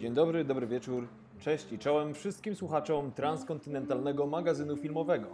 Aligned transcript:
Dzień 0.00 0.14
dobry, 0.14 0.44
dobry 0.44 0.66
wieczór, 0.66 1.08
cześć 1.40 1.72
i 1.72 1.78
czołem 1.78 2.14
wszystkim 2.14 2.56
słuchaczom 2.56 3.12
transkontynentalnego 3.12 4.26
magazynu 4.26 4.76
filmowego. 4.76 5.26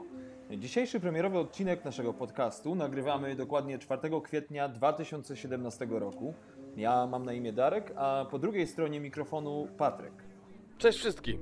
Dzisiejszy 0.58 1.00
premierowy 1.00 1.38
odcinek 1.38 1.84
naszego 1.84 2.14
podcastu 2.14 2.74
nagrywamy 2.74 3.36
dokładnie 3.36 3.78
4 3.78 4.10
kwietnia 4.24 4.68
2017 4.68 5.86
roku. 5.90 6.34
Ja 6.76 7.06
mam 7.06 7.24
na 7.24 7.32
imię 7.32 7.52
Darek, 7.52 7.92
a 7.96 8.26
po 8.30 8.38
drugiej 8.38 8.66
stronie 8.66 9.00
mikrofonu 9.00 9.68
Patryk. 9.78 10.12
Cześć 10.78 10.98
wszystkim! 10.98 11.38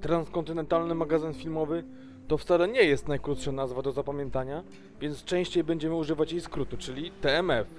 Transkontynentalny 0.00 0.94
magazyn 0.94 1.34
filmowy 1.34 1.84
to 2.28 2.38
wcale 2.38 2.68
nie 2.68 2.82
jest 2.82 3.08
najkrótsza 3.08 3.52
nazwa 3.52 3.82
do 3.82 3.92
zapamiętania, 3.92 4.64
więc 5.00 5.24
częściej 5.24 5.64
będziemy 5.64 5.94
używać 5.94 6.32
jej 6.32 6.40
skrótu, 6.40 6.76
czyli 6.76 7.10
TMF. 7.10 7.74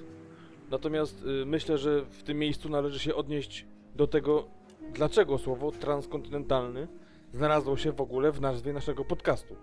Natomiast 0.72 1.24
y, 1.24 1.46
myślę, 1.46 1.78
że 1.78 2.06
w 2.06 2.24
tym 2.24 2.40
miejscu 2.40 2.70
należy 2.70 3.00
się 3.00 3.16
odnieść 3.16 3.66
do 3.96 4.08
tego, 4.08 4.61
dlaczego 4.94 5.38
słowo 5.38 5.72
transkontynentalny 5.72 6.88
znalazło 7.34 7.78
się 7.78 7.92
w 7.92 8.02
ogóle 8.02 8.32
w 8.32 8.42
nazwie 8.42 8.74
naszego 8.74 9.06
podcastu. 9.06 9.56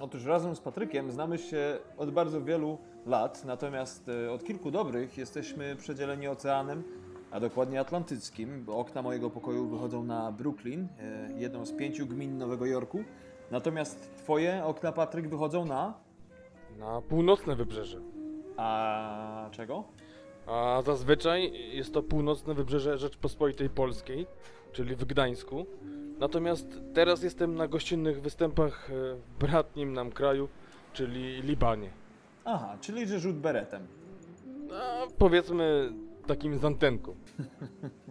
Otóż 0.00 0.24
razem 0.24 0.56
z 0.56 0.60
Patrykiem 0.60 1.12
znamy 1.12 1.38
się 1.38 1.78
od 1.96 2.10
bardzo 2.10 2.42
wielu 2.42 2.78
lat, 3.06 3.44
natomiast 3.44 4.08
e, 4.08 4.32
od 4.32 4.44
kilku 4.44 4.70
dobrych 4.70 5.18
jesteśmy 5.18 5.76
przedzieleni 5.76 6.28
oceanem, 6.28 6.82
a 7.30 7.40
dokładnie 7.40 7.80
atlantyckim. 7.80 8.66
Okna 8.68 9.02
mojego 9.02 9.30
pokoju 9.30 9.68
wychodzą 9.68 10.04
na 10.04 10.32
Brooklyn, 10.32 10.88
e, 10.98 11.28
jedną 11.38 11.66
z 11.66 11.72
pięciu 11.72 12.06
gmin 12.06 12.38
Nowego 12.38 12.66
Jorku. 12.66 13.04
Natomiast 13.50 14.16
twoje 14.16 14.64
okna, 14.64 14.92
Patryk, 14.92 15.28
wychodzą 15.28 15.64
na... 15.64 15.94
Na 16.78 17.00
północne 17.00 17.56
wybrzeże. 17.56 18.00
A 18.56 19.48
czego? 19.50 19.84
A 20.46 20.82
zazwyczaj 20.84 21.52
jest 21.76 21.94
to 21.94 22.02
północne 22.02 22.54
wybrzeże 22.54 22.98
Rzeczpospolitej 22.98 23.70
Polskiej, 23.70 24.26
czyli 24.72 24.96
w 24.96 25.04
Gdańsku. 25.04 25.66
Natomiast 26.18 26.80
teraz 26.94 27.22
jestem 27.22 27.54
na 27.54 27.68
gościnnych 27.68 28.22
występach 28.22 28.90
e, 28.90 29.14
w 29.14 29.38
bratnim 29.38 29.92
nam 29.92 30.10
kraju, 30.10 30.48
czyli 30.92 31.42
Libanie. 31.42 31.90
Aha, 32.44 32.76
czyli 32.80 33.06
że 33.06 33.20
rzut 33.20 33.36
beretem. 33.36 33.86
A 34.72 35.06
powiedzmy 35.18 35.92
takim 36.26 36.58
z 36.58 36.64
antenką. 36.64 37.14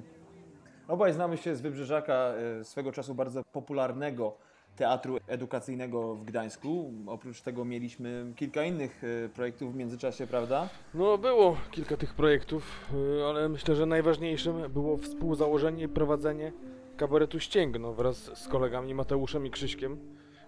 Obaj 0.88 1.14
znamy 1.14 1.38
się 1.38 1.56
z 1.56 1.62
Wybrzeżaka, 1.62 2.14
e, 2.14 2.64
swego 2.64 2.92
czasu 2.92 3.16
bardzo 3.16 3.44
popularnego 3.44 4.38
teatru 4.76 5.18
edukacyjnego 5.28 6.16
w 6.16 6.26
Gdańsku. 6.26 6.94
Oprócz 7.08 7.42
tego 7.42 7.66
mieliśmy 7.66 8.34
kilka 8.36 8.64
innych 8.64 9.02
e, 9.04 9.30
projektów 9.30 9.74
w 9.74 9.76
międzyczasie, 9.76 10.28
prawda? 10.28 10.70
No 10.94 11.18
było 11.18 11.58
kilka 11.72 11.98
tych 11.98 12.14
projektów, 12.14 12.90
e, 13.20 13.28
ale 13.28 13.50
myślę, 13.50 13.76
że 13.76 13.86
najważniejszym 13.86 14.72
było 14.72 14.98
współzałożenie 14.98 15.84
i 15.84 15.88
prowadzenie 15.88 16.52
kabaretu 16.98 17.40
Ścięgno 17.40 17.94
wraz 17.94 18.18
z 18.18 18.48
kolegami 18.48 18.94
Mateuszem 18.94 19.46
i 19.46 19.52
Krzyśkiem, 19.52 19.98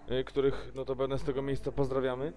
e, 0.08 0.24
których 0.24 0.72
notabene 0.74 1.18
z 1.18 1.22
tego 1.22 1.42
miejsca 1.42 1.72
pozdrawiamy. 1.72 2.32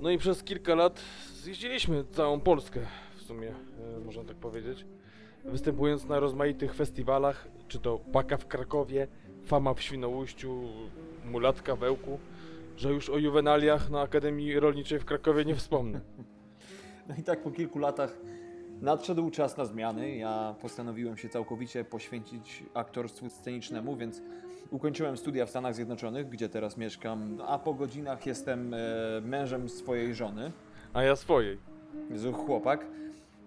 No 0.00 0.10
i 0.10 0.18
przez 0.18 0.42
kilka 0.42 0.74
lat 0.74 1.00
zjeździliśmy 1.32 2.04
całą 2.04 2.40
Polskę, 2.40 2.80
w 3.16 3.22
sumie, 3.22 3.54
można 4.04 4.24
tak 4.24 4.36
powiedzieć, 4.36 4.86
występując 5.44 6.04
na 6.04 6.20
rozmaitych 6.20 6.74
festiwalach, 6.74 7.48
czy 7.68 7.78
to 7.78 7.98
Paka 8.12 8.36
w 8.36 8.46
Krakowie, 8.46 9.08
Fama 9.46 9.74
w 9.74 9.80
Świnoujściu, 9.80 10.62
Mulatka 11.24 11.76
w 11.76 11.82
Ełku, 11.82 12.18
że 12.76 12.92
już 12.92 13.10
o 13.10 13.18
juwenaliach 13.18 13.90
na 13.90 14.00
Akademii 14.00 14.60
Rolniczej 14.60 14.98
w 14.98 15.04
Krakowie 15.04 15.44
nie 15.44 15.54
wspomnę. 15.54 16.00
No 17.08 17.16
i 17.18 17.22
tak 17.22 17.42
po 17.42 17.50
kilku 17.50 17.78
latach 17.78 18.18
nadszedł 18.80 19.30
czas 19.30 19.56
na 19.56 19.64
zmiany. 19.64 20.16
Ja 20.16 20.54
postanowiłem 20.60 21.16
się 21.16 21.28
całkowicie 21.28 21.84
poświęcić 21.84 22.64
aktorstwu 22.74 23.30
scenicznemu, 23.30 23.96
więc 23.96 24.22
ukończyłem 24.70 25.16
studia 25.16 25.46
w 25.46 25.50
Stanach 25.50 25.74
Zjednoczonych, 25.74 26.28
gdzie 26.28 26.48
teraz 26.48 26.76
mieszkam, 26.76 27.38
a 27.46 27.58
po 27.58 27.74
godzinach 27.74 28.26
jestem 28.26 28.74
e, 28.74 28.78
mężem 29.24 29.68
swojej 29.68 30.14
żony. 30.14 30.52
A 30.92 31.02
ja 31.02 31.16
swojej. 31.16 31.58
Jezu, 32.10 32.32
chłopak. 32.32 32.86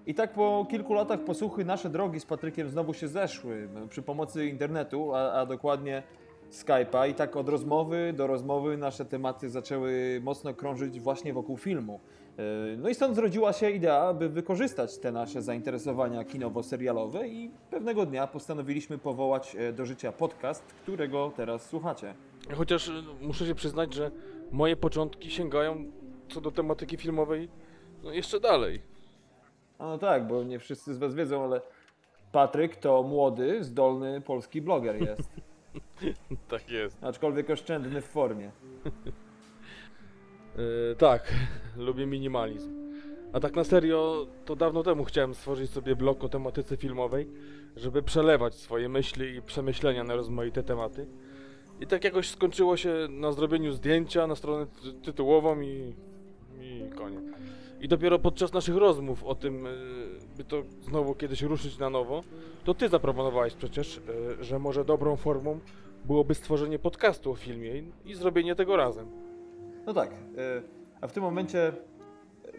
I 0.07 0.13
tak 0.13 0.33
po 0.33 0.67
kilku 0.69 0.93
latach 0.93 1.19
posłuchy 1.19 1.65
nasze 1.65 1.89
drogi 1.89 2.19
z 2.19 2.25
Patrykiem 2.25 2.69
znowu 2.69 2.93
się 2.93 3.07
zeszły 3.07 3.69
przy 3.89 4.01
pomocy 4.01 4.45
internetu, 4.47 5.15
a, 5.15 5.31
a 5.31 5.45
dokładnie 5.45 6.03
Skype'a. 6.51 7.09
I 7.09 7.13
tak 7.13 7.35
od 7.35 7.49
rozmowy 7.49 8.13
do 8.13 8.27
rozmowy 8.27 8.77
nasze 8.77 9.05
tematy 9.05 9.49
zaczęły 9.49 10.21
mocno 10.23 10.53
krążyć 10.53 10.99
właśnie 10.99 11.33
wokół 11.33 11.57
filmu. 11.57 11.99
Yy, 12.37 12.43
No 12.77 12.89
i 12.89 12.95
stąd 12.95 13.15
zrodziła 13.15 13.53
się 13.53 13.71
idea, 13.71 14.13
by 14.13 14.29
wykorzystać 14.29 14.97
te 14.97 15.11
nasze 15.11 15.41
zainteresowania 15.41 16.23
kinowo-serialowe 16.23 17.27
i 17.27 17.51
pewnego 17.71 18.05
dnia 18.05 18.27
postanowiliśmy 18.27 18.97
powołać 18.97 19.55
e, 19.55 19.73
do 19.73 19.85
życia 19.85 20.11
podcast, 20.11 20.63
którego 20.63 21.31
teraz 21.35 21.69
słuchacie. 21.69 22.13
Chociaż 22.55 22.87
y, 22.87 23.03
muszę 23.21 23.45
się 23.45 23.55
przyznać, 23.55 23.93
że 23.93 24.11
moje 24.51 24.75
początki 24.75 25.31
sięgają 25.31 25.85
co 26.29 26.41
do 26.41 26.51
tematyki 26.51 26.97
filmowej 26.97 27.49
no 28.03 28.11
jeszcze 28.11 28.39
dalej. 28.39 28.92
No 29.83 29.97
tak, 29.97 30.27
bo 30.27 30.43
nie 30.43 30.59
wszyscy 30.59 30.93
z 30.93 30.97
Was 30.97 31.15
wiedzą, 31.15 31.43
ale 31.43 31.61
Patryk 32.31 32.75
to 32.75 33.03
młody, 33.03 33.63
zdolny 33.63 34.21
polski 34.21 34.61
bloger 34.61 35.01
jest. 35.01 35.29
Tak 36.47 36.71
jest. 36.71 37.03
Aczkolwiek 37.03 37.49
oszczędny 37.49 38.01
w 38.01 38.05
formie. 38.05 38.51
Yy, 40.57 40.95
tak, 40.97 41.33
lubię 41.77 42.05
minimalizm. 42.05 42.83
A 43.33 43.39
tak 43.39 43.55
na 43.55 43.63
serio, 43.63 44.27
to 44.45 44.55
dawno 44.55 44.83
temu 44.83 45.03
chciałem 45.03 45.33
stworzyć 45.35 45.71
sobie 45.71 45.95
blog 45.95 46.23
o 46.23 46.29
tematyce 46.29 46.77
filmowej, 46.77 47.27
żeby 47.75 48.03
przelewać 48.03 48.55
swoje 48.55 48.89
myśli 48.89 49.35
i 49.35 49.41
przemyślenia 49.41 50.03
na 50.03 50.15
rozmaite 50.15 50.63
tematy. 50.63 51.07
I 51.81 51.87
tak 51.87 52.03
jakoś 52.03 52.29
skończyło 52.29 52.77
się 52.77 53.07
na 53.09 53.31
zrobieniu 53.31 53.71
zdjęcia 53.71 54.27
na 54.27 54.35
stronę 54.35 54.65
ty- 54.65 54.93
tytułową 54.93 55.61
i, 55.61 55.93
i 56.61 56.89
koniec. 56.97 57.23
I 57.83 57.87
dopiero 57.87 58.19
podczas 58.19 58.53
naszych 58.53 58.75
rozmów 58.75 59.23
o 59.23 59.35
tym, 59.35 59.65
yy, 59.65 59.71
by 60.37 60.43
to 60.43 60.63
znowu 60.81 61.15
kiedyś 61.15 61.41
ruszyć 61.41 61.77
na 61.77 61.89
nowo, 61.89 62.23
to 62.63 62.73
ty 62.73 62.89
zaproponowałeś 62.89 63.53
przecież, 63.53 64.01
yy, 64.37 64.43
że 64.43 64.59
może 64.59 64.85
dobrą 64.85 65.15
formą 65.15 65.59
byłoby 66.05 66.35
stworzenie 66.35 66.79
podcastu 66.79 67.31
o 67.31 67.35
filmie 67.35 67.83
i, 68.05 68.15
zrobienie 68.15 68.55
tego 68.55 68.77
razem. 68.77 69.07
No 69.85 69.93
tak, 69.93 70.11
y, 70.11 70.15
a 71.01 71.07
w 71.07 71.13
tym 71.13 71.23
momencie 71.23 71.73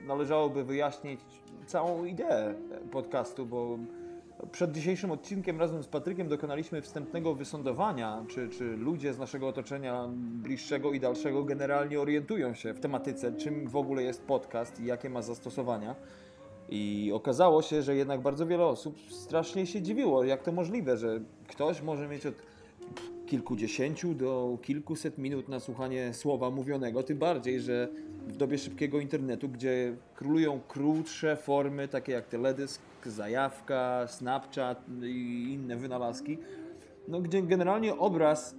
należałoby 0.06 0.64
wyjaśnić 0.64 1.20
całą 1.66 2.04
ideę 2.04 2.54
podcastu, 2.90 3.46
bo 3.46 3.78
przed 4.52 4.72
dzisiejszym 4.72 5.10
odcinkiem 5.10 5.60
razem 5.60 5.82
z 5.82 5.86
Patrykiem 5.86 6.28
dokonaliśmy 6.28 6.82
wstępnego 6.82 7.34
wysądowania, 7.34 8.24
czy, 8.28 8.48
czy 8.48 8.64
ludzie 8.64 9.14
z 9.14 9.18
naszego 9.18 9.48
otoczenia 9.48 10.08
bliższego 10.16 10.92
i 10.92 11.00
dalszego 11.00 11.44
generalnie 11.44 12.00
orientują 12.00 12.54
się 12.54 12.74
w 12.74 12.80
tematyce, 12.80 13.32
czym 13.32 13.68
w 13.68 13.76
ogóle 13.76 14.02
jest 14.02 14.22
podcast 14.22 14.80
i 14.80 14.84
jakie 14.84 15.10
ma 15.10 15.22
zastosowania. 15.22 15.94
I 16.68 17.10
okazało 17.14 17.62
się, 17.62 17.82
że 17.82 17.96
jednak 17.96 18.20
bardzo 18.20 18.46
wiele 18.46 18.64
osób 18.64 18.96
strasznie 19.10 19.66
się 19.66 19.82
dziwiło, 19.82 20.24
jak 20.24 20.42
to 20.42 20.52
możliwe, 20.52 20.96
że 20.96 21.20
ktoś 21.48 21.82
może 21.82 22.08
mieć 22.08 22.26
od 22.26 22.34
kilkudziesięciu 23.26 24.14
do 24.14 24.58
kilkuset 24.62 25.18
minut 25.18 25.48
na 25.48 25.60
słuchanie 25.60 26.14
słowa 26.14 26.50
mówionego, 26.50 27.02
tym 27.02 27.18
bardziej, 27.18 27.60
że 27.60 27.88
w 28.26 28.36
dobie 28.36 28.58
szybkiego 28.58 29.00
internetu, 29.00 29.48
gdzie 29.48 29.96
królują 30.14 30.60
krótsze 30.68 31.36
formy, 31.36 31.88
takie 31.88 32.12
jak 32.12 32.28
teledysk, 32.28 32.82
zajawka, 33.06 34.06
Snapchat 34.06 34.84
i 35.02 35.52
inne 35.52 35.76
wynalazki, 35.76 36.38
no, 37.08 37.20
gdzie 37.20 37.42
generalnie 37.42 37.96
obraz 37.96 38.54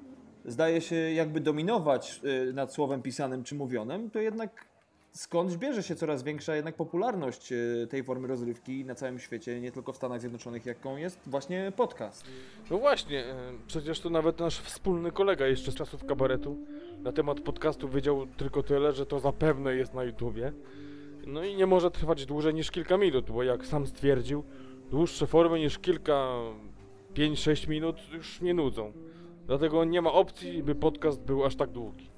zdaje 0.45 0.81
się 0.81 0.95
jakby 0.95 1.39
dominować 1.39 2.21
y, 2.49 2.53
nad 2.53 2.73
słowem 2.73 3.01
pisanym 3.01 3.43
czy 3.43 3.55
mówionym, 3.55 4.09
to 4.09 4.19
jednak 4.19 4.65
skąd 5.11 5.55
bierze 5.55 5.83
się 5.83 5.95
coraz 5.95 6.23
większa 6.23 6.55
jednak 6.55 6.75
popularność 6.75 7.51
y, 7.51 7.87
tej 7.89 8.03
formy 8.03 8.27
rozrywki 8.27 8.85
na 8.85 8.95
całym 8.95 9.19
świecie, 9.19 9.61
nie 9.61 9.71
tylko 9.71 9.93
w 9.93 9.95
Stanach 9.95 10.19
Zjednoczonych, 10.19 10.65
jaką 10.65 10.97
jest 10.97 11.19
właśnie 11.25 11.71
podcast. 11.75 12.25
No 12.71 12.77
właśnie, 12.77 13.25
e, 13.25 13.35
przecież 13.67 13.99
to 13.99 14.09
nawet 14.09 14.39
nasz 14.39 14.59
wspólny 14.59 15.11
kolega 15.11 15.47
jeszcze 15.47 15.71
z 15.71 15.75
czasów 15.75 16.05
kabaretu 16.05 16.57
na 17.03 17.11
temat 17.11 17.41
podcastu 17.41 17.89
wiedział 17.89 18.27
tylko 18.27 18.63
tyle, 18.63 18.91
że 18.91 19.05
to 19.05 19.19
zapewne 19.19 19.75
jest 19.75 19.93
na 19.93 20.03
YouTubie. 20.03 20.53
No 21.25 21.43
i 21.43 21.55
nie 21.55 21.65
może 21.65 21.91
trwać 21.91 22.25
dłużej 22.25 22.53
niż 22.53 22.71
kilka 22.71 22.97
minut, 22.97 23.31
bo 23.31 23.43
jak 23.43 23.65
sam 23.65 23.87
stwierdził, 23.87 24.43
dłuższe 24.91 25.27
formy 25.27 25.59
niż 25.59 25.79
kilka, 25.79 26.29
5-6 27.13 27.69
minut 27.69 27.95
już 28.13 28.41
nie 28.41 28.53
nudzą. 28.53 28.91
Dlatego 29.47 29.85
nie 29.85 30.01
ma 30.01 30.11
opcji, 30.11 30.63
by 30.63 30.75
podcast 30.75 31.21
był 31.21 31.45
aż 31.45 31.55
tak 31.55 31.69
długi. 31.69 32.09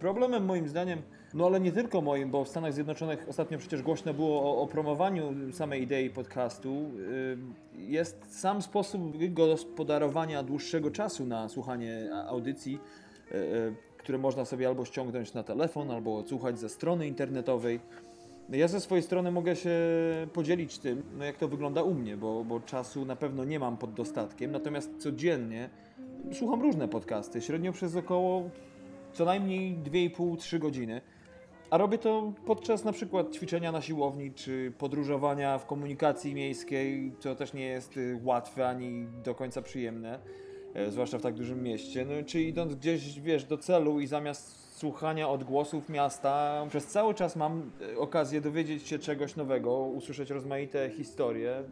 Problemem 0.00 0.44
moim 0.44 0.68
zdaniem, 0.68 1.02
no 1.34 1.46
ale 1.46 1.60
nie 1.60 1.72
tylko 1.72 2.00
moim, 2.00 2.30
bo 2.30 2.44
w 2.44 2.48
Stanach 2.48 2.72
Zjednoczonych 2.72 3.26
ostatnio 3.28 3.58
przecież 3.58 3.82
głośno 3.82 4.14
było 4.14 4.42
o, 4.42 4.62
o 4.62 4.66
promowaniu 4.66 5.52
samej 5.52 5.82
idei 5.82 6.10
podcastu, 6.10 6.90
y, 6.98 7.36
jest 7.78 8.40
sam 8.40 8.62
sposób 8.62 9.00
gospodarowania 9.28 10.42
dłuższego 10.42 10.90
czasu 10.90 11.26
na 11.26 11.48
słuchanie 11.48 12.10
audycji, 12.28 12.80
y, 13.32 13.36
y, 13.36 13.74
które 13.98 14.18
można 14.18 14.44
sobie 14.44 14.68
albo 14.68 14.84
ściągnąć 14.84 15.34
na 15.34 15.42
telefon, 15.42 15.90
albo 15.90 16.16
odsłuchać 16.16 16.58
ze 16.58 16.68
strony 16.68 17.06
internetowej. 17.06 17.80
Ja 18.48 18.68
ze 18.68 18.80
swojej 18.80 19.02
strony 19.02 19.30
mogę 19.30 19.56
się 19.56 19.78
podzielić 20.32 20.78
tym, 20.78 21.02
no 21.18 21.24
jak 21.24 21.36
to 21.36 21.48
wygląda 21.48 21.82
u 21.82 21.94
mnie, 21.94 22.16
bo, 22.16 22.44
bo 22.44 22.60
czasu 22.60 23.04
na 23.04 23.16
pewno 23.16 23.44
nie 23.44 23.58
mam 23.58 23.76
pod 23.76 23.94
dostatkiem, 23.94 24.50
natomiast 24.50 24.96
codziennie 24.98 25.70
słucham 26.32 26.62
różne 26.62 26.88
podcasty, 26.88 27.40
średnio 27.40 27.72
przez 27.72 27.96
około 27.96 28.50
co 29.12 29.24
najmniej 29.24 29.76
2,5-3 29.76 30.58
godziny. 30.58 31.00
A 31.70 31.78
robię 31.78 31.98
to 31.98 32.32
podczas 32.46 32.84
na 32.84 32.92
przykład 32.92 33.34
ćwiczenia 33.34 33.72
na 33.72 33.82
siłowni, 33.82 34.32
czy 34.32 34.72
podróżowania 34.78 35.58
w 35.58 35.66
komunikacji 35.66 36.34
miejskiej, 36.34 37.12
co 37.18 37.34
też 37.34 37.52
nie 37.52 37.66
jest 37.66 37.96
y, 37.96 38.20
łatwe 38.24 38.68
ani 38.68 39.06
do 39.24 39.34
końca 39.34 39.62
przyjemne, 39.62 40.18
e, 40.74 40.90
zwłaszcza 40.90 41.18
w 41.18 41.22
tak 41.22 41.34
dużym 41.34 41.62
mieście. 41.62 42.04
No, 42.04 42.12
czy 42.26 42.42
idąc 42.42 42.74
gdzieś, 42.74 43.20
wiesz, 43.20 43.44
do 43.44 43.58
celu 43.58 44.00
i 44.00 44.06
zamiast 44.06 44.63
słuchania 44.84 45.28
odgłosów 45.28 45.88
miasta, 45.88 46.66
przez 46.68 46.86
cały 46.86 47.14
czas 47.14 47.36
mam 47.36 47.70
e, 47.92 47.98
okazję 47.98 48.40
dowiedzieć 48.40 48.88
się 48.88 48.98
czegoś 48.98 49.36
nowego, 49.36 49.72
usłyszeć 49.78 50.30
rozmaite 50.30 50.90
historie. 50.90 51.64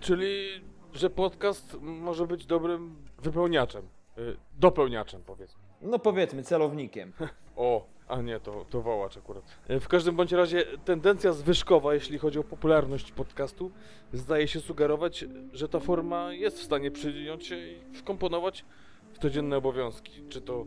Czyli, 0.00 0.46
że 0.94 1.10
podcast 1.10 1.76
może 1.80 2.26
być 2.26 2.46
dobrym 2.46 2.96
wypełniaczem, 3.22 3.82
y, 4.18 4.36
dopełniaczem 4.58 5.22
powiedzmy. 5.26 5.60
No 5.82 5.98
powiedzmy, 5.98 6.42
celownikiem. 6.42 7.12
O, 7.56 7.86
a 8.08 8.22
nie, 8.22 8.40
to, 8.40 8.64
to 8.70 8.82
wołacz 8.82 9.16
akurat. 9.16 9.44
Y, 9.70 9.80
W 9.80 9.88
każdym 9.88 10.16
bądź 10.16 10.32
razie 10.32 10.64
tendencja 10.84 11.32
zwyżkowa, 11.32 11.94
jeśli 11.94 12.18
chodzi 12.18 12.38
o 12.38 12.44
popularność 12.44 13.12
podcastu, 13.12 13.70
zdaje 14.12 14.48
się 14.48 14.60
sugerować, 14.60 15.24
że 15.52 15.68
ta 15.68 15.80
forma 15.80 16.32
jest 16.32 16.58
w 16.60 16.62
stanie 16.62 16.90
przyjąć 16.90 17.46
się 17.46 17.56
i 17.56 17.94
wkomponować 17.94 18.64
w 19.12 19.18
codzienne 19.18 19.56
obowiązki. 19.56 20.22
Czy 20.28 20.40
to 20.40 20.66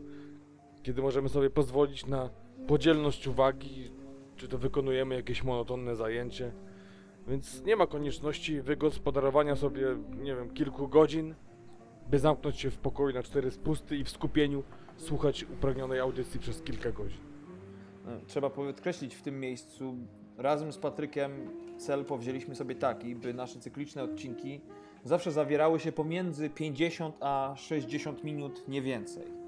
kiedy 0.88 1.02
możemy 1.02 1.28
sobie 1.28 1.50
pozwolić 1.50 2.06
na 2.06 2.30
podzielność 2.66 3.26
uwagi, 3.26 3.90
czy 4.36 4.48
to 4.48 4.58
wykonujemy 4.58 5.14
jakieś 5.14 5.44
monotonne 5.44 5.96
zajęcie. 5.96 6.52
Więc 7.26 7.64
nie 7.64 7.76
ma 7.76 7.86
konieczności 7.86 8.62
wygospodarowania 8.62 9.56
sobie, 9.56 9.86
nie 10.22 10.34
wiem, 10.34 10.50
kilku 10.50 10.88
godzin, 10.88 11.34
by 12.10 12.18
zamknąć 12.18 12.60
się 12.60 12.70
w 12.70 12.78
pokoju 12.78 13.14
na 13.14 13.22
cztery 13.22 13.50
spusty 13.50 13.96
i 13.96 14.04
w 14.04 14.10
skupieniu 14.10 14.62
słuchać 14.96 15.44
upragnionej 15.44 16.00
audycji 16.00 16.40
przez 16.40 16.62
kilka 16.62 16.92
godzin. 16.92 17.20
No, 18.06 18.12
Trzeba 18.26 18.50
podkreślić 18.50 19.14
w 19.14 19.22
tym 19.22 19.40
miejscu, 19.40 19.94
razem 20.38 20.72
z 20.72 20.78
Patrykiem 20.78 21.32
cel 21.78 22.04
powzięliśmy 22.04 22.54
sobie 22.54 22.74
taki, 22.74 23.14
by 23.14 23.34
nasze 23.34 23.60
cykliczne 23.60 24.02
odcinki 24.02 24.60
zawsze 25.04 25.32
zawierały 25.32 25.80
się 25.80 25.92
pomiędzy 25.92 26.50
50 26.50 27.16
a 27.20 27.54
60 27.56 28.24
minut, 28.24 28.68
nie 28.68 28.82
więcej. 28.82 29.47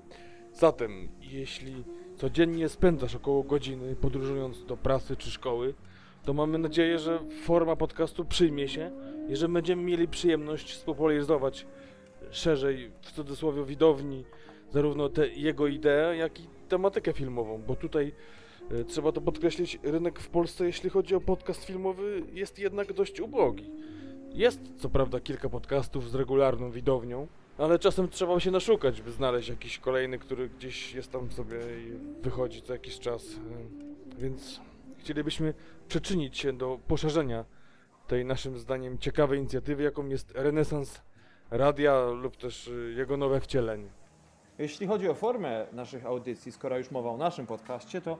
Zatem, 0.52 1.08
jeśli 1.20 1.85
codziennie 2.17 2.69
spędzasz 2.69 3.14
około 3.14 3.43
godziny 3.43 3.97
podróżując 3.97 4.64
do 4.64 4.76
pracy 4.76 5.17
czy 5.17 5.31
szkoły, 5.31 5.75
to 6.25 6.32
mamy 6.32 6.58
nadzieję, 6.58 6.99
że 6.99 7.20
forma 7.44 7.76
podcastu 7.76 8.25
przyjmie 8.25 8.69
się 8.69 8.91
i 9.29 9.37
że 9.37 9.49
będziemy 9.49 9.82
mieli 9.82 10.08
przyjemność 10.08 10.76
spopularyzować 10.76 11.67
szerzej, 12.31 12.91
w 13.02 13.12
cudzysłowie, 13.12 13.64
widowni, 13.64 14.25
zarówno 14.70 15.08
te 15.08 15.29
jego 15.29 15.67
ideę, 15.67 16.17
jak 16.17 16.41
i 16.41 16.47
tematykę 16.69 17.12
filmową, 17.12 17.62
bo 17.67 17.76
tutaj 17.76 18.12
e, 18.70 18.85
trzeba 18.85 19.12
to 19.12 19.20
podkreślić, 19.20 19.79
rynek 19.82 20.20
w 20.20 20.29
Polsce, 20.29 20.67
jeśli 20.67 20.91
chodzi 20.91 21.14
o 21.14 21.20
podcast 21.20 21.64
filmowy, 21.64 22.23
jest 22.32 22.58
jednak 22.58 22.93
dość 22.93 23.20
ubogi. 23.20 23.70
Jest 24.32 24.61
co 24.76 24.88
prawda 24.88 25.20
kilka 25.20 25.49
podcastów 25.49 26.11
z 26.11 26.14
regularną 26.14 26.70
widownią, 26.70 27.26
ale 27.60 27.78
czasem 27.78 28.08
trzeba 28.08 28.40
się 28.40 28.50
naszukać, 28.50 29.02
by 29.02 29.12
znaleźć 29.12 29.48
jakiś 29.48 29.78
kolejny, 29.78 30.18
który 30.18 30.48
gdzieś 30.48 30.94
jest 30.94 31.12
tam 31.12 31.30
sobie 31.32 31.56
i 31.56 31.92
wychodzi 32.22 32.62
co 32.62 32.72
jakiś 32.72 32.98
czas. 32.98 33.24
E, 33.24 34.20
Więc 34.20 34.60
chcielibyśmy 34.98 35.54
przyczynić 35.88 36.38
się 36.38 36.52
do 36.52 36.78
poszerzenia 36.88 37.44
tej 38.06 38.24
naszym 38.24 38.58
zdaniem 38.58 38.98
ciekawej 38.98 39.38
inicjatywy, 39.38 39.82
jaką 39.82 40.06
jest 40.08 40.32
renesans 40.34 41.00
radia 41.50 42.06
lub 42.06 42.36
też 42.36 42.68
y, 42.68 42.94
jego 42.96 43.16
nowe 43.16 43.40
wcielenie. 43.40 43.88
Jeśli 44.58 44.86
chodzi 44.86 45.08
o 45.08 45.14
formę 45.14 45.66
naszych 45.72 46.06
audycji, 46.06 46.52
skoro 46.52 46.78
już 46.78 46.90
mowa 46.90 47.10
o 47.10 47.16
naszym 47.16 47.46
podcaście, 47.46 48.00
to 48.00 48.18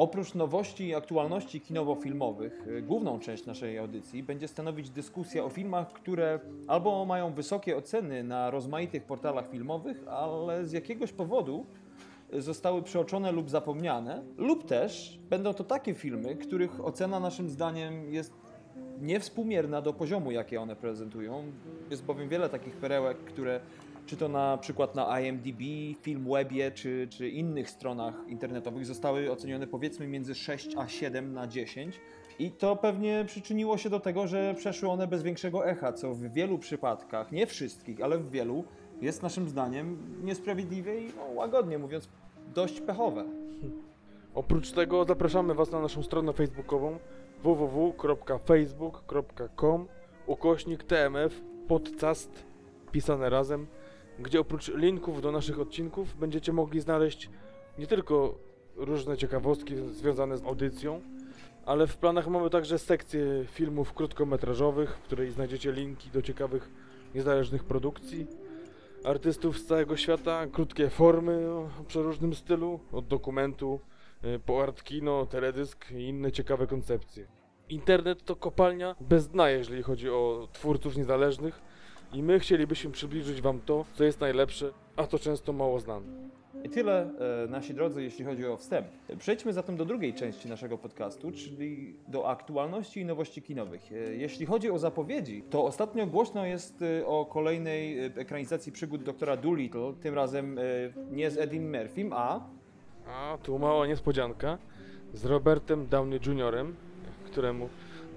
oprócz 0.00 0.34
nowości 0.34 0.86
i 0.86 0.94
aktualności 0.94 1.60
kinowo-filmowych, 1.60 2.66
y, 2.68 2.82
główną 2.82 3.18
część 3.18 3.46
naszej 3.46 3.78
audycji 3.78 4.22
będzie 4.22 4.48
stanowić 4.48 4.90
dyskusja 4.90 5.44
o 5.44 5.48
filmach, 5.48 5.92
które 5.92 6.40
albo 6.66 7.04
mają 7.04 7.32
wysokie 7.32 7.76
oceny 7.76 8.24
na 8.24 8.50
rozmaitych 8.50 9.04
portalach 9.04 9.50
filmowych, 9.50 10.08
ale 10.08 10.66
z 10.66 10.72
jakiegoś 10.72 11.12
powodu 11.12 11.66
y, 12.34 12.42
zostały 12.42 12.82
przeoczone 12.82 13.32
lub 13.32 13.50
zapomniane, 13.50 14.22
lub 14.36 14.66
też 14.66 15.18
będą 15.30 15.54
to 15.54 15.64
takie 15.64 15.94
filmy, 15.94 16.36
których 16.36 16.84
ocena 16.84 17.20
naszym 17.20 17.50
zdaniem 17.50 18.12
jest 18.12 18.32
niewspółmierna 19.00 19.82
do 19.82 19.92
poziomu, 19.92 20.30
jakie 20.30 20.60
one 20.60 20.76
prezentują. 20.76 21.44
Jest 21.90 22.04
bowiem 22.04 22.28
wiele 22.28 22.48
takich 22.48 22.76
perełek, 22.76 23.18
które 23.18 23.60
czy 24.10 24.16
to 24.16 24.28
na 24.28 24.58
przykład 24.58 24.94
na 24.94 25.20
IMDb, 25.20 25.60
Filmwebie, 26.02 26.70
czy, 26.70 27.08
czy 27.10 27.28
innych 27.28 27.70
stronach 27.70 28.14
internetowych 28.28 28.86
zostały 28.86 29.32
ocenione 29.32 29.66
powiedzmy 29.66 30.06
między 30.06 30.34
6 30.34 30.76
a 30.76 30.88
7 30.88 31.32
na 31.32 31.46
10. 31.46 32.00
I 32.38 32.50
to 32.50 32.76
pewnie 32.76 33.24
przyczyniło 33.26 33.78
się 33.78 33.90
do 33.90 34.00
tego, 34.00 34.26
że 34.26 34.54
przeszły 34.54 34.88
one 34.88 35.06
bez 35.06 35.22
większego 35.22 35.66
echa, 35.66 35.92
co 35.92 36.14
w 36.14 36.20
wielu 36.20 36.58
przypadkach, 36.58 37.32
nie 37.32 37.46
wszystkich, 37.46 38.02
ale 38.02 38.18
w 38.18 38.30
wielu, 38.30 38.64
jest 39.00 39.22
naszym 39.22 39.48
zdaniem 39.48 39.98
niesprawiedliwe 40.24 40.96
i 40.96 41.12
no, 41.16 41.22
łagodnie 41.34 41.78
mówiąc 41.78 42.08
dość 42.54 42.80
pechowe. 42.80 43.24
Oprócz 44.34 44.72
tego 44.72 45.04
zapraszamy 45.04 45.54
Was 45.54 45.70
na 45.70 45.80
naszą 45.80 46.02
stronę 46.02 46.32
facebookową 46.32 46.98
www.facebook.com 47.42 49.88
ukośnik 50.26 50.84
tmf 50.84 51.40
podcast 51.68 52.50
pisane 52.92 53.30
razem, 53.30 53.66
gdzie 54.22 54.40
oprócz 54.40 54.68
linków 54.74 55.22
do 55.22 55.32
naszych 55.32 55.60
odcinków 55.60 56.16
będziecie 56.16 56.52
mogli 56.52 56.80
znaleźć 56.80 57.30
nie 57.78 57.86
tylko 57.86 58.38
różne 58.76 59.16
ciekawostki 59.16 59.74
związane 59.76 60.38
z 60.38 60.44
audycją, 60.44 61.00
ale 61.66 61.86
w 61.86 61.96
planach 61.96 62.28
mamy 62.28 62.50
także 62.50 62.78
sekcję 62.78 63.44
filmów 63.46 63.92
krótkometrażowych, 63.92 64.96
w 64.96 65.02
której 65.02 65.30
znajdziecie 65.30 65.72
linki 65.72 66.10
do 66.10 66.22
ciekawych 66.22 66.70
niezależnych 67.14 67.64
produkcji, 67.64 68.26
artystów 69.04 69.58
z 69.58 69.66
całego 69.66 69.96
świata, 69.96 70.46
krótkie 70.52 70.90
formy 70.90 71.50
o 71.50 71.68
przeróżnym 71.88 72.34
stylu, 72.34 72.80
od 72.92 73.06
dokumentu 73.06 73.80
y, 74.24 74.38
po 74.38 74.62
art 74.62 74.82
kino, 74.82 75.26
teledysk 75.26 75.92
i 75.92 76.02
inne 76.02 76.32
ciekawe 76.32 76.66
koncepcje. 76.66 77.26
Internet 77.68 78.24
to 78.24 78.36
kopalnia 78.36 78.96
bez 79.00 79.28
dna, 79.28 79.50
jeżeli 79.50 79.82
chodzi 79.82 80.10
o 80.10 80.48
twórców 80.52 80.96
niezależnych 80.96 81.60
i 82.12 82.22
my 82.22 82.38
chcielibyśmy 82.40 82.90
przybliżyć 82.90 83.40
Wam 83.40 83.60
to, 83.66 83.84
co 83.94 84.04
jest 84.04 84.20
najlepsze, 84.20 84.70
a 84.96 85.06
to 85.06 85.18
często 85.18 85.52
mało 85.52 85.80
znane. 85.80 86.06
I 86.64 86.68
tyle, 86.68 87.10
e, 87.44 87.48
nasi 87.48 87.74
drodzy, 87.74 88.02
jeśli 88.02 88.24
chodzi 88.24 88.46
o 88.46 88.56
wstęp. 88.56 88.86
Przejdźmy 89.18 89.52
zatem 89.52 89.76
do 89.76 89.84
drugiej 89.84 90.14
części 90.14 90.48
naszego 90.48 90.78
podcastu, 90.78 91.30
czyli 91.32 91.94
do 92.08 92.28
aktualności 92.28 93.00
i 93.00 93.04
nowości 93.04 93.42
kinowych. 93.42 93.92
E, 93.92 93.94
Jeśli 94.14 94.46
chodzi 94.46 94.70
o 94.70 94.78
zapowiedzi, 94.78 95.42
to 95.50 95.64
ostatnio 95.64 96.06
głośno 96.06 96.46
jest 96.46 96.82
e, 96.82 97.06
o 97.06 97.26
kolejnej 97.26 97.98
e, 97.98 98.04
ekranizacji 98.04 98.72
przygód 98.72 99.02
doktora 99.02 99.36
Doolittle, 99.36 99.92
tym 100.00 100.14
razem 100.14 100.58
e, 100.58 100.62
nie 101.10 101.30
z 101.30 101.38
Eddie 101.38 101.60
Murphym, 101.60 102.12
a 102.12 102.40
A 103.08 103.38
tu 103.42 103.58
mała 103.58 103.86
niespodzianka 103.86 104.58
z 105.14 105.24
Robertem 105.24 105.86
Downey 105.86 106.20
Jr., 106.26 106.66
któremu, 107.24 107.68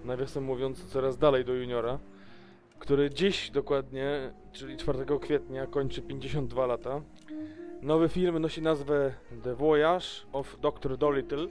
nawiasem 0.06 0.44
mówiąc, 0.44 0.86
coraz 0.86 1.18
dalej 1.18 1.46
do 1.46 1.54
juniora, 1.54 2.00
który 2.84 3.10
dziś 3.10 3.52
dokładnie, 3.52 4.34
czyli 4.52 4.78
4 4.78 5.06
kwietnia, 5.22 5.68
kończy 5.68 6.02
52 6.02 6.66
lata. 6.66 7.02
Nowy 7.82 8.10
film 8.10 8.40
nosi 8.40 8.62
nazwę 8.62 9.14
The 9.44 9.56
Voyage 9.56 10.06
of 10.34 10.58
Dr. 10.62 10.98
Dolittle 10.98 11.48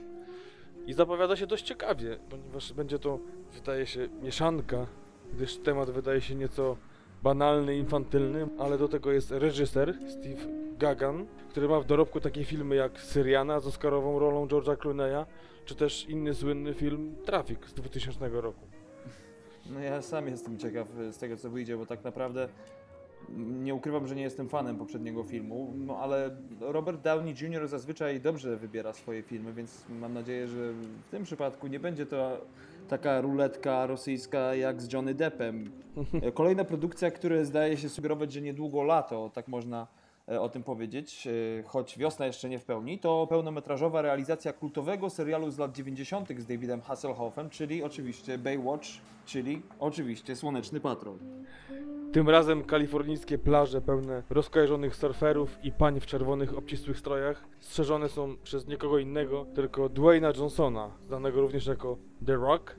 i 0.85 0.93
zapowiada 0.93 1.35
się 1.35 1.47
dość 1.47 1.65
ciekawie, 1.65 2.17
ponieważ 2.29 2.73
będzie 2.73 2.99
to, 2.99 3.19
wydaje 3.53 3.85
się, 3.85 4.09
mieszanka, 4.21 4.87
gdyż 5.33 5.57
temat 5.57 5.89
wydaje 5.89 6.21
się 6.21 6.35
nieco 6.35 6.77
banalny, 7.23 7.77
infantylny, 7.77 8.47
ale 8.59 8.77
do 8.77 8.87
tego 8.87 9.11
jest 9.11 9.31
reżyser 9.31 9.95
Steve 10.09 10.41
Gagan, 10.77 11.25
który 11.49 11.67
ma 11.67 11.79
w 11.79 11.85
dorobku 11.85 12.19
takie 12.19 12.45
filmy 12.45 12.75
jak 12.75 12.99
Syriana 12.99 13.59
z 13.59 13.67
oscarową 13.67 14.19
rolą 14.19 14.47
George'a 14.47 14.75
Clooney'a, 14.75 15.25
czy 15.65 15.75
też 15.75 16.09
inny 16.09 16.33
słynny 16.33 16.73
film 16.73 17.15
Traffic 17.25 17.65
z 17.65 17.73
2000 17.73 18.29
roku. 18.29 18.72
No 19.69 19.79
ja 19.79 20.01
sam 20.01 20.27
jestem 20.27 20.57
ciekaw 20.57 20.87
e, 20.99 21.13
z 21.13 21.17
tego, 21.17 21.37
co 21.37 21.49
wyjdzie, 21.49 21.77
bo 21.77 21.85
tak 21.85 22.03
naprawdę 22.03 22.47
nie 23.37 23.75
ukrywam, 23.75 24.07
że 24.07 24.15
nie 24.15 24.21
jestem 24.21 24.49
fanem 24.49 24.77
poprzedniego 24.77 25.23
filmu, 25.23 25.73
no 25.75 25.97
ale 25.97 26.35
Robert 26.59 27.01
Downey 27.01 27.35
Jr. 27.41 27.67
zazwyczaj 27.67 28.21
dobrze 28.21 28.57
wybiera 28.57 28.93
swoje 28.93 29.23
filmy, 29.23 29.53
więc 29.53 29.85
mam 29.99 30.13
nadzieję, 30.13 30.47
że 30.47 30.73
w 31.07 31.09
tym 31.11 31.23
przypadku 31.23 31.67
nie 31.67 31.79
będzie 31.79 32.05
to 32.05 32.45
taka 32.89 33.21
ruletka 33.21 33.85
rosyjska 33.85 34.55
jak 34.55 34.81
z 34.81 34.93
Johnny 34.93 35.13
Deppem. 35.13 35.71
E, 36.21 36.31
Kolejna 36.31 36.63
produkcja, 36.63 37.11
która 37.11 37.43
zdaje 37.43 37.77
się 37.77 37.89
sugerować, 37.89 38.33
że 38.33 38.41
niedługo 38.41 38.83
lato, 38.83 39.31
tak 39.33 39.47
można 39.47 39.87
o 40.27 40.49
tym 40.49 40.63
powiedzieć, 40.63 41.27
e, 41.27 41.63
choć 41.63 41.97
wiosna 41.97 42.25
jeszcze 42.25 42.49
nie 42.49 42.59
w 42.59 42.65
pełni. 42.65 42.99
To 42.99 43.27
pełnometrażowa 43.27 44.01
realizacja 44.01 44.53
kultowego 44.53 45.09
serialu 45.09 45.51
z 45.51 45.57
lat 45.57 45.75
90. 45.75 46.41
z 46.41 46.45
Davidem 46.45 46.81
Hasselhoffem, 46.81 47.49
czyli 47.49 47.83
oczywiście 47.83 48.37
Baywatch, 48.37 48.87
czyli 49.25 49.61
oczywiście 49.79 50.35
Słoneczny 50.35 50.79
Patrol. 50.79 51.17
Tym 52.13 52.29
razem 52.29 52.63
kalifornijskie 52.63 53.37
plaże 53.37 53.81
pełne 53.81 54.23
rozkojarzonych 54.29 54.95
surferów 54.95 55.57
i 55.63 55.71
pań 55.71 55.99
w 55.99 56.05
czerwonych 56.05 56.57
obcisłych 56.57 56.99
strojach 56.99 57.43
strzeżone 57.59 58.09
są 58.09 58.35
przez 58.43 58.67
nikogo 58.67 58.99
innego, 58.99 59.45
tylko 59.55 59.89
Dwayna 59.89 60.31
Johnsona, 60.37 60.91
znanego 61.07 61.41
również 61.41 61.67
jako 61.67 61.97
The 62.25 62.35
Rock. 62.35 62.75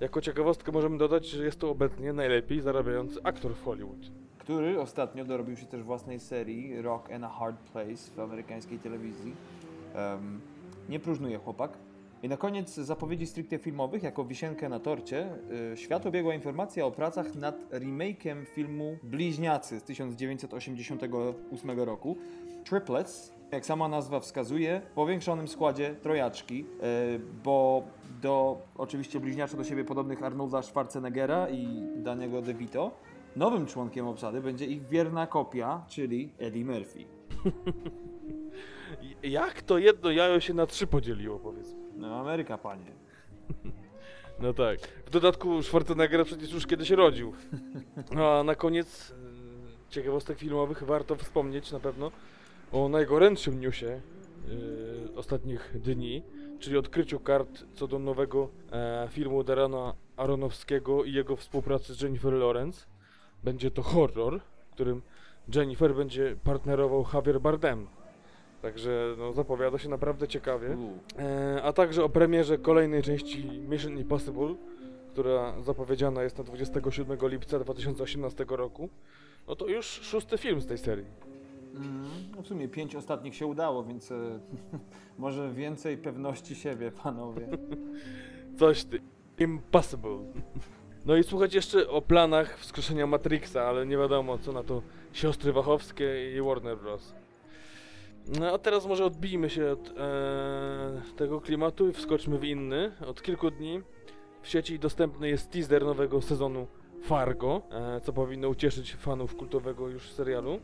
Jako 0.00 0.20
ciekawostkę 0.20 0.72
możemy 0.72 0.98
dodać, 0.98 1.26
że 1.26 1.44
jest 1.44 1.60
to 1.60 1.70
obecnie 1.70 2.12
najlepiej 2.12 2.60
zarabiający 2.60 3.20
aktor 3.22 3.54
w 3.54 3.62
Hollywood. 3.64 4.25
Który 4.46 4.80
ostatnio 4.80 5.24
dorobił 5.24 5.56
się 5.56 5.66
też 5.66 5.82
własnej 5.82 6.20
serii 6.20 6.82
Rock 6.82 7.12
and 7.12 7.24
a 7.24 7.28
Hard 7.28 7.56
Place 7.56 8.10
w 8.16 8.20
amerykańskiej 8.20 8.78
telewizji. 8.78 9.34
Em, 9.94 10.40
nie 10.88 11.00
próżnuje 11.00 11.38
chłopak. 11.38 11.70
I 12.22 12.28
na 12.28 12.36
koniec 12.36 12.74
zapowiedzi 12.74 13.26
stricte 13.26 13.58
filmowych, 13.58 14.02
jako 14.02 14.24
wisienkę 14.24 14.68
na 14.68 14.80
torcie, 14.80 15.28
y, 15.72 15.76
świat 15.76 16.06
obiegła 16.06 16.34
informacja 16.34 16.86
o 16.86 16.90
pracach 16.90 17.34
nad 17.34 17.70
remake'iem 17.70 18.44
filmu 18.54 18.98
Bliźniacy 19.02 19.80
z 19.80 19.82
1988 19.82 21.84
roku. 21.84 22.16
Triplets, 22.64 23.32
jak 23.52 23.66
sama 23.66 23.88
nazwa 23.88 24.20
wskazuje, 24.20 24.80
w 24.90 24.94
powiększonym 24.94 25.48
składzie 25.48 25.94
trojaczki, 26.02 26.64
y, 26.64 26.66
bo 27.44 27.82
do 28.22 28.62
oczywiście 28.76 29.20
bliźniaczo 29.20 29.56
do 29.56 29.64
siebie 29.64 29.84
podobnych 29.84 30.22
Arnolda 30.22 30.62
Schwarzeneggera 30.62 31.50
i 31.50 31.82
Daniego 31.96 32.42
DeVito, 32.42 33.05
nowym 33.36 33.66
członkiem 33.66 34.08
obsady 34.08 34.40
będzie 34.40 34.66
ich 34.66 34.88
wierna 34.88 35.26
kopia, 35.26 35.84
czyli 35.88 36.32
Eddie 36.38 36.64
Murphy. 36.64 37.04
Jak 39.22 39.62
to 39.62 39.78
jedno 39.78 40.10
jajo 40.10 40.40
się 40.40 40.54
na 40.54 40.66
trzy 40.66 40.86
podzieliło, 40.86 41.38
powiedzmy? 41.38 41.78
No 41.96 42.16
Ameryka, 42.16 42.58
panie. 42.58 42.92
No 44.40 44.52
tak. 44.52 44.80
W 45.06 45.10
dodatku 45.10 45.62
Schwarzenegger 45.62 46.24
przecież 46.24 46.52
już 46.52 46.66
kiedyś 46.66 46.90
rodził. 46.90 47.32
No 48.14 48.38
a 48.38 48.44
na 48.44 48.54
koniec 48.54 49.10
y, 49.10 49.14
ciekawostek 49.90 50.38
filmowych 50.38 50.82
warto 50.82 51.16
wspomnieć 51.16 51.72
na 51.72 51.80
pewno 51.80 52.10
o 52.72 52.88
najgorętszym 52.88 53.60
newsie 53.60 53.86
y, 53.86 55.14
ostatnich 55.14 55.72
dni, 55.80 56.22
czyli 56.58 56.76
odkryciu 56.76 57.20
kart 57.20 57.64
co 57.74 57.86
do 57.86 57.98
nowego 57.98 58.48
e, 58.72 59.08
filmu 59.10 59.44
Darana 59.44 59.94
Aronowskiego 60.16 61.04
i 61.04 61.12
jego 61.12 61.36
współpracy 61.36 61.94
z 61.94 62.02
Jennifer 62.02 62.32
Lawrence. 62.32 62.86
Będzie 63.46 63.70
to 63.70 63.82
horror, 63.82 64.40
w 64.68 64.70
którym 64.70 65.02
Jennifer 65.54 65.94
będzie 65.94 66.36
partnerował 66.44 67.04
Javier 67.14 67.40
Bardem. 67.40 67.86
Także 68.62 69.14
no, 69.18 69.32
zapowiada 69.32 69.78
się 69.78 69.88
naprawdę 69.88 70.28
ciekawie. 70.28 70.76
E, 71.18 71.62
a 71.62 71.72
także 71.72 72.04
o 72.04 72.08
premierze 72.08 72.58
kolejnej 72.58 73.02
części 73.02 73.44
Mission 73.68 73.98
Impossible, 73.98 74.54
która 75.12 75.60
zapowiedziana 75.62 76.22
jest 76.22 76.38
na 76.38 76.44
27 76.44 77.18
lipca 77.22 77.58
2018 77.58 78.44
roku. 78.48 78.88
No 79.48 79.56
to 79.56 79.66
już 79.66 79.86
szósty 79.86 80.38
film 80.38 80.60
z 80.60 80.66
tej 80.66 80.78
serii. 80.78 81.06
Mm, 81.74 82.04
no 82.36 82.42
w 82.42 82.46
sumie 82.46 82.68
pięć 82.68 82.96
ostatnich 82.96 83.34
się 83.34 83.46
udało, 83.46 83.84
więc 83.84 84.12
e, 84.12 84.40
może 85.18 85.52
więcej 85.52 85.98
pewności 85.98 86.54
siebie, 86.54 86.90
panowie. 86.90 87.48
Coś 88.58 88.84
ty. 88.84 89.00
Impossible. 89.38 90.18
No 91.06 91.16
i 91.16 91.24
słuchać 91.24 91.54
jeszcze 91.54 91.88
o 91.88 92.02
planach 92.02 92.58
wskrzeszenia 92.58 93.06
Matrixa, 93.06 93.62
ale 93.62 93.86
nie 93.86 93.96
wiadomo 93.96 94.38
co 94.38 94.52
na 94.52 94.62
to 94.62 94.82
siostry 95.12 95.52
Wachowskie 95.52 96.36
i 96.36 96.42
Warner 96.42 96.78
Bros. 96.78 97.14
No 98.38 98.52
a 98.54 98.58
teraz 98.58 98.86
może 98.86 99.04
odbijmy 99.04 99.50
się 99.50 99.70
od 99.70 99.94
e, 99.98 101.02
tego 101.16 101.40
klimatu 101.40 101.88
i 101.88 101.92
wskoczmy 101.92 102.38
w 102.38 102.44
inny. 102.44 102.92
Od 103.06 103.22
kilku 103.22 103.50
dni 103.50 103.82
w 104.42 104.48
sieci 104.48 104.78
dostępny 104.78 105.28
jest 105.28 105.50
teaser 105.50 105.84
nowego 105.84 106.22
sezonu 106.22 106.66
Fargo, 107.02 107.62
e, 107.70 108.00
co 108.00 108.12
powinno 108.12 108.48
ucieszyć 108.48 108.94
fanów 108.94 109.36
kultowego 109.36 109.88
już 109.88 110.10
serialu. 110.10 110.60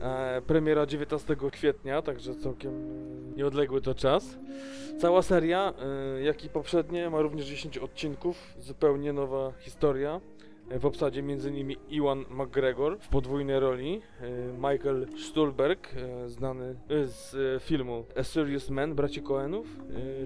E, 0.00 0.42
premiera 0.46 0.86
19 0.86 1.36
kwietnia, 1.52 2.02
także 2.02 2.34
całkiem 2.34 2.72
nieodległy 3.36 3.80
to 3.80 3.94
czas. 3.94 4.38
Cała 4.98 5.22
seria, 5.22 5.72
e, 6.18 6.22
jak 6.22 6.44
i 6.44 6.48
poprzednie, 6.48 7.10
ma 7.10 7.20
również 7.20 7.46
10 7.46 7.78
odcinków, 7.78 8.54
zupełnie 8.58 9.12
nowa 9.12 9.52
historia. 9.58 10.20
E, 10.70 10.78
W 10.78 10.86
obsadzie 10.86 11.20
m.in. 11.20 11.76
Iwan 11.88 12.24
McGregor 12.30 12.98
w 13.00 13.08
podwójnej 13.08 13.60
roli, 13.60 14.02
Michael 14.56 15.06
Stuhlberg, 15.18 15.88
znany 16.26 16.74
z 17.04 17.62
filmu 17.62 18.04
A 18.16 18.22
Serious 18.22 18.70
Man 18.70 18.94
braci 18.94 19.22
Coenów, 19.22 19.66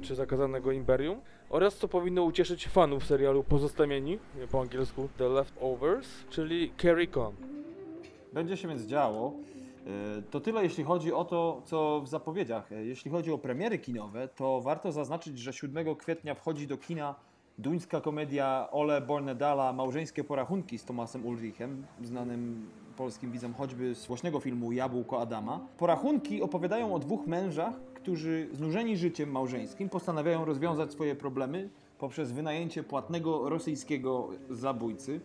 czy 0.03 0.15
Zakazanego 0.15 0.73
Imperium, 0.73 1.21
oraz 1.51 1.77
co 1.77 1.89
powinno 1.89 2.23
ucieszyć 2.23 2.69
fanów 2.69 3.05
serialu 3.07 3.45
Pozostawieni, 3.45 4.19
po 4.51 4.61
angielsku 4.61 5.09
The 5.19 5.29
Leftovers, 5.29 6.09
czyli 6.31 6.73
Carrie 6.83 7.07
Con. 7.07 7.35
Będzie 8.33 8.57
się 8.57 8.69
więc 8.69 8.83
działo. 8.83 9.33
E, 9.87 10.23
To 10.31 10.41
tyle, 10.41 10.63
jeśli 10.63 10.85
chodzi 10.85 11.13
o 11.13 11.25
to, 11.25 11.63
co 11.65 12.01
w 12.05 12.09
zapowiedziach. 12.09 12.73
E, 12.73 12.85
Jeśli 12.85 13.11
chodzi 13.11 13.33
o 13.33 13.39
premiery 13.39 13.79
kinowe, 13.79 14.29
to 14.29 14.61
warto 14.61 14.93
zaznaczyć, 14.93 15.39
że 15.39 15.53
7 15.53 15.97
kwietnia 15.97 16.35
wchodzi 16.35 16.67
do 16.67 16.77
kina 16.77 17.15
duńska 17.59 18.01
komedia 18.01 18.69
Ole 18.71 19.01
Bornedala 19.01 19.73
Małżeńskie 19.73 20.25
porachunki 20.25 20.79
z 20.79 20.85
Tomasem 20.85 21.27
Ulrichem, 21.27 21.85
znanym 22.03 22.69
polskim 22.97 23.33
widzom 23.33 23.55
choćby 23.55 23.95
z 23.95 24.07
głośnego 24.07 24.41
filmu 24.41 24.73
Jabłko 24.73 25.21
Adama. 25.21 25.61
Porachunki 25.79 26.43
opowiadają 26.43 26.95
o 26.95 26.99
dwóch 26.99 27.27
mężach, 27.27 27.75
którzy 27.95 28.49
znużeni 28.53 28.97
życiem 28.97 29.31
małżeńskim 29.31 29.89
postanawiają 29.89 30.45
rozwiązać 30.45 30.93
swoje 30.93 31.15
problemy 31.15 31.69
poprzez 31.99 32.33
wynajęcie 32.33 32.83
płatnego 32.83 33.49
rosyjskiego 33.49 34.29
zabójcy. 34.51 35.21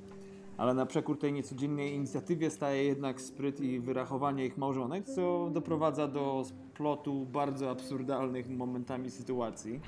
Ale 0.58 0.74
na 0.74 0.86
przekór 0.86 1.20
tej 1.20 1.34
niecodziennej 1.34 1.94
inicjatywie 1.94 2.50
staje 2.50 2.84
jednak 2.84 3.22
spryt 3.22 3.60
i 3.60 3.80
wyrachowanie 3.80 4.46
ich 4.46 4.58
małżonek, 4.58 5.06
co 5.06 5.50
doprowadza 5.54 6.08
do 6.08 6.44
splotu 6.46 7.26
bardzo 7.26 7.70
absurdalnych 7.70 8.50
momentami 8.50 9.12
sytuacji. 9.12 9.80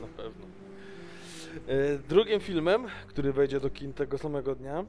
Na 0.00 0.06
pewno. 0.06 0.46
E, 1.68 1.98
Drugim 2.08 2.40
filmem, 2.40 2.86
który 3.06 3.32
wejdzie 3.32 3.60
do 3.60 3.70
kin 3.70 3.92
tego 3.92 4.18
samego 4.18 4.54
dnia, 4.54 4.84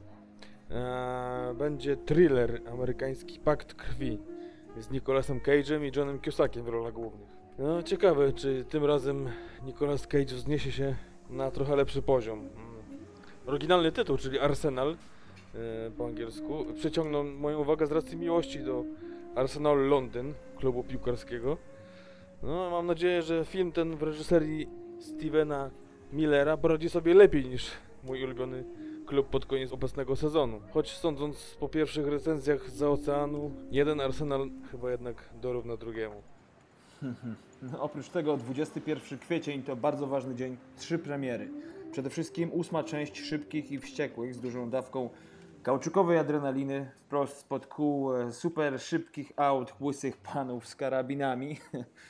e, 0.70 1.54
będzie 1.58 1.96
thriller 1.96 2.62
amerykański 2.72 3.40
Pakt 3.40 3.74
Krwi 3.74 4.18
z 4.78 4.90
Nicolasem 4.90 5.40
Cage'em 5.40 5.84
i 5.84 5.98
Johnem 5.98 6.20
Cusackiem 6.20 6.64
w 6.64 6.68
rolach 6.68 6.92
głównych. 6.92 7.28
No, 7.58 7.82
ciekawe, 7.82 8.32
czy 8.32 8.64
tym 8.64 8.84
razem 8.84 9.28
Nicolas 9.64 10.06
Cage 10.06 10.34
wzniesie 10.34 10.72
się 10.72 10.96
na 11.30 11.50
trochę 11.50 11.76
lepszy 11.76 12.02
poziom. 12.02 12.48
Oryginalny 13.46 13.92
tytuł, 13.92 14.16
czyli 14.16 14.38
Arsenal 14.38 14.90
e, 14.90 15.90
po 15.98 16.06
angielsku, 16.06 16.66
przyciągnął 16.74 17.24
moją 17.24 17.58
uwagę 17.58 17.86
z 17.86 17.92
racji 17.92 18.16
miłości 18.16 18.60
do 18.60 18.84
Arsenal 19.34 19.88
Londyn, 19.88 20.34
klubu 20.56 20.84
piłkarskiego. 20.84 21.56
No, 22.42 22.70
mam 22.70 22.86
nadzieję, 22.86 23.22
że 23.22 23.44
film 23.44 23.72
ten 23.72 23.96
w 23.96 24.02
reżyserii 24.02 24.68
Stevena 25.00 25.70
Millera 26.12 26.56
poradzi 26.56 26.90
sobie 26.90 27.14
lepiej 27.14 27.44
niż 27.44 27.70
mój 28.04 28.24
ulubiony 28.24 28.64
klub 29.06 29.28
pod 29.28 29.46
koniec 29.46 29.72
obecnego 29.72 30.16
sezonu. 30.16 30.60
Choć 30.72 30.96
sądząc 30.96 31.56
po 31.60 31.68
pierwszych 31.68 32.06
recenzjach 32.06 32.70
z 32.70 32.82
oceanu, 32.82 33.50
jeden 33.70 34.00
Arsenal 34.00 34.50
chyba 34.70 34.90
jednak 34.90 35.16
dorówna 35.42 35.76
drugiemu. 35.76 36.22
Oprócz 37.78 38.08
tego 38.08 38.36
21 38.36 39.18
kwiecień 39.18 39.62
to 39.62 39.76
bardzo 39.76 40.06
ważny 40.06 40.34
dzień, 40.34 40.56
trzy 40.76 40.98
premiery. 40.98 41.48
Przede 41.96 42.10
wszystkim 42.10 42.52
ósma 42.52 42.84
część 42.84 43.20
Szybkich 43.20 43.72
i 43.72 43.78
Wściekłych 43.78 44.34
z 44.34 44.40
dużą 44.40 44.70
dawką 44.70 45.10
kauczukowej 45.62 46.18
adrenaliny 46.18 46.90
wprost 47.06 47.36
spod 47.36 47.66
kół 47.66 48.14
e, 48.14 48.32
super 48.32 48.80
szybkich 48.80 49.32
aut 49.36 49.74
łysych 49.80 50.16
panów 50.16 50.68
z 50.68 50.76
karabinami. 50.76 51.56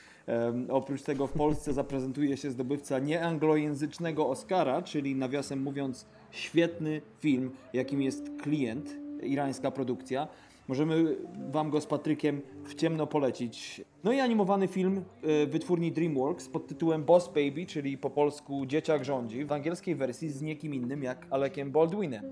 Oprócz 0.69 1.01
tego 1.01 1.27
w 1.27 1.31
Polsce 1.31 1.73
zaprezentuje 1.73 2.37
się 2.37 2.51
zdobywca 2.51 2.99
nieanglojęzycznego 2.99 4.29
Oscara, 4.29 4.81
czyli 4.81 5.15
nawiasem 5.15 5.61
mówiąc 5.61 6.05
świetny 6.31 7.01
film, 7.19 7.51
jakim 7.73 8.01
jest 8.01 8.29
Klient, 8.41 8.95
irańska 9.23 9.71
produkcja. 9.71 10.27
Możemy 10.67 11.17
Wam 11.51 11.69
go 11.69 11.81
z 11.81 11.85
Patrykiem 11.85 12.41
w 12.63 12.75
ciemno 12.75 13.07
polecić. 13.07 13.81
No 14.03 14.11
i 14.11 14.19
animowany 14.19 14.67
film 14.67 15.03
y, 15.43 15.47
wytwórni 15.47 15.91
DreamWorks 15.91 16.49
pod 16.49 16.67
tytułem 16.67 17.03
Boss 17.03 17.27
Baby, 17.27 17.65
czyli 17.65 17.97
po 17.97 18.09
polsku 18.09 18.65
Dzieciak 18.65 19.05
rządzi, 19.05 19.45
w 19.45 19.51
angielskiej 19.51 19.95
wersji 19.95 20.29
z 20.29 20.41
niekim 20.41 20.73
innym 20.73 21.03
jak 21.03 21.27
Alekiem 21.29 21.71
Baldwinem. 21.71 22.23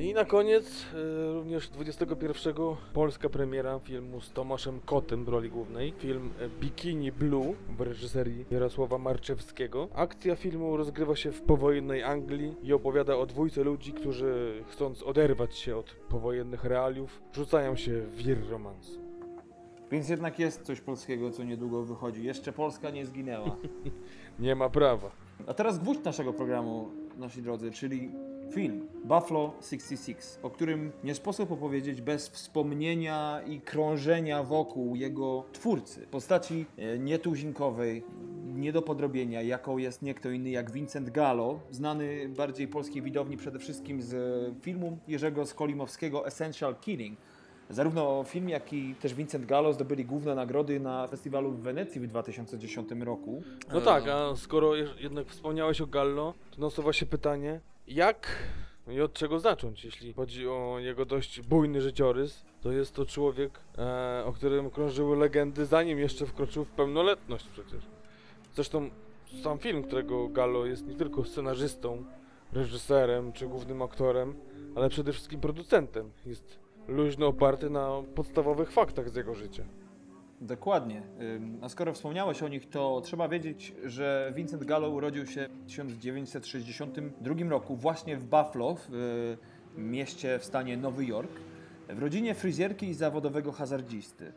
I 0.00 0.14
na 0.14 0.24
koniec 0.24 0.86
e, 0.94 1.32
również 1.32 1.68
21 1.68 2.54
polska 2.92 3.28
premiera 3.28 3.78
filmu 3.78 4.20
z 4.20 4.32
Tomaszem 4.32 4.80
Kotem 4.80 5.24
w 5.24 5.28
roli 5.28 5.50
głównej. 5.50 5.92
Film 5.98 6.30
e, 6.40 6.48
Bikini 6.60 7.12
Blue 7.12 7.54
w 7.76 7.80
reżyserii 7.80 8.44
Jarosława 8.50 8.98
Marczewskiego. 8.98 9.88
Akcja 9.94 10.36
filmu 10.36 10.76
rozgrywa 10.76 11.16
się 11.16 11.32
w 11.32 11.42
powojennej 11.42 12.02
Anglii 12.02 12.54
i 12.62 12.72
opowiada 12.72 13.16
o 13.16 13.26
dwójce 13.26 13.64
ludzi, 13.64 13.92
którzy 13.92 14.62
chcąc 14.68 15.02
oderwać 15.02 15.56
się 15.56 15.76
od 15.76 15.96
powojennych 16.08 16.64
realiów, 16.64 17.22
rzucają 17.32 17.76
się 17.76 18.00
w 18.00 18.16
wir 18.16 18.50
romansu. 18.50 19.00
Więc 19.90 20.08
jednak 20.08 20.38
jest 20.38 20.62
coś 20.62 20.80
polskiego, 20.80 21.30
co 21.30 21.44
niedługo 21.44 21.82
wychodzi. 21.82 22.24
Jeszcze 22.24 22.52
Polska 22.52 22.90
nie 22.90 23.06
zginęła. 23.06 23.56
Nie 24.38 24.54
ma 24.54 24.68
prawa. 24.68 25.10
A 25.46 25.54
teraz 25.54 25.78
gwóźdź 25.78 26.04
naszego 26.04 26.32
programu, 26.32 26.90
nasi 27.18 27.42
drodzy, 27.42 27.70
czyli 27.70 28.10
film 28.50 28.88
Buffalo 29.04 29.52
66, 29.60 30.18
o 30.42 30.50
którym 30.50 30.92
nie 31.04 31.14
sposób 31.14 31.52
opowiedzieć 31.52 32.00
bez 32.00 32.28
wspomnienia 32.28 33.40
i 33.46 33.60
krążenia 33.60 34.42
wokół 34.42 34.96
jego 34.96 35.44
twórcy. 35.52 36.06
Postaci 36.10 36.66
e, 36.76 36.98
nietuzinkowej, 36.98 38.02
nie 38.44 38.72
do 38.72 38.82
podrobienia, 38.82 39.42
jaką 39.42 39.78
jest 39.78 40.02
nie 40.02 40.14
kto 40.14 40.30
inny 40.30 40.50
jak 40.50 40.70
Vincent 40.70 41.10
Gallo, 41.10 41.60
znany 41.70 42.28
bardziej 42.28 42.68
polskiej 42.68 43.02
widowni 43.02 43.36
przede 43.36 43.58
wszystkim 43.58 44.02
z 44.02 44.14
e, 44.14 44.60
filmu 44.60 44.98
Jerzego 45.08 45.46
Skolimowskiego 45.46 46.26
Essential 46.26 46.76
Killing. 46.76 47.18
Zarówno 47.70 48.24
film, 48.24 48.48
jak 48.48 48.72
i 48.72 48.94
też 48.94 49.14
Vincent 49.14 49.46
Gallo 49.46 49.72
zdobyli 49.72 50.04
główne 50.04 50.34
nagrody 50.34 50.80
na 50.80 51.06
festiwalu 51.06 51.50
w 51.50 51.60
Wenecji 51.60 52.00
w 52.00 52.06
2010 52.06 52.88
roku. 53.00 53.42
No 53.72 53.80
tak, 53.80 54.08
a 54.08 54.36
skoro 54.36 54.74
jednak 54.74 55.26
wspomniałeś 55.28 55.80
o 55.80 55.86
Gallo, 55.86 56.34
to 56.50 56.60
nasuwa 56.60 56.92
się 56.92 57.06
pytanie, 57.06 57.60
jak 57.86 58.28
i 58.88 59.00
od 59.00 59.12
czego 59.12 59.40
zacząć, 59.40 59.84
jeśli 59.84 60.12
chodzi 60.12 60.48
o 60.48 60.76
jego 60.78 61.04
dość 61.04 61.40
bujny 61.40 61.80
życiorys. 61.80 62.44
To 62.60 62.72
jest 62.72 62.94
to 62.94 63.06
człowiek, 63.06 63.60
e, 63.78 64.22
o 64.24 64.32
którym 64.32 64.70
krążyły 64.70 65.16
legendy, 65.16 65.66
zanim 65.66 65.98
jeszcze 65.98 66.26
wkroczył 66.26 66.64
w 66.64 66.70
pełnoletność 66.70 67.46
przecież. 67.46 67.84
Zresztą 68.54 68.90
sam 69.42 69.58
film, 69.58 69.82
którego 69.82 70.28
Gallo 70.28 70.66
jest 70.66 70.86
nie 70.86 70.94
tylko 70.94 71.24
scenarzystą, 71.24 72.04
reżyserem 72.52 73.32
czy 73.32 73.46
głównym 73.46 73.82
aktorem, 73.82 74.34
ale 74.74 74.88
przede 74.88 75.12
wszystkim 75.12 75.40
producentem. 75.40 76.10
Jest 76.26 76.65
luźno 76.88 77.26
oparty 77.26 77.70
na 77.70 78.02
podstawowych 78.14 78.72
faktach 78.72 79.10
z 79.10 79.16
jego 79.16 79.34
życia. 79.34 79.64
Dokładnie. 80.40 81.02
A 81.62 81.68
skoro 81.68 81.92
wspomniałeś 81.92 82.42
o 82.42 82.48
nich, 82.48 82.68
to 82.68 83.00
trzeba 83.04 83.28
wiedzieć, 83.28 83.74
że 83.84 84.32
Vincent 84.36 84.64
Gallo 84.64 84.90
urodził 84.90 85.26
się 85.26 85.48
w 85.48 85.66
1962 85.66 87.34
roku 87.48 87.76
właśnie 87.76 88.16
w 88.16 88.24
Buffalo, 88.24 88.74
w 88.74 88.94
y, 88.94 89.80
mieście 89.80 90.38
w 90.38 90.44
stanie 90.44 90.76
Nowy 90.76 91.04
Jork, 91.04 91.30
w 91.88 91.98
rodzinie 91.98 92.34
fryzjerki 92.34 92.88
i 92.88 92.94
zawodowego 92.94 93.52
hazardzisty. 93.52 94.32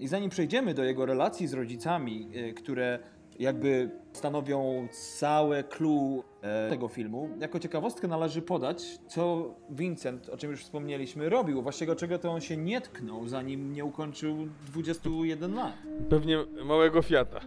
I 0.00 0.08
zanim 0.08 0.30
przejdziemy 0.30 0.74
do 0.74 0.84
jego 0.84 1.06
relacji 1.06 1.46
z 1.46 1.54
rodzicami, 1.54 2.28
y, 2.36 2.54
które 2.54 2.98
jakby 3.40 3.90
stanowią 4.12 4.88
całe 4.90 5.64
clue 5.64 6.24
e, 6.42 6.70
tego 6.70 6.88
filmu, 6.88 7.28
jako 7.40 7.58
ciekawostkę 7.58 8.08
należy 8.08 8.42
podać, 8.42 8.98
co 9.08 9.54
Vincent, 9.70 10.28
o 10.28 10.36
czym 10.36 10.50
już 10.50 10.64
wspomnieliśmy, 10.64 11.28
robił, 11.28 11.62
właściwie 11.62 11.96
czego 11.96 12.18
to 12.18 12.30
on 12.30 12.40
się 12.40 12.56
nie 12.56 12.80
tknął, 12.80 13.28
zanim 13.28 13.72
nie 13.72 13.84
ukończył 13.84 14.36
21 14.66 15.54
lat. 15.54 15.72
Pewnie 16.10 16.44
małego 16.64 17.02
Fiata. 17.02 17.40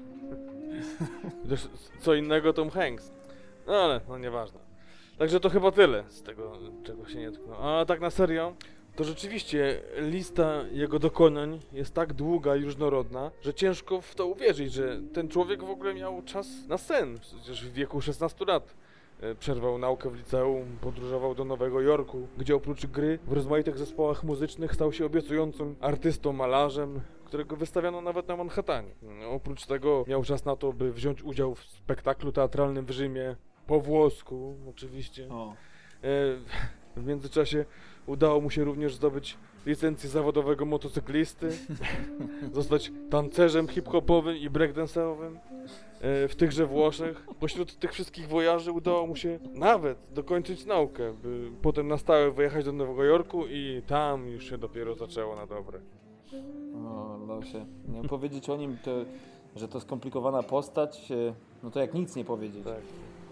Co 1.99 2.13
innego 2.13 2.53
Tom 2.53 2.69
Hanks. 2.69 3.11
No 3.67 3.73
ale, 3.73 4.01
no 4.09 4.17
nieważne. 4.17 4.59
Także 5.17 5.39
to 5.39 5.49
chyba 5.49 5.71
tyle 5.71 6.03
z 6.07 6.23
tego, 6.23 6.51
czego 6.83 7.07
się 7.07 7.19
nie 7.19 7.31
tknął. 7.31 7.57
A 7.61 7.85
tak 7.85 8.01
na 8.01 8.09
serio, 8.09 8.53
to 8.95 9.03
rzeczywiście 9.03 9.81
lista 9.97 10.63
jego 10.71 10.99
dokonań 10.99 11.59
jest 11.71 11.93
tak 11.93 12.13
długa 12.13 12.55
i 12.55 12.63
różnorodna, 12.63 13.31
że 13.41 13.53
ciężko 13.53 14.01
w 14.01 14.15
to 14.15 14.25
uwierzyć, 14.27 14.73
że 14.73 14.99
ten 15.13 15.27
człowiek 15.29 15.63
w 15.63 15.69
ogóle 15.69 15.93
miał 15.93 16.21
czas 16.21 16.47
na 16.67 16.77
sen. 16.77 17.19
Przecież 17.19 17.65
w 17.65 17.73
wieku 17.73 18.01
16 18.01 18.45
lat 18.45 18.75
e, 19.21 19.35
przerwał 19.35 19.77
naukę 19.77 20.09
w 20.09 20.15
liceum, 20.15 20.77
podróżował 20.81 21.35
do 21.35 21.45
Nowego 21.45 21.81
Jorku, 21.81 22.27
gdzie 22.37 22.55
oprócz 22.55 22.85
gry 22.85 23.19
w 23.27 23.33
rozmaitych 23.33 23.77
zespołach 23.77 24.23
muzycznych 24.23 24.73
stał 24.75 24.93
się 24.93 25.05
obiecującym 25.05 25.75
artystą, 25.79 26.33
malarzem, 26.33 27.01
którego 27.25 27.55
wystawiano 27.55 28.01
nawet 28.01 28.27
na 28.27 28.35
Manhattanie. 28.35 28.89
Oprócz 29.29 29.65
tego 29.65 30.05
miał 30.07 30.23
czas 30.23 30.45
na 30.45 30.55
to, 30.55 30.73
by 30.73 30.93
wziąć 30.93 31.23
udział 31.23 31.55
w 31.55 31.63
spektaklu 31.63 32.31
teatralnym 32.31 32.85
w 32.85 32.91
Rzymie, 32.91 33.35
po 33.67 33.79
włosku 33.79 34.55
oczywiście. 34.69 35.27
O. 35.31 35.53
E, 36.03 36.05
W 36.97 37.05
międzyczasie 37.05 37.65
udało 38.07 38.41
mu 38.41 38.49
się 38.49 38.63
również 38.63 38.95
zdobyć 38.95 39.37
licencję 39.65 40.09
zawodowego 40.09 40.65
motocyklisty, 40.65 41.49
zostać 42.53 42.91
tancerzem 43.09 43.67
hip-hopowym 43.67 44.37
i 44.37 44.49
breakdance'owym 44.49 45.35
e, 46.01 46.27
w 46.27 46.35
tychże 46.35 46.65
Włoszech. 46.65 47.27
Pośród 47.39 47.79
tych 47.79 47.91
wszystkich 47.91 48.27
wojaży 48.27 48.71
udało 48.71 49.07
mu 49.07 49.15
się 49.15 49.39
nawet 49.53 49.97
dokończyć 50.13 50.65
naukę, 50.65 51.13
by 51.23 51.51
potem 51.61 51.87
na 51.87 51.97
stałe 51.97 52.31
wyjechać 52.31 52.65
do 52.65 52.71
Nowego 52.71 53.03
Jorku 53.03 53.45
i 53.47 53.81
tam 53.87 54.27
już 54.27 54.49
się 54.49 54.57
dopiero 54.57 54.95
zaczęło 54.95 55.35
na 55.35 55.45
dobre. 55.45 55.79
O, 56.75 57.17
losie. 57.27 57.65
Nie 57.87 58.09
powiedzieć 58.09 58.49
o 58.49 58.57
nim, 58.57 58.77
to, 58.83 58.91
że 59.55 59.67
to 59.67 59.79
skomplikowana 59.79 60.43
postać, 60.43 61.11
e, 61.11 61.33
no 61.63 61.71
to 61.71 61.79
jak 61.79 61.93
nic 61.93 62.15
nie 62.15 62.25
powiedzieć. 62.25 62.63
Tak. 62.63 62.81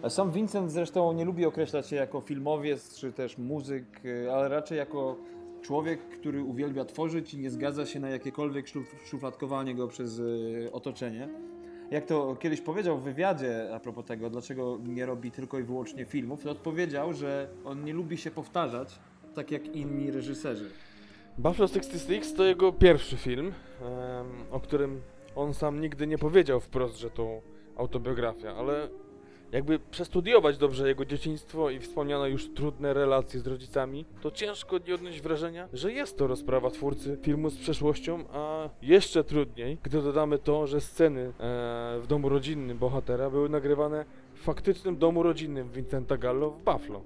Sam 0.09 0.31
Vincent 0.31 0.71
zresztą 0.71 1.13
nie 1.13 1.25
lubi 1.25 1.45
określać 1.45 1.87
się 1.87 1.95
jako 1.95 2.21
filmowiec 2.21 2.95
czy 2.95 3.13
też 3.13 3.37
muzyk, 3.37 3.85
e, 4.05 4.33
ale 4.33 4.49
raczej 4.49 4.77
jako 4.77 5.17
człowiek, 5.61 5.99
który 6.09 6.43
uwielbia 6.43 6.85
tworzyć 6.85 7.33
i 7.33 7.37
nie 7.37 7.49
zgadza 7.49 7.85
się 7.85 7.99
na 7.99 8.09
jakiekolwiek 8.09 8.65
szufladkowanie 9.05 9.75
go 9.75 9.87
przez 9.87 10.19
e, 10.19 10.71
otoczenie. 10.71 11.29
Jak 11.91 12.05
to 12.05 12.35
kiedyś 12.35 12.61
powiedział 12.61 12.97
w 12.97 13.03
wywiadzie 13.03 13.69
a 13.73 13.79
propos 13.79 14.05
tego, 14.05 14.29
dlaczego 14.29 14.79
nie 14.83 15.05
robi 15.05 15.31
tylko 15.31 15.59
i 15.59 15.63
wyłącznie 15.63 16.05
filmów, 16.05 16.43
to 16.43 16.51
odpowiedział, 16.51 17.13
że 17.13 17.47
on 17.65 17.83
nie 17.83 17.93
lubi 17.93 18.17
się 18.17 18.31
powtarzać, 18.31 18.99
tak 19.35 19.51
jak 19.51 19.75
inni 19.75 20.11
reżyserzy. 20.11 20.69
Buffalo 21.37 21.67
66 21.67 22.33
to 22.33 22.43
jego 22.43 22.73
pierwszy 22.73 23.17
film, 23.17 23.53
o 24.51 24.59
którym 24.59 25.01
on 25.35 25.53
sam 25.53 25.81
nigdy 25.81 26.07
nie 26.07 26.17
powiedział 26.17 26.59
wprost, 26.59 26.97
że 26.97 27.09
to 27.09 27.41
autobiografia, 27.77 28.55
ale 28.55 28.89
jakby 29.51 29.79
przestudiować 29.79 30.57
dobrze 30.57 30.87
jego 30.87 31.05
dzieciństwo 31.05 31.69
i 31.69 31.79
wspomniane 31.79 32.29
już 32.29 32.53
trudne 32.53 32.93
relacje 32.93 33.39
z 33.39 33.47
rodzicami, 33.47 34.05
to 34.21 34.31
ciężko 34.31 34.77
nie 34.87 34.95
odnieść 34.95 35.21
wrażenia, 35.21 35.67
że 35.73 35.93
jest 35.93 36.17
to 36.17 36.27
rozprawa 36.27 36.69
twórcy 36.69 37.17
filmu 37.21 37.49
z 37.49 37.57
przeszłością, 37.57 38.23
a 38.33 38.69
jeszcze 38.81 39.23
trudniej, 39.23 39.77
gdy 39.83 40.01
dodamy 40.01 40.37
to, 40.39 40.67
że 40.67 40.81
sceny 40.81 41.21
e, 41.21 41.31
w 41.99 42.05
domu 42.07 42.29
rodzinnym 42.29 42.77
bohatera 42.77 43.29
były 43.29 43.49
nagrywane 43.49 44.05
w 44.33 44.43
faktycznym 44.43 44.97
domu 44.97 45.23
rodzinnym 45.23 45.69
Vincenta 45.69 46.17
Gallo 46.17 46.49
w 46.49 46.57
Buffalo. 46.57 47.01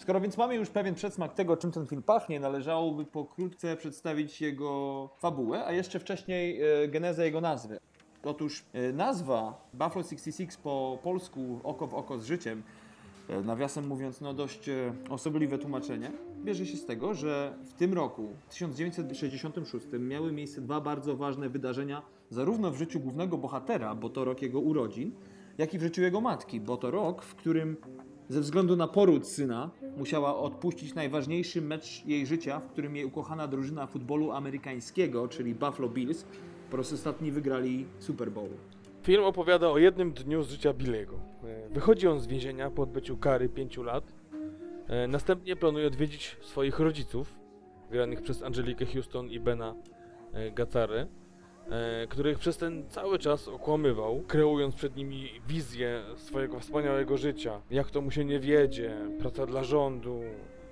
Skoro 0.00 0.20
więc 0.20 0.36
mamy 0.36 0.54
już 0.54 0.70
pewien 0.70 0.94
przedsmak 0.94 1.34
tego, 1.34 1.56
czym 1.56 1.72
ten 1.72 1.86
film 1.86 2.02
pachnie, 2.02 2.40
należałoby 2.40 3.04
pokrótce 3.04 3.76
przedstawić 3.76 4.40
jego 4.40 5.08
fabułę, 5.18 5.64
a 5.64 5.72
jeszcze 5.72 5.98
wcześniej 5.98 6.62
e, 6.62 6.88
genezę 6.88 7.24
jego 7.24 7.40
nazwy. 7.40 7.78
Otóż 8.24 8.64
e, 8.72 8.92
nazwa 8.92 9.68
Buffalo 9.74 10.02
66 10.02 10.56
po 10.56 10.98
polsku 11.02 11.60
oko 11.64 11.86
w 11.86 11.94
oko 11.94 12.18
z 12.18 12.26
życiem, 12.26 12.62
e, 13.28 13.40
nawiasem 13.42 13.86
mówiąc, 13.86 14.20
no 14.20 14.34
dość 14.34 14.68
e, 14.68 14.92
osobliwe 15.10 15.58
tłumaczenie, 15.58 16.12
bierze 16.44 16.66
się 16.66 16.76
z 16.76 16.86
tego, 16.86 17.14
że 17.14 17.58
w 17.66 17.72
tym 17.72 17.94
roku, 17.94 18.28
1966, 18.50 19.86
miały 19.98 20.32
miejsce 20.32 20.60
dwa 20.60 20.80
bardzo 20.80 21.16
ważne 21.16 21.48
wydarzenia, 21.48 22.02
zarówno 22.30 22.70
w 22.70 22.76
życiu 22.76 23.00
głównego 23.00 23.38
bohatera, 23.38 23.94
bo 23.94 24.08
to 24.08 24.24
rok 24.24 24.42
jego 24.42 24.60
urodzin, 24.60 25.12
jak 25.58 25.74
i 25.74 25.78
w 25.78 25.82
życiu 25.82 26.02
jego 26.02 26.20
matki, 26.20 26.60
bo 26.60 26.76
to 26.76 26.90
rok, 26.90 27.22
w 27.22 27.34
którym 27.34 27.76
ze 28.28 28.40
względu 28.40 28.76
na 28.76 28.88
poród 28.88 29.26
syna 29.26 29.70
musiała 29.96 30.36
odpuścić 30.36 30.94
najważniejszy 30.94 31.62
mecz 31.62 32.06
jej 32.06 32.26
życia, 32.26 32.60
w 32.60 32.66
którym 32.66 32.96
jej 32.96 33.04
ukochana 33.04 33.48
drużyna 33.48 33.86
futbolu 33.86 34.32
amerykańskiego, 34.32 35.28
czyli 35.28 35.54
Buffalo 35.54 35.88
Bills, 35.88 36.24
po 36.70 36.76
raz 36.76 36.92
ostatni 36.92 37.32
wygrali 37.32 37.86
Super 37.98 38.30
Bowl. 38.30 38.48
Film 39.02 39.24
opowiada 39.24 39.68
o 39.68 39.78
jednym 39.78 40.12
dniu 40.12 40.42
z 40.42 40.50
życia 40.50 40.72
Billego. 40.72 41.16
E, 41.44 41.68
Wychodzi 41.68 42.08
on 42.08 42.20
z 42.20 42.26
więzienia 42.26 42.70
po 42.70 42.82
odbyciu 42.82 43.16
kary 43.16 43.48
5 43.48 43.76
lat. 43.78 44.04
E, 44.88 45.06
Następnie 45.08 45.56
planuje 45.56 45.86
odwiedzić 45.86 46.36
swoich 46.40 46.78
rodziców, 46.78 47.34
granych 47.90 48.22
przez 48.22 48.42
Angelikę 48.42 48.86
Houston 48.86 49.30
i 49.30 49.40
Bena 49.40 49.74
e, 50.32 50.50
Gazzarę, 50.50 51.06
e, 51.70 52.06
których 52.06 52.38
przez 52.38 52.56
ten 52.56 52.88
cały 52.88 53.18
czas 53.18 53.48
okłamywał, 53.48 54.22
kreując 54.28 54.74
przed 54.74 54.96
nimi 54.96 55.28
wizję 55.48 56.02
swojego 56.16 56.60
wspaniałego 56.60 57.16
życia. 57.16 57.60
Jak 57.70 57.90
to 57.90 58.00
mu 58.00 58.10
się 58.10 58.24
nie 58.24 58.40
wiedzie, 58.40 58.96
praca 59.18 59.46
dla 59.46 59.64
rządu, 59.64 60.20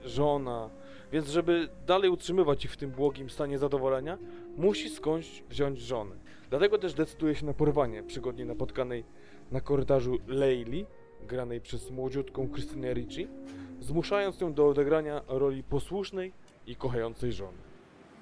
żona. 0.05 0.71
Więc 1.13 1.29
żeby 1.29 1.69
dalej 1.87 2.11
utrzymywać 2.11 2.65
ich 2.65 2.73
w 2.73 2.77
tym 2.77 2.91
błogim 2.91 3.31
stanie 3.31 3.59
zadowolenia, 3.59 4.19
musi 4.57 4.89
skądś 4.91 5.43
wziąć 5.51 5.81
żonę. 5.81 6.17
Dlatego 6.51 6.79
też 6.79 6.95
decyduje 6.95 7.35
się 7.35 7.47
na 7.47 7.55
porwanie 7.55 8.03
przygodnie 8.03 8.45
napotkanej 8.45 9.05
na 9.51 9.61
korytarzu 9.61 10.19
Leili, 10.27 10.87
granej 11.29 11.61
przez 11.61 11.91
młodziutką 11.91 12.49
Krystynę 12.49 12.95
Ricci, 12.95 13.29
zmuszając 13.81 14.41
ją 14.41 14.55
do 14.55 14.69
odegrania 14.69 15.23
roli 15.29 15.63
posłusznej 15.63 16.33
i 16.67 16.77
kochającej 16.77 17.33
żony. 17.33 17.68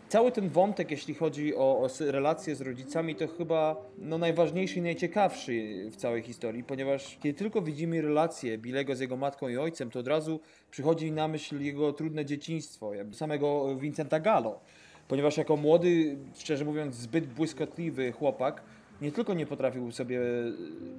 Cały 0.09 0.33
ten 0.33 0.49
wątek, 0.49 0.91
jeśli 0.91 1.15
chodzi 1.15 1.57
o, 1.57 1.59
o 1.61 1.89
relacje 2.01 2.55
z 2.55 2.61
rodzicami, 2.61 3.15
to 3.15 3.29
chyba 3.29 3.77
no, 3.99 4.19
najważniejszy 4.19 4.79
i 4.79 4.83
najciekawszy 4.83 5.85
w 5.91 5.97
całej 5.97 6.23
historii, 6.23 6.65
ponieważ 6.65 7.19
kiedy 7.23 7.39
tylko 7.39 7.63
widzimy 7.63 8.03
relacje 8.03 8.59
Bilego 8.59 8.97
z 8.97 9.01
jego 9.01 9.17
matką 9.17 9.49
i 9.49 9.57
ojcem, 9.57 9.91
to 9.91 10.01
od 10.01 10.09
razu 10.09 10.41
przychodzi 10.71 11.13
na 11.13 11.29
myśl 11.29 11.61
jego 11.61 11.93
trudne 11.93 12.25
dzieciństwo, 12.25 12.91
samego 13.13 13.77
Vincenta 13.77 14.21
Gallo. 14.21 14.61
Ponieważ 15.09 15.37
jako 15.37 15.57
młody, 15.57 16.17
szczerze 16.35 16.65
mówiąc, 16.65 16.95
zbyt 16.95 17.27
błyskotliwy 17.27 18.13
chłopak, 18.13 18.63
nie 19.01 19.13
tylko 19.13 19.35
nie 19.35 19.47
potrafił 19.47 19.93
sobie 19.93 20.21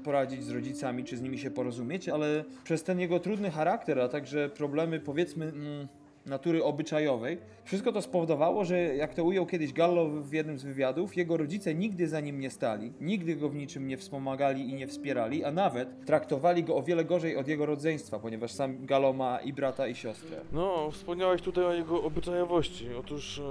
poradzić 0.04 0.43
z 0.43 0.50
rodzicami, 0.50 1.04
czy 1.04 1.17
z 1.17 1.22
nimi 1.22 1.39
się 1.39 1.52
porozumieć, 1.52 2.10
ale 2.10 2.43
przez 2.63 2.84
ten 2.84 3.00
jego 3.00 3.20
trudny 3.20 3.52
charakter, 3.52 4.00
a 4.00 4.08
także 4.08 4.50
problemy, 4.50 5.00
powiedzmy, 5.00 5.46
mm, 5.46 5.88
natury 6.28 6.63
obyczajowej. 6.63 7.38
Wszystko 7.63 7.92
to 7.92 8.02
spowodowało, 8.02 8.66
że 8.66 8.80
jak 8.80 9.13
to 9.13 9.24
ujął 9.24 9.46
kiedyś 9.46 9.74
Gallo 9.74 10.10
w 10.10 10.34
jednym 10.34 10.60
z 10.60 10.63
wywiadów, 10.63 11.18
jego 11.18 11.38
rodzice 11.38 11.76
nigdy 11.76 12.08
za 12.08 12.20
nim 12.20 12.40
nie 12.40 12.50
stali, 12.50 12.94
nigdy 13.02 13.36
go 13.36 13.50
w 13.50 13.56
niczym 13.56 13.88
nie 13.88 13.98
wspomagali 13.98 14.70
i 14.70 14.74
nie 14.74 14.88
wspierali, 14.88 15.44
a 15.44 15.52
nawet 15.52 16.06
traktowali 16.06 16.63
go 16.63 16.76
o 16.76 16.84
wiele 16.84 17.06
gorzej 17.06 17.38
od 17.38 17.48
jego 17.48 17.66
rodzeństwa, 17.66 18.20
ponieważ 18.20 18.52
sam 18.52 18.86
Gallo 18.86 19.13
ma 19.13 19.40
i 19.40 19.54
brata 19.54 19.88
i 19.88 19.96
siostrę. 19.96 20.38
No, 20.54 20.92
wspomniałeś 20.92 21.42
tutaj 21.42 21.66
o 21.66 21.74
jego 21.74 22.04
obyczajowości. 22.04 22.94
Otóż 23.00 23.40
e, 23.40 23.44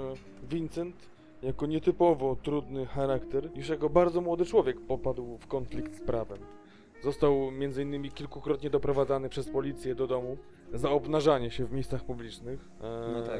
Vincent, 0.49 0.95
jako 1.41 1.65
nietypowo 1.65 2.35
trudny 2.35 2.85
charakter, 2.85 3.49
już 3.55 3.69
jako 3.69 3.89
bardzo 3.89 4.21
młody 4.21 4.45
człowiek 4.45 4.81
popadł 4.81 5.37
w 5.37 5.47
konflikt 5.47 5.97
z 5.97 6.01
prawem. 6.01 6.56
Został 7.03 7.47
m.in. 7.47 8.11
kilkukrotnie 8.11 8.69
doprowadzany 8.69 9.29
przez 9.29 9.49
policję 9.49 9.95
do 9.95 10.07
domu 10.07 10.37
za 10.73 10.89
obnażanie 10.91 11.51
się 11.51 11.65
w 11.65 11.71
miejscach 11.71 12.03
publicznych, 12.03 12.59
e, 12.81 13.11
No 13.13 13.21
tak. 13.23 13.39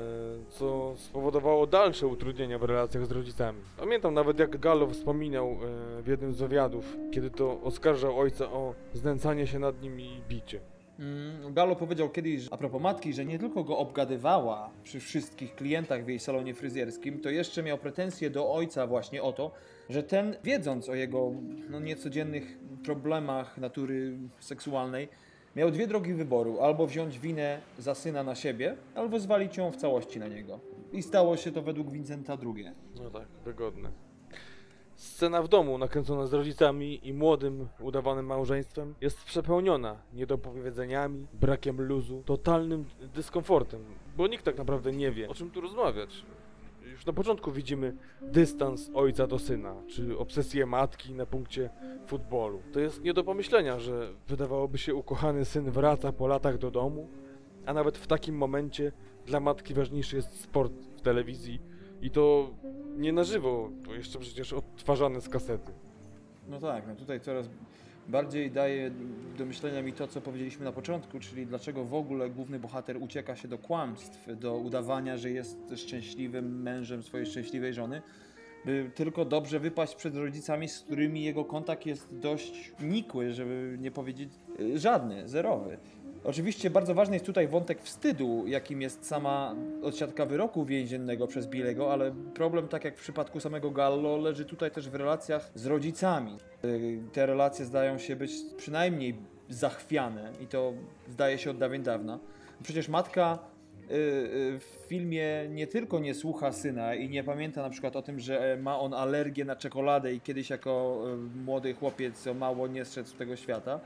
co 0.50 0.94
spowodowało 0.98 1.68
dalsze 1.68 2.08
utrudnienia 2.08 2.60
w 2.60 2.64
relacjach 2.64 3.06
z 3.06 3.12
rodzicami. 3.12 3.60
Pamiętam 3.78 4.14
nawet 4.14 4.40
jak 4.40 4.58
Gallo 4.58 4.88
wspominał 4.88 5.48
e, 6.00 6.02
w 6.02 6.08
jednym 6.08 6.34
z 6.34 6.38
wywiadów, 6.42 6.98
kiedy 7.12 7.30
to 7.30 7.62
oskarżał 7.62 8.20
ojca 8.20 8.52
o 8.52 8.74
znęcanie 8.94 9.48
się 9.48 9.60
nad 9.60 9.82
nim 9.82 10.00
i 10.02 10.22
bicie. 10.30 10.60
Mm, 11.00 11.54
Gallo 11.54 11.76
powiedział 11.76 12.10
kiedyś 12.10 12.42
że- 12.42 12.54
a 12.54 12.58
propos 12.58 12.82
matki, 12.82 13.14
że 13.14 13.26
nie 13.26 13.40
tylko 13.40 13.64
go 13.64 13.78
obgadywała 13.78 14.70
przy 14.84 15.00
wszystkich 15.00 15.56
klientach 15.56 16.06
w 16.06 16.08
jej 16.10 16.20
salonie 16.20 16.54
fryzjerskim, 16.54 17.20
to 17.22 17.30
jeszcze 17.30 17.64
miał 17.64 17.78
pretensje 17.78 18.30
do 18.30 18.54
ojca 18.54 18.88
właśnie 18.88 19.24
o 19.24 19.34
to, 19.34 19.52
że 19.90 20.04
ten, 20.04 20.36
wiedząc 20.44 20.90
o 20.90 20.96
jego 20.96 21.32
no, 21.70 21.80
niecodziennych 21.80 22.58
problemach 22.86 23.58
natury 23.58 24.18
seksualnej, 24.40 25.10
miał 25.56 25.72
dwie 25.72 25.88
drogi 25.88 26.14
wyboru: 26.14 26.62
albo 26.62 26.88
wziąć 26.88 27.20
winę 27.20 27.62
za 27.80 27.96
syna 27.96 28.24
na 28.24 28.36
siebie, 28.36 28.76
albo 28.96 29.20
zwalić 29.20 29.58
ją 29.58 29.72
w 29.72 29.76
całości 29.76 30.20
na 30.20 30.28
niego. 30.28 30.60
I 30.94 31.04
stało 31.04 31.38
się 31.38 31.52
to 31.52 31.62
według 31.62 31.92
Vincenta 31.92 32.38
drugie. 32.38 32.74
No 33.04 33.10
tak, 33.10 33.28
wygodne. 33.46 33.90
Scena 34.96 35.42
w 35.42 35.48
domu, 35.48 35.78
nakręcona 35.78 36.26
z 36.28 36.34
rodzicami 36.34 37.08
i 37.08 37.14
młodym, 37.14 37.68
udawanym 37.80 38.26
małżeństwem, 38.26 38.96
jest 39.02 39.24
przepełniona 39.24 39.96
niedopowiedzeniami, 40.14 41.28
brakiem 41.34 41.82
luzu, 41.82 42.24
totalnym 42.26 42.86
dyskomfortem, 43.16 43.82
bo 44.18 44.28
nikt 44.28 44.46
tak 44.46 44.58
naprawdę 44.58 44.92
nie 44.92 45.12
wie, 45.12 45.30
o 45.30 45.34
czym 45.34 45.52
tu 45.52 45.62
rozmawiać. 45.62 46.24
Już 46.98 47.06
na 47.06 47.14
początku 47.14 47.52
widzimy 47.52 47.94
dystans 48.22 48.92
ojca 48.94 49.28
do 49.28 49.40
syna, 49.40 49.76
czy 49.88 50.18
obsesję 50.18 50.66
matki 50.66 51.14
na 51.14 51.26
punkcie 51.26 51.70
futbolu. 52.08 52.62
To 52.74 52.80
jest 52.80 53.04
nie 53.04 53.14
do 53.14 53.24
pomyślenia, 53.24 53.80
że 53.80 54.14
wydawałoby 54.28 54.78
się 54.78 54.96
ukochany 54.96 55.46
syn 55.46 55.72
wraca 55.72 56.12
po 56.12 56.28
latach 56.28 56.58
do 56.58 56.72
domu, 56.72 57.08
a 57.66 57.74
nawet 57.74 57.98
w 57.98 58.08
takim 58.08 58.38
momencie 58.38 58.92
dla 59.26 59.40
matki 59.40 59.74
ważniejszy 59.74 60.16
jest 60.16 60.42
sport 60.42 60.74
w 60.74 61.02
telewizji 61.02 61.62
i 62.02 62.12
to 62.12 62.50
nie 62.98 63.14
na 63.14 63.24
żywo, 63.24 63.70
to 63.86 63.94
jeszcze 63.94 64.20
przecież 64.20 64.54
odtwarzane 64.54 65.22
z 65.22 65.30
kasety. 65.30 65.72
No 66.48 66.60
tak, 66.60 66.88
no 66.88 66.96
tutaj 66.96 67.20
coraz 67.20 67.50
bardziej 68.08 68.52
daje 68.52 68.92
do 69.38 69.46
myślenia 69.46 69.82
mi 69.82 69.94
to, 69.94 70.08
co 70.08 70.22
powiedzieliśmy 70.22 70.66
na 70.66 70.72
początku, 70.72 71.20
czyli 71.20 71.46
dlaczego 71.46 71.86
w 71.86 71.94
ogóle 71.94 72.30
główny 72.30 72.60
bohater 72.60 72.98
ucieka 72.98 73.36
się 73.36 73.48
do 73.48 73.58
kłamstw, 73.58 74.28
do 74.40 74.58
udawania, 74.58 75.18
że 75.18 75.30
jest 75.30 75.58
szczęśliwym 75.76 76.62
mężem 76.62 77.04
swojej 77.04 77.26
szczęśliwej 77.26 77.74
żony, 77.74 78.02
by 78.66 78.92
tylko 78.96 79.26
dobrze 79.26 79.60
wypaść 79.60 79.96
przed 79.96 80.16
rodzicami, 80.16 80.70
z 80.70 80.80
którymi 80.80 81.24
jego 81.24 81.46
kontakt 81.46 81.86
jest 81.86 82.20
dość 82.20 82.74
nikły, 82.80 83.34
żeby 83.34 83.78
nie 83.82 83.92
powiedzieć 83.92 84.30
y, 84.60 84.80
żadny, 84.80 85.28
zerowy. 85.28 85.78
Oczywiście 86.28 86.70
bardzo 86.70 86.94
ważny 86.94 87.16
jest 87.16 87.26
tutaj 87.26 87.48
wątek 87.48 87.82
wstydu, 87.82 88.44
jakim 88.48 88.82
jest 88.82 89.06
sama 89.06 89.56
odsiadka 89.84 90.26
wyroku 90.26 90.66
więziennego 90.66 91.28
przez 91.28 91.48
Bilego, 91.48 91.94
ale 91.94 92.16
problem, 92.34 92.68
tak 92.68 92.86
jak 92.86 92.98
w 92.98 93.02
przypadku 93.02 93.40
samego 93.40 93.72
Gallo, 93.72 94.18
leży 94.18 94.46
tutaj 94.46 94.72
też 94.72 94.90
w 94.90 94.96
relacjach 94.96 95.52
z 95.56 95.66
rodzicami. 95.66 96.38
Y, 96.66 97.00
Te 97.14 97.26
relacje 97.26 97.66
zdają 97.66 97.98
się 97.98 98.16
być 98.16 98.32
przynajmniej 98.58 99.16
zachwiane 99.50 100.32
i 100.42 100.48
to 100.48 100.74
zdaje 101.10 101.38
się 101.38 101.52
od 101.52 101.58
dawien 101.58 101.84
dawna. 101.84 102.20
Przecież 102.64 102.90
matka 102.90 103.40
y, 103.92 103.94
y, 103.94 104.60
w 104.60 104.88
filmie 104.88 105.48
nie 105.50 105.68
tylko 105.68 106.00
nie 106.00 106.14
słucha 106.14 106.52
syna 106.52 106.96
i 106.96 107.10
nie 107.10 107.24
pamięta 107.24 107.62
na 107.62 107.70
przykład 107.70 107.96
o 107.96 108.02
tym, 108.02 108.20
że 108.20 108.58
ma 108.62 108.80
on 108.80 108.94
alergię 108.94 109.46
na 109.46 109.56
czekoladę 109.56 110.14
i 110.14 110.22
kiedyś 110.22 110.50
jako 110.50 111.04
młody 111.46 111.74
chłopiec 111.74 112.26
mało 112.26 112.68
nie 112.68 112.86
zszedł 112.86 113.10
z 113.10 113.14
tego 113.14 113.36
świata, 113.36 113.80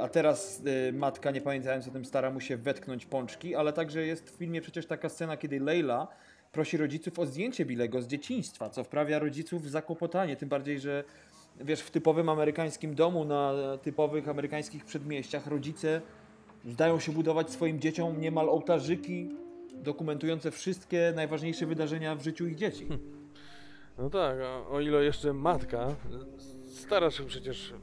A 0.00 0.08
teraz 0.08 0.62
e, 0.88 0.92
matka, 0.92 1.30
nie 1.30 1.40
pamiętając 1.40 1.88
o 1.88 1.90
tym, 1.90 2.04
stara 2.04 2.30
mu 2.30 2.40
się 2.40 2.56
wetknąć 2.56 3.06
pączki, 3.06 3.54
ale 3.54 3.72
także 3.72 4.06
jest 4.06 4.30
w 4.30 4.38
filmie 4.38 4.60
przecież 4.60 4.86
taka 4.86 5.08
scena, 5.08 5.36
kiedy 5.36 5.60
Leila 5.60 6.08
prosi 6.52 6.76
rodziców 6.76 7.18
o 7.18 7.26
zdjęcie 7.26 7.64
Bilego 7.64 8.02
z 8.02 8.06
dzieciństwa, 8.06 8.70
co 8.70 8.84
wprawia 8.84 9.18
rodziców 9.18 9.62
w 9.62 9.68
zakłopotanie, 9.68 10.36
tym 10.36 10.48
bardziej, 10.48 10.80
że 10.80 11.04
wiesz, 11.60 11.80
w 11.80 11.90
typowym 11.90 12.28
amerykańskim 12.28 12.94
domu, 12.94 13.24
na 13.24 13.52
typowych 13.82 14.28
amerykańskich 14.28 14.84
przedmieściach 14.84 15.46
rodzice 15.46 16.00
zdają 16.64 17.00
się 17.00 17.12
budować 17.12 17.50
swoim 17.50 17.80
dzieciom 17.80 18.20
niemal 18.20 18.48
ołtarzyki 18.48 19.28
dokumentujące 19.74 20.50
wszystkie 20.50 21.12
najważniejsze 21.16 21.66
wydarzenia 21.66 22.14
w 22.14 22.22
życiu 22.22 22.46
ich 22.46 22.56
dzieci. 22.56 22.86
No 23.98 24.10
tak, 24.10 24.38
o 24.70 24.80
ile 24.80 25.04
jeszcze 25.04 25.32
matka 25.32 25.94
stara 26.72 27.10
się 27.10 27.24
przecież 27.24 27.74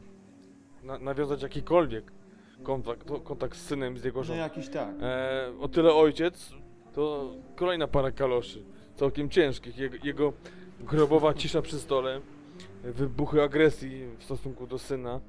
na, 0.88 0.98
nawiązać 1.00 1.42
jakikolwiek 1.42 2.12
kontakt, 2.64 3.08
kontakt 3.24 3.58
z 3.58 3.62
synem, 3.66 3.98
z 3.98 4.04
jego 4.04 4.20
No 4.20 4.24
żoną. 4.24 4.40
jakiś 4.40 4.70
tak. 4.70 4.90
E, 5.02 5.52
o 5.60 5.68
tyle 5.68 5.94
ojciec 5.94 6.52
to 6.94 7.34
kolejna 7.56 7.88
para 7.88 8.12
kaloszy, 8.12 8.64
całkiem 8.96 9.30
ciężkich. 9.30 9.78
Jego, 9.78 9.98
jego 10.04 10.34
grobowa 10.80 11.34
cisza 11.34 11.62
przy 11.62 11.80
stole, 11.80 12.22
wybuchy 12.84 13.42
agresji 13.44 14.06
w 14.20 14.24
stosunku 14.24 14.68
do 14.68 14.78
syna, 14.80 15.20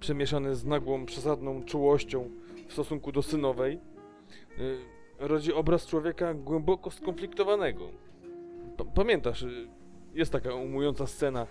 przemieszane 0.00 0.54
z 0.54 0.64
nagłą, 0.64 1.06
przesadną 1.06 1.62
czułością 1.64 2.30
w 2.68 2.72
stosunku 2.72 3.12
do 3.12 3.22
synowej, 3.22 3.78
y, 4.58 4.76
rodzi 5.18 5.52
obraz 5.52 5.86
człowieka 5.86 6.34
głęboko 6.34 6.90
skonfliktowanego. 6.90 7.88
Pa- 8.76 8.84
Pamiętasz, 8.84 9.42
y, 9.42 9.68
jest 10.14 10.32
taka 10.32 10.54
umująca 10.54 11.06
scena, 11.06 11.46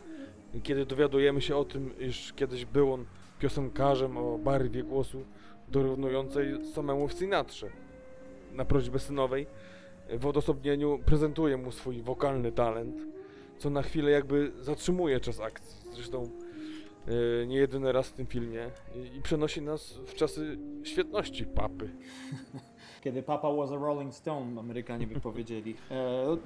kiedy 0.63 0.85
dowiadujemy 0.85 1.41
się 1.41 1.55
o 1.55 1.65
tym, 1.65 1.99
iż 1.99 2.33
kiedyś 2.33 2.65
był 2.65 2.93
on 2.93 3.05
piosenkarzem 3.39 4.17
o 4.17 4.37
barwie 4.37 4.83
głosu 4.83 5.23
dorównującej 5.67 6.65
samemu 6.65 7.07
w 7.07 7.13
Sinatrze. 7.13 7.67
Na 8.53 8.65
prośbę 8.65 8.99
synowej 8.99 9.47
w 10.09 10.25
odosobnieniu 10.25 10.99
prezentuje 11.05 11.57
mu 11.57 11.71
swój 11.71 12.01
wokalny 12.01 12.51
talent, 12.51 12.95
co 13.57 13.69
na 13.69 13.81
chwilę 13.81 14.11
jakby 14.11 14.51
zatrzymuje 14.61 15.19
czas 15.19 15.39
akcji. 15.39 15.91
Zresztą 15.93 16.29
e, 17.43 17.47
nie 17.47 17.57
jedyny 17.57 17.91
raz 17.91 18.09
w 18.09 18.13
tym 18.13 18.25
filmie 18.25 18.69
i, 19.17 19.21
przenosi 19.21 19.61
nas 19.61 19.93
w 20.05 20.13
czasy 20.13 20.57
świetności 20.83 21.45
papy. 21.45 21.89
Kiedy 23.03 23.23
Papa 23.23 23.51
was 23.51 23.71
a 23.71 23.75
Rolling 23.75 24.13
Stone, 24.13 24.59
Amerykanie 24.59 25.07
by 25.07 25.19
powiedzieli. 25.19 25.75
E, 25.91 26.37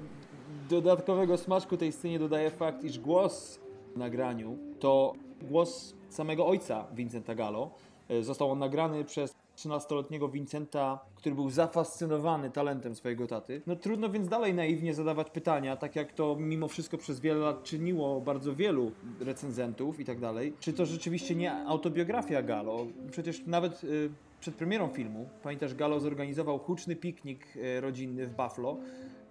dodatkowego 0.70 1.36
smaczku 1.36 1.76
tej 1.76 1.92
scenie 1.92 2.18
dodaje 2.18 2.50
fakt, 2.50 2.84
iż 2.84 2.98
głos 2.98 3.60
w 3.94 3.98
nagraniu 3.98 4.58
to 4.78 5.12
głos 5.42 5.94
samego 6.08 6.46
ojca 6.46 6.84
Vincenta 6.94 7.34
Gallo. 7.34 7.70
E, 8.08 8.22
został 8.22 8.50
on 8.50 8.58
nagrany 8.58 9.04
przez 9.04 9.34
13-letniego 9.56 10.28
Vincenta, 10.28 10.98
który 11.14 11.34
był 11.34 11.50
zafascynowany 11.50 12.50
talentem 12.50 12.94
swojego 12.94 13.26
taty. 13.26 13.62
No 13.66 13.76
trudno 13.76 14.10
więc 14.10 14.28
dalej 14.28 14.54
naiwnie 14.54 14.94
zadawać 14.94 15.30
pytania, 15.30 15.76
tak 15.76 15.96
jak 15.96 16.12
to 16.12 16.36
mimo 16.36 16.68
wszystko 16.68 16.98
przez 16.98 17.20
wiele 17.20 17.40
lat 17.40 17.62
czyniło 17.62 18.20
bardzo 18.20 18.54
wielu 18.54 18.90
recenzentów 19.20 20.00
i 20.00 20.04
tak 20.04 20.20
dalej. 20.20 20.52
Czy 20.60 20.72
to 20.72 20.86
rzeczywiście 20.86 21.34
nie 21.34 21.52
autobiografia 21.52 22.42
Gallo? 22.42 22.86
Przecież 23.10 23.46
nawet 23.46 23.84
y, 23.84 24.10
przed 24.40 24.54
premierą 24.54 24.88
filmu, 24.88 25.28
pamiętasz, 25.42 25.74
Gallo 25.74 26.00
zorganizował 26.00 26.58
huczny 26.58 26.96
piknik 26.96 27.56
y, 27.56 27.80
rodzinny 27.80 28.26
w 28.26 28.30
Buffalo, 28.30 28.76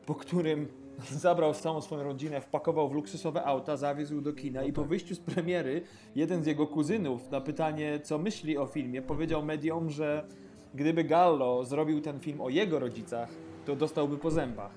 po 0.06 0.16
którym 0.16 0.68
Zabrał 1.12 1.54
całą 1.54 1.82
swoją 1.82 2.04
rodzinę, 2.04 2.42
wpakował 2.42 2.90
w 2.90 2.94
luksusowe 2.94 3.44
auta, 3.44 3.78
zawiózł 3.78 4.22
do 4.22 4.34
kina 4.34 4.64
i 4.64 4.74
po 4.74 4.86
wyjściu 4.86 5.16
z 5.16 5.20
premiery 5.20 5.82
jeden 6.16 6.44
z 6.44 6.48
jego 6.48 6.68
kuzynów 6.68 7.32
na 7.32 7.42
pytanie, 7.42 8.00
co 8.04 8.18
myśli 8.18 8.58
o 8.58 8.66
filmie, 8.66 9.02
powiedział 9.02 9.46
mediom, 9.46 9.90
że 9.90 10.26
gdyby 10.74 11.04
Gallo 11.04 11.66
zrobił 11.66 12.02
ten 12.02 12.20
film 12.20 12.42
o 12.42 12.50
jego 12.50 12.80
rodzicach, 12.80 13.30
to 13.66 13.76
dostałby 13.76 14.18
po 14.18 14.32
zębach. 14.32 14.72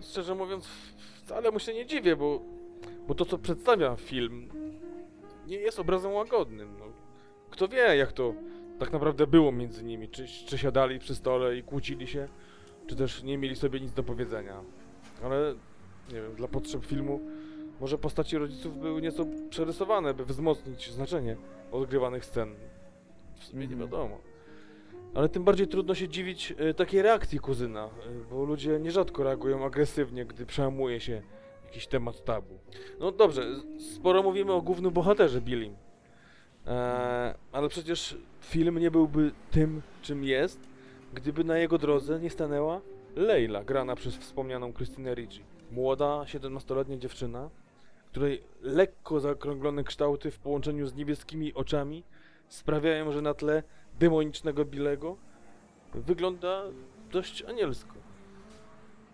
Szczerze 0.00 0.34
mówiąc, 0.34 0.68
wcale 1.24 1.50
mu 1.50 1.58
się 1.58 1.74
nie 1.74 1.86
dziwię, 1.86 2.16
bo, 2.16 2.40
bo 3.08 3.14
to, 3.14 3.24
co 3.24 3.38
przedstawia 3.38 3.96
film, 3.96 4.48
nie 5.46 5.56
jest 5.56 5.78
obrazem 5.78 6.12
łagodnym. 6.12 6.68
No. 6.78 6.84
Kto 7.50 7.68
wie, 7.68 7.96
jak 7.96 8.12
to 8.12 8.34
tak 8.78 8.92
naprawdę 8.92 9.26
było 9.26 9.52
między 9.52 9.84
nimi. 9.84 10.08
Czy, 10.08 10.26
czy 10.46 10.58
siadali 10.58 10.98
przy 10.98 11.14
stole 11.14 11.56
i 11.56 11.62
kłócili 11.62 12.06
się, 12.06 12.28
czy 12.86 12.96
też 12.96 13.22
nie 13.22 13.38
mieli 13.38 13.56
sobie 13.56 13.80
nic 13.80 13.92
do 13.92 14.02
powiedzenia. 14.02 14.60
Ale, 15.24 15.54
nie 16.12 16.22
wiem, 16.22 16.34
dla 16.34 16.48
potrzeb 16.48 16.84
filmu 16.86 17.20
może 17.80 17.98
postaci 17.98 18.38
rodziców 18.38 18.78
były 18.80 19.02
nieco 19.02 19.26
przerysowane, 19.50 20.14
by 20.14 20.24
wzmocnić 20.24 20.90
znaczenie 20.90 21.36
odgrywanych 21.72 22.24
scen. 22.24 22.54
W 23.38 23.44
sumie 23.44 23.66
nie 23.66 23.72
Mhm. 23.72 23.90
wiadomo. 23.90 24.18
Ale 25.14 25.28
tym 25.28 25.44
bardziej 25.44 25.68
trudno 25.68 25.94
się 25.94 26.08
dziwić 26.08 26.54
e, 26.58 26.74
takiej 26.74 27.02
reakcji 27.02 27.38
kuzyna, 27.38 27.84
e, 27.84 27.90
bo 28.30 28.44
ludzie 28.44 28.80
nierzadko 28.80 29.24
reagują 29.24 29.64
agresywnie, 29.64 30.24
gdy 30.26 30.46
przełamuje 30.46 31.00
się 31.00 31.22
jakiś 31.64 31.86
temat 31.86 32.24
tabu. 32.24 32.58
No 33.00 33.12
dobrze, 33.12 33.46
sporo 33.94 34.22
mówimy 34.22 34.52
o 34.52 34.62
głównym 34.62 34.92
bohaterze 34.92 35.40
Billim. 35.40 35.74
E, 36.66 37.34
ale 37.52 37.68
przecież 37.68 38.16
film 38.40 38.78
nie 38.78 38.90
byłby 38.90 39.32
tym, 39.50 39.82
czym 40.02 40.24
jest, 40.24 40.60
gdyby 41.14 41.44
na 41.44 41.58
jego 41.58 41.78
drodze 41.78 42.20
nie 42.20 42.30
stanęła 42.30 42.80
Leila, 43.16 43.64
grana 43.64 43.96
przez 43.96 44.16
wspomnianą 44.16 44.72
Christine 44.72 45.14
Ricci. 45.14 45.42
Młoda, 45.70 46.06
17-letnia 46.06 46.96
dziewczyna, 46.96 47.50
której 48.10 48.42
lekko 48.62 49.20
zaokrąglone 49.20 49.84
kształty 49.84 50.30
w 50.30 50.38
połączeniu 50.38 50.86
z 50.86 50.94
niebieskimi 50.94 51.54
oczami 51.54 52.04
sprawiają, 52.48 53.12
że 53.12 53.22
na 53.22 53.34
tle 53.34 53.62
demonicznego 54.00 54.64
Bilego 54.64 55.16
wygląda 55.94 56.62
dość 57.12 57.42
anielsko. 57.42 57.94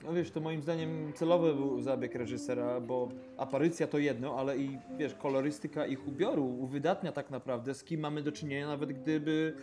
No 0.04 0.12
wiesz, 0.12 0.30
to 0.30 0.40
moim 0.40 0.62
zdaniem 0.62 1.12
celowy 1.12 1.54
był 1.54 1.80
zabieg 1.80 2.14
reżysera, 2.14 2.80
bo 2.80 3.08
aparycja 3.36 3.86
to 3.86 3.98
jedno, 3.98 4.38
ale 4.38 4.58
i 4.58 4.78
wiesz, 4.98 5.14
kolorystyka 5.14 5.86
ich 5.86 6.08
ubioru 6.08 6.46
uwydatnia 6.46 7.12
tak 7.12 7.30
naprawdę, 7.30 7.74
z 7.74 7.84
kim 7.84 8.00
mamy 8.00 8.22
do 8.22 8.32
czynienia, 8.32 8.66
nawet 8.66 8.92
gdyby 8.92 9.54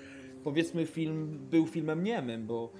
powiedzmy 0.45 0.85
film 0.85 1.39
był 1.51 1.67
filmem 1.67 2.03
niemym, 2.03 2.47
bo 2.47 2.71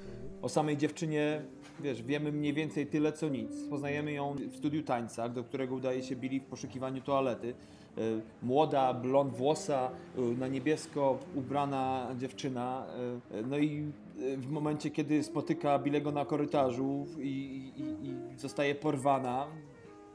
o 0.42 0.50
samej 0.50 0.78
dziewczynie, 0.78 1.42
wiesz, 1.80 2.04
wiemy 2.04 2.32
mniej 2.32 2.54
więcej 2.54 2.88
tyle 2.88 3.12
co 3.12 3.30
nic. 3.30 3.52
Poznajemy 3.70 4.12
ją 4.12 4.36
w 4.52 4.56
studiu 4.56 4.84
tańca, 4.84 5.30
do 5.30 5.44
którego 5.44 5.76
udaje 5.76 6.04
się 6.04 6.16
Billy 6.16 6.40
w 6.40 6.44
poszukiwaniu 6.44 7.02
toalety. 7.02 7.48
Y, 7.48 8.22
Młoda, 8.44 8.94
blond 8.94 9.34
włosa, 9.34 9.92
y, 10.18 10.38
na 10.38 10.48
niebiesko 10.48 11.20
ubrana 11.36 12.16
dziewczyna. 12.18 12.88
y, 13.32 13.44
No 13.48 13.58
i 13.58 13.92
w 14.38 14.50
momencie, 14.52 14.90
kiedy 14.90 15.24
spotyka 15.24 15.80
Bilego 15.80 16.12
na 16.12 16.26
korytarzu 16.26 17.06
i, 17.20 17.72
i, 17.78 18.08
i 18.08 18.40
zostaje 18.40 18.76
porwana, 18.76 19.48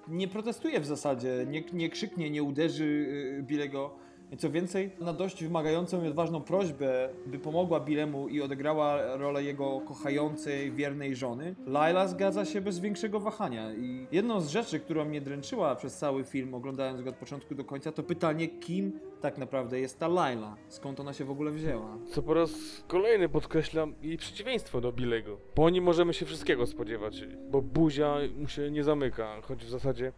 nie 0.08 0.28
protestuje 0.28 0.80
w 0.80 0.86
zasadzie, 0.86 1.46
nie, 1.48 1.64
nie 1.72 1.88
krzyknie, 1.88 2.30
nie 2.30 2.42
uderzy 2.42 3.06
Bilego. 3.42 3.90
I 4.32 4.36
Co 4.36 4.50
więcej, 4.50 4.90
na 5.00 5.12
dość 5.12 5.44
wymagającą 5.44 6.04
i 6.04 6.08
odważną 6.08 6.40
prośbę, 6.40 7.08
by 7.26 7.38
pomogła 7.38 7.80
Bilemu 7.80 8.28
i 8.28 8.42
odegrała 8.42 9.16
rolę 9.16 9.44
jego 9.44 9.80
kochającej, 9.80 10.72
wiernej 10.72 11.16
żony, 11.16 11.54
Laila 11.66 12.08
zgadza 12.08 12.44
się 12.44 12.60
bez 12.60 12.78
większego 12.78 13.20
wahania. 13.20 13.74
I 13.74 14.06
jedną 14.12 14.40
z 14.40 14.48
rzeczy, 14.48 14.80
która 14.80 15.04
mnie 15.04 15.20
dręczyła 15.20 15.76
przez 15.76 15.96
cały 15.96 16.24
film, 16.24 16.54
oglądając 16.54 17.02
go 17.02 17.10
od 17.10 17.16
początku 17.16 17.54
do 17.54 17.64
końca, 17.64 17.92
to 17.92 18.02
pytanie, 18.02 18.48
kim 18.48 19.00
tak 19.20 19.38
naprawdę 19.38 19.80
jest 19.80 19.98
ta 19.98 20.08
Laila? 20.08 20.56
Skąd 20.68 21.00
ona 21.00 21.12
się 21.12 21.24
w 21.24 21.30
ogóle 21.30 21.50
wzięła? 21.50 21.98
Co 22.06 22.22
po 22.22 22.34
raz 22.34 22.50
kolejny 22.88 23.28
podkreślam 23.28 23.94
jej 24.02 24.16
przeciwieństwo 24.16 24.80
do 24.80 24.92
Bilego. 24.92 25.36
Po 25.54 25.70
nim 25.70 25.84
możemy 25.84 26.14
się 26.14 26.26
wszystkiego 26.26 26.66
spodziewać, 26.66 27.24
bo 27.50 27.62
buzia 27.62 28.16
mu 28.38 28.48
się 28.48 28.70
nie 28.70 28.84
zamyka, 28.84 29.40
choć 29.42 29.64
w 29.64 29.70
zasadzie 29.70 30.12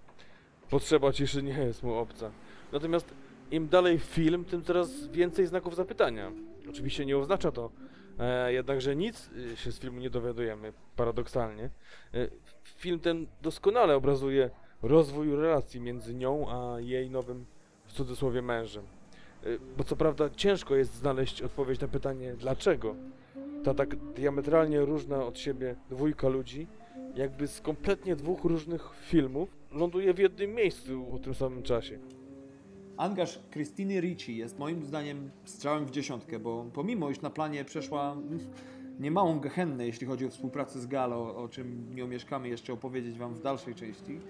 potrzeba 0.71 1.13
ciszy 1.13 1.43
nie 1.43 1.59
jest 1.59 1.83
mu 1.83 1.95
obca. 1.95 2.31
Natomiast 2.73 3.15
im 3.53 3.69
dalej 3.69 3.99
film, 3.99 4.45
tym 4.45 4.63
coraz 4.63 5.07
więcej 5.07 5.47
znaków 5.47 5.77
zapytania. 5.77 6.33
Oczywiście 6.71 7.07
nie 7.07 7.19
oznacza 7.19 7.53
to 7.53 7.71
e, 8.19 8.53
jednak, 8.53 8.81
że 8.81 8.97
nic 8.97 9.31
e, 9.53 9.57
się 9.57 9.73
z 9.73 9.79
filmu 9.79 10.01
nie 10.01 10.11
dowiadujemy, 10.11 10.73
paradoksalnie. 10.97 11.65
E, 11.65 12.29
film 12.65 13.01
ten 13.01 13.27
doskonale 13.43 13.97
obrazuje 13.97 14.51
rozwój 14.83 15.37
relacji 15.37 15.81
między 15.81 16.15
nią 16.15 16.47
a 16.49 16.81
jej 16.81 17.11
nowym, 17.11 17.47
w 17.87 17.93
cudzysłowie, 17.93 18.43
mężem. 18.43 18.85
Y, 19.47 19.59
Bo 19.77 19.85
co 19.85 19.97
prawda 19.97 20.31
ciężko 20.31 20.77
jest 20.77 20.95
znaleźć 20.95 21.43
odpowiedź 21.43 21.81
na 21.81 21.89
pytanie 21.89 22.35
dlaczego 22.35 22.95
ta 23.65 23.75
tak 23.75 23.97
diametralnie 23.97 24.81
różna 24.81 25.25
od 25.25 25.39
siebie 25.39 25.77
dwójka 25.91 26.29
ludzi, 26.29 26.67
jakby 27.15 27.49
z 27.49 27.61
kompletnie 27.61 28.17
dwóch 28.17 28.45
różnych 28.45 28.91
filmów, 29.01 29.57
ląduje 29.73 30.15
w 30.15 30.19
jednym 30.19 30.55
miejscu 30.55 31.15
o 31.15 31.19
tym 31.19 31.35
samym 31.35 31.63
czasie. 31.63 31.99
Angaż 32.97 33.41
Christiny 33.53 34.01
Ricci 34.01 34.37
jest 34.37 34.59
moim 34.59 34.85
zdaniem 34.85 35.31
strzałem 35.45 35.87
w 35.87 35.91
dziesiątkę, 35.91 36.39
bo 36.39 36.67
pomimo 36.73 37.11
iż 37.11 37.21
na 37.21 37.31
planie 37.31 37.65
przeszła 37.65 38.17
niemałą 39.01 39.41
gehennę, 39.41 39.87
jeśli 39.87 40.07
chodzi 40.07 40.27
o 40.27 40.31
współpracę 40.31 40.81
z 40.81 40.87
Galo, 40.87 41.37
o 41.37 41.49
czym 41.49 41.95
nie 41.95 42.05
omieszkamy 42.05 42.49
jeszcze 42.49 42.73
opowiedzieć 42.73 43.19
Wam 43.19 43.35
w 43.35 43.43
dalszej 43.43 43.75
części, 43.75 44.21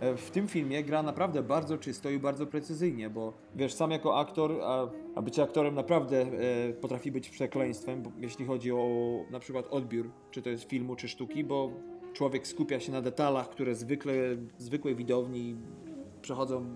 e, 0.00 0.16
w 0.16 0.30
tym 0.30 0.48
filmie 0.48 0.84
gra 0.84 1.02
naprawdę 1.02 1.42
bardzo 1.42 1.78
czysto 1.78 2.10
i 2.10 2.18
bardzo 2.18 2.46
precyzyjnie, 2.46 3.10
bo 3.10 3.32
wiesz, 3.56 3.74
sam 3.74 3.90
jako 3.90 4.18
aktor, 4.18 4.52
a, 4.62 4.88
a 5.14 5.22
bycie 5.22 5.42
aktorem 5.42 5.74
naprawdę 5.74 6.20
e, 6.20 6.72
potrafi 6.72 7.12
być 7.12 7.30
przekleństwem, 7.30 8.02
bo, 8.02 8.12
jeśli 8.18 8.46
chodzi 8.46 8.72
o 8.72 8.88
na 9.30 9.38
przykład 9.38 9.66
odbiór, 9.70 10.10
czy 10.30 10.42
to 10.42 10.50
jest 10.50 10.64
filmu, 10.64 10.96
czy 10.96 11.08
sztuki, 11.08 11.44
bo 11.44 11.70
człowiek 12.12 12.46
skupia 12.46 12.80
się 12.80 12.92
na 12.92 13.02
detalach, 13.02 13.48
które 13.48 13.74
zwykle, 13.74 14.14
zwykłej 14.58 14.96
widowni 14.96 15.56
przechodzą 16.22 16.66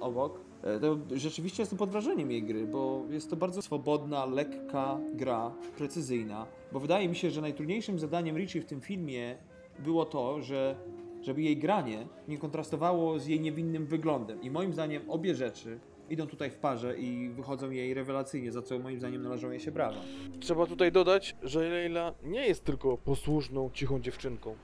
obok. 0.00 0.49
E, 0.64 0.80
To 0.80 0.96
rzeczywiście 1.14 1.62
jestem 1.62 1.78
pod 1.78 1.90
wrażeniem 1.90 2.30
jej 2.30 2.42
gry, 2.42 2.66
bo 2.66 3.02
jest 3.10 3.30
to 3.30 3.36
bardzo 3.36 3.62
swobodna, 3.62 4.24
lekka 4.26 4.98
gra, 5.14 5.52
precyzyjna. 5.76 6.46
Bo 6.72 6.80
wydaje 6.80 7.08
mi 7.08 7.16
się, 7.16 7.30
że 7.30 7.40
najtrudniejszym 7.40 7.98
zadaniem 7.98 8.36
Richie 8.36 8.60
w 8.60 8.64
tym 8.66 8.80
filmie 8.80 9.36
było 9.78 10.04
to, 10.04 10.42
że 10.42 10.76
żeby 11.22 11.42
jej 11.42 11.56
granie 11.56 12.06
nie 12.28 12.38
kontrastowało 12.38 13.18
z 13.18 13.26
jej 13.26 13.40
niewinnym 13.40 13.86
wyglądem. 13.86 14.42
I 14.42 14.50
moim 14.50 14.72
zdaniem 14.72 15.10
obie 15.10 15.34
rzeczy 15.34 15.78
idą 16.10 16.26
tutaj 16.26 16.50
w 16.50 16.56
parze 16.56 16.98
i 16.98 17.28
wychodzą 17.28 17.70
jej 17.70 17.94
rewelacyjnie, 17.94 18.52
za 18.52 18.62
co 18.62 18.78
moim 18.78 18.98
zdaniem 18.98 19.22
należą 19.22 19.50
jej 19.50 19.60
się 19.60 19.72
brawa. 19.72 20.00
Trzeba 20.40 20.66
tutaj 20.66 20.92
dodać, 20.92 21.36
że 21.42 21.60
Leila 21.60 22.14
nie 22.24 22.46
jest 22.46 22.64
tylko 22.64 22.98
posłuszną, 22.98 23.70
cichą 23.74 24.00
dziewczynką, 24.00 24.54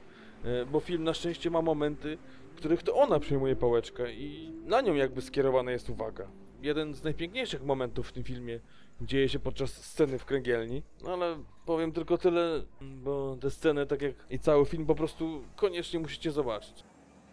e, 0.45 0.67
bo 0.67 0.81
film 0.81 1.05
na 1.05 1.15
szczęście 1.15 1.51
ma 1.51 1.63
momenty, 1.63 2.19
których 2.57 2.83
to 2.83 2.95
ona 2.95 3.21
przejmuje 3.21 3.57
pałeczkę 3.57 4.13
i 4.13 4.53
na 4.65 4.81
nią 4.81 4.95
jakby 4.95 5.23
skierowana 5.23 5.71
jest 5.71 5.91
uwaga. 5.91 6.27
Jeden 6.63 6.95
z 6.95 7.05
najpiękniejszych 7.05 7.65
momentów 7.65 8.09
w 8.09 8.13
tym 8.13 8.25
filmie 8.25 8.61
dzieje 9.01 9.29
się 9.29 9.39
podczas 9.39 9.73
sceny 9.73 10.19
w 10.19 10.25
kręgielni, 10.25 10.83
no 11.05 11.13
ale 11.13 11.37
powiem 11.67 11.93
tylko 11.93 12.19
tyle, 12.19 12.63
bo 12.81 13.37
tę 13.41 13.51
scenę, 13.51 13.87
tak 13.87 14.03
jak 14.03 14.15
i 14.31 14.39
cały 14.39 14.65
film, 14.65 14.87
po 14.87 14.95
prostu 14.95 15.43
koniecznie 15.57 16.01
musicie 16.01 16.33
zobaczyć. 16.33 16.85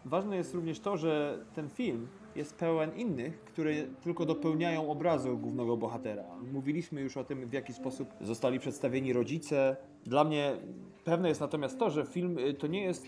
Ważne 0.06 0.36
jest 0.36 0.54
również 0.54 0.80
to, 0.80 0.98
że 0.98 1.40
ten 1.56 1.70
film 1.70 2.08
jest 2.36 2.56
pełen 2.56 2.96
innych, 2.96 3.44
które 3.44 3.74
tylko 4.04 4.26
dopełniają 4.26 4.92
obrazu 4.92 5.38
głównego 5.38 5.78
bohatera. 5.78 6.24
Mówiliśmy 6.52 7.02
już 7.02 7.18
o 7.18 7.24
tym, 7.24 7.50
w 7.50 7.54
jaki 7.54 7.74
sposób 7.74 8.10
zostali 8.22 8.60
przedstawieni 8.60 9.14
rodzice. 9.14 9.78
Dla 10.06 10.24
mnie 10.24 10.58
pewne 11.04 11.30
jest 11.30 11.42
natomiast 11.42 11.80
to, 11.80 11.90
że 11.90 12.06
film 12.06 12.38
y, 12.38 12.54
to 12.54 12.68
nie 12.68 12.84
jest 12.84 13.08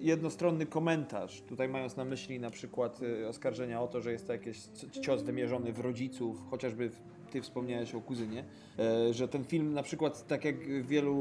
jednostronny 0.00 0.66
komentarz. 0.66 1.40
Tutaj 1.40 1.68
mając 1.68 1.96
na 1.96 2.04
myśli 2.04 2.40
na 2.40 2.50
przykład 2.50 3.02
y, 3.02 3.28
oskarżenia 3.28 3.82
o 3.82 3.88
to, 3.88 4.00
że 4.00 4.12
jest 4.12 4.26
to 4.26 4.32
jakiś 4.32 4.58
cios 5.00 5.22
wymierzony 5.22 5.72
w 5.72 5.80
rodziców, 5.80 6.42
chociażby 6.50 6.90
ty 7.30 7.42
wspomniałeś 7.42 7.94
o 7.94 8.00
kuzynie, 8.00 8.44
e, 8.78 9.14
że 9.14 9.28
ten 9.28 9.44
film 9.44 9.72
na 9.72 9.82
przykład, 9.82 10.26
tak 10.26 10.44
jak 10.44 10.82
wielu 10.82 11.14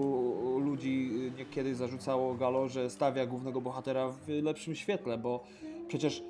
ludzi 0.60 1.10
y, 1.36 1.40
niekiedy 1.40 1.76
zarzucało 1.76 2.34
Galo, 2.34 2.68
że 2.68 2.90
stawia 2.90 3.26
głównego 3.26 3.62
bohatera 3.62 4.10
w 4.10 4.30
lepszym 4.30 4.76
świetle, 4.76 5.18
bo 5.18 5.44
przecież 5.88 6.24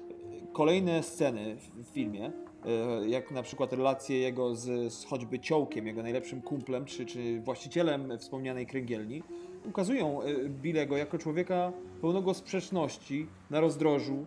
kolejne 0.53 1.03
sceny 1.03 1.55
w- 1.55 1.83
w 1.83 1.87
filmie, 1.87 2.31
e, 2.65 3.07
jak 3.09 3.31
na 3.31 3.43
przykład 3.43 3.73
relacje 3.73 4.17
jego 4.19 4.55
z, 4.55 4.93
z 4.93 5.05
choćby 5.05 5.39
Ciołkiem, 5.39 5.87
jego 5.87 6.03
najlepszym 6.03 6.41
kumplem, 6.41 6.85
czy, 6.85 7.05
czy 7.05 7.41
właścicielem 7.41 8.17
wspomnianej 8.17 8.65
kręgielni, 8.67 9.23
ukazują 9.67 10.21
e, 10.21 10.49
Bilego 10.49 10.97
jako 10.97 11.17
człowieka 11.17 11.73
pełnego 12.01 12.33
sprzeczności, 12.33 13.27
na 13.49 13.59
rozdrożu, 13.59 14.25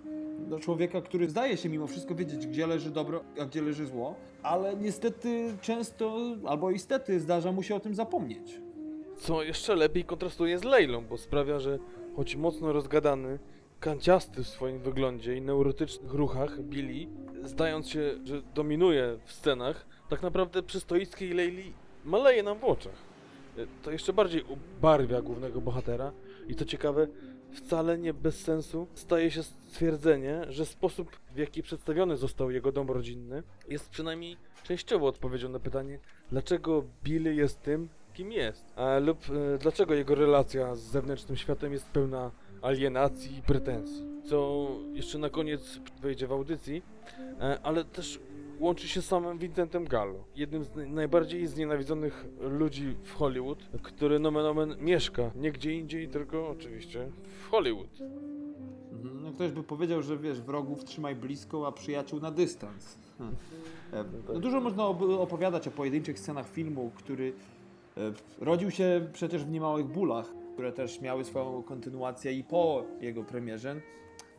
do 0.49 0.59
człowieka, 0.59 1.01
który 1.01 1.29
zdaje 1.29 1.57
się 1.57 1.69
mimo 1.69 1.87
wszystko 1.87 2.15
wiedzieć, 2.15 2.47
gdzie 2.47 2.67
leży 2.67 2.91
dobro, 2.91 3.21
a 3.41 3.45
gdzie 3.45 3.63
leży 3.63 3.87
zło, 3.87 4.15
ale 4.43 4.77
niestety 4.77 5.57
często, 5.61 6.19
albo 6.47 6.71
istety, 6.71 7.21
zdarza 7.21 7.53
mu 7.53 7.63
się 7.63 7.75
o 7.75 7.81
tym 7.81 7.95
zapomnieć. 7.95 8.61
Co 9.19 9.43
jeszcze 9.43 9.75
lepiej 9.75 10.05
kontrastuje 10.05 10.59
z 10.59 10.65
Leilą, 10.65 11.05
bo 11.05 11.19
sprawia, 11.19 11.59
że 11.59 11.79
choć 12.17 12.37
mocno 12.37 12.73
rozgadany, 12.73 13.39
kanciasty 13.81 14.43
w 14.45 14.49
swoim 14.49 14.79
wyglądzie 14.79 15.37
i 15.37 15.43
neurotycznych 15.43 16.15
ruchach 16.15 16.63
Billy, 16.63 17.07
zdając 17.43 17.89
się, 17.89 18.01
że 18.25 18.43
dominuje 18.55 19.19
w 19.25 19.33
scenach, 19.33 19.87
tak 20.09 20.23
naprawdę 20.23 20.63
przy 20.63 20.81
stoickiej 20.81 21.33
Leili 21.33 21.73
maleje 22.05 22.43
nam 22.43 22.59
w 22.59 22.65
oczach. 22.65 23.10
E, 23.59 23.67
To 23.83 23.91
jeszcze 23.91 24.13
bardziej 24.13 24.45
ubarwia 24.49 25.23
głównego 25.23 25.61
bohatera 25.61 26.13
i 26.49 26.55
to 26.55 26.65
ciekawe, 26.65 27.07
wcale 27.53 27.99
nie 27.99 28.15
bez 28.15 28.41
sensu 28.41 28.87
staje 28.95 29.31
się 29.31 29.43
stwierdzenie, 29.43 30.47
że 30.49 30.67
sposób 30.67 31.17
w 31.35 31.39
jaki 31.39 31.63
przedstawiony 31.63 32.17
został 32.17 32.51
jego 32.51 32.73
dom 32.73 32.91
rodzinny 32.91 33.43
jest 33.69 33.91
przynajmniej 33.91 34.37
częściowo 34.63 35.07
odpowiedzią 35.07 35.49
na 35.49 35.59
pytanie, 35.61 35.99
dlaczego 36.31 36.85
Billy 37.05 37.35
jest 37.35 37.63
tym, 37.63 37.89
kim 38.15 38.33
jest, 38.33 38.73
a, 38.77 38.99
lub 38.99 39.19
e, 39.55 39.59
dlaczego 39.59 39.95
jego 39.95 40.15
relacja 40.15 40.75
z 40.75 40.81
zewnętrznym 40.81 41.37
światem 41.37 41.73
jest 41.73 41.87
pełna 41.87 42.31
alienacji 42.63 43.39
i 43.39 43.43
pretensji. 43.43 44.11
Co 44.25 44.69
jeszcze 44.93 45.19
na 45.19 45.31
koniec 45.31 45.81
wejdzie 46.01 46.27
w 46.27 46.33
audycji, 46.33 46.83
e, 47.41 47.59
ale 47.63 47.85
też 47.85 48.21
łączy 48.61 48.89
się 48.89 49.03
z 49.03 49.07
samym 49.07 49.39
Vincentem 49.39 49.85
Gallo, 49.85 50.25
jednym 50.37 50.65
z 50.65 50.73
naj- 50.73 50.91
najbardziej 50.91 51.47
znienawidzonych 51.47 52.27
ludzi 52.41 52.95
w 53.03 53.13
Hollywood, 53.15 53.59
który 53.83 54.19
nomen 54.19 54.47
omen 54.47 54.75
mieszka 54.81 55.31
nie 55.37 55.53
gdzie 55.53 55.73
indziej, 55.75 56.09
tylko 56.09 56.49
oczywiście 56.49 57.09
w 57.45 57.49
Hollywood. 57.51 58.01
Mhm. 58.01 59.23
No 59.23 59.33
ktoś 59.33 59.53
by 59.53 59.63
powiedział, 59.63 60.03
że 60.03 60.17
wiesz, 60.17 60.41
wrogów 60.41 60.85
trzymaj 60.85 61.17
blisko, 61.17 61.67
a 61.67 61.73
przyjaciół 61.73 62.21
na 62.21 62.31
dystans. 62.31 62.99
Hmm. 63.19 63.37
E, 63.93 64.05
No 64.35 64.41
dużo 64.41 64.61
można 64.61 64.87
opowiadać 65.21 65.69
o 65.69 65.71
pojedynczych 65.71 66.19
scenach 66.19 66.49
filmu, 66.51 66.91
który 66.95 67.33
e, 67.97 68.13
rodził 68.41 68.71
się 68.71 69.07
przecież 69.13 69.45
w 69.45 69.51
niemałych 69.51 69.87
bólach, 69.87 70.33
które 70.55 70.73
też 70.73 71.01
miały 71.01 71.25
swoją 71.25 71.63
kontynuację 71.63 72.33
i 72.33 72.45
po 72.45 72.85
jego 73.01 73.25
premierze. 73.25 73.81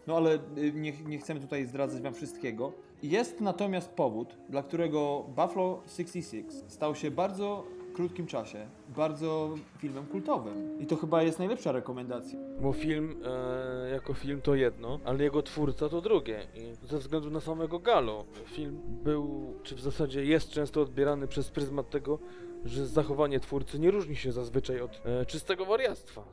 No 0.08 0.18
ale 0.18 0.36
y, 0.58 0.74
nie, 0.74 0.94
nie 1.06 1.18
chcemy 1.18 1.40
tutaj 1.40 1.66
zdradzać 1.66 2.02
wam 2.02 2.14
wszystkiego. 2.14 2.72
Jest 3.04 3.42
natomiast 3.42 3.90
powód, 3.90 4.36
dla 4.50 4.64
którego 4.64 5.26
Buffalo 5.28 5.82
66 5.88 6.46
stał 6.68 6.96
się 6.96 7.12
bardzo 7.12 7.64
krótkim 7.94 8.28
czasie 8.28 8.68
bardzo 8.96 9.56
filmem 9.78 10.06
kultowym. 10.06 10.80
I 10.80 10.86
to 10.86 10.96
chyba 10.96 11.24
jest 11.24 11.40
najlepsza 11.40 11.72
rekomendacja. 11.72 12.40
Bo 12.62 12.74
film 12.74 13.16
e, 13.26 13.90
jako 13.90 14.14
film 14.14 14.42
to 14.42 14.56
jedno, 14.56 15.00
ale 15.06 15.24
jego 15.24 15.44
twórca 15.44 15.90
to 15.90 16.02
drugie. 16.02 16.48
I 16.56 16.88
ze 16.88 16.98
względu 16.98 17.30
na 17.30 17.40
samego 17.40 17.80
Gallo, 17.80 18.26
film 18.46 18.80
był, 19.04 19.54
czy 19.64 19.76
w 19.76 19.82
zasadzie 19.82 20.26
jest 20.26 20.50
często 20.50 20.82
odbierany 20.82 21.28
przez 21.28 21.50
pryzmat 21.50 21.90
tego, 21.90 22.20
że 22.66 22.88
zachowanie 22.88 23.40
twórcy 23.40 23.80
nie 23.80 23.92
różni 23.92 24.16
się 24.16 24.32
zazwyczaj 24.32 24.82
od 24.82 25.02
e, 25.06 25.26
czystego 25.26 25.66
wariactwa. 25.66 26.24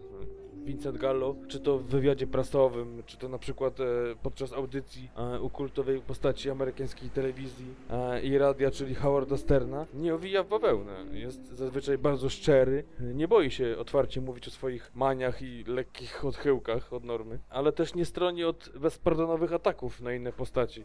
Vincent 0.69 0.99
Gallo, 0.99 1.35
czy 1.49 1.61
to 1.61 1.79
w 1.79 1.85
wywiadzie 1.85 2.27
prasowym, 2.27 3.03
czy 3.07 3.17
to 3.17 3.29
na 3.29 3.39
przykład 3.39 3.81
e, 3.81 3.85
podczas 4.23 4.53
audycji 4.53 5.11
e, 5.17 5.41
u 5.41 5.51
kultowej 5.51 6.01
postaci 6.01 6.51
amerykańskiej 6.51 7.11
telewizji 7.11 7.67
e, 7.91 8.23
i 8.23 8.39
radia, 8.39 8.71
czyli 8.71 8.95
Howarda 8.95 9.37
Sterna, 9.37 9.87
nie 9.95 10.15
owija 10.15 10.43
w 10.43 10.49
bawełnę. 10.49 11.05
Jest 11.13 11.49
zazwyczaj 11.49 11.99
bardzo 11.99 12.29
szczery, 12.29 12.85
e, 13.01 13.03
nie 13.03 13.29
boi 13.29 13.51
się 13.51 13.77
otwarcie 13.79 14.21
mówić 14.21 14.49
o 14.49 14.51
swoich 14.51 14.91
maniach 14.95 15.43
i 15.43 15.65
lekkich 15.67 16.25
odchyłkach 16.25 16.93
od 16.93 17.05
normy, 17.05 17.39
ale 17.51 17.73
też 17.73 17.95
nie 17.95 18.05
stroni 18.05 18.45
od 18.45 18.71
bezpardonowych 18.81 19.53
ataków 19.53 20.01
na 20.01 20.13
inne 20.13 20.33
postaci, 20.33 20.85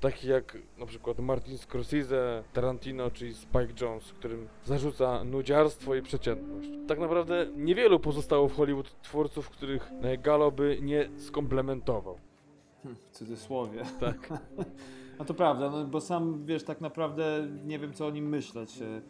takich 0.00 0.24
jak 0.24 0.58
na 0.78 0.86
przykład 0.86 1.18
Martin 1.18 1.58
Scorsese, 1.58 2.42
Tarantino 2.52 3.10
czy 3.10 3.34
Spike 3.34 3.72
Jones, 3.80 4.12
którym 4.12 4.48
zarzuca 4.64 5.24
nudziarstwo 5.24 5.94
i 5.94 6.02
przeciętność. 6.02 6.68
Tak 6.88 6.98
naprawdę 6.98 7.46
niewielu 7.56 8.00
pozostało 8.00 8.48
w 8.48 8.56
Hollywood 8.56 9.02
twórców, 9.02 9.19
których 9.28 9.92
e, 10.02 10.18
Gallo 10.18 10.50
by 10.50 10.78
nie 10.82 11.08
skomplementował. 11.16 12.16
Hm, 12.82 12.94
W 12.94 13.10
cudzysłowie. 13.10 13.82
Tak. 14.00 14.28
No 15.18 15.26
to 15.26 15.34
prawda, 15.34 15.70
no 15.70 15.84
bo 15.84 16.00
sam 16.00 16.44
wiesz, 16.44 16.64
tak 16.64 16.80
naprawdę 16.80 17.48
nie 17.66 17.78
wiem 17.78 17.92
co 17.92 18.06
o 18.06 18.10
nim 18.10 18.28
myśleć. 18.28 18.82
E, 18.82 19.00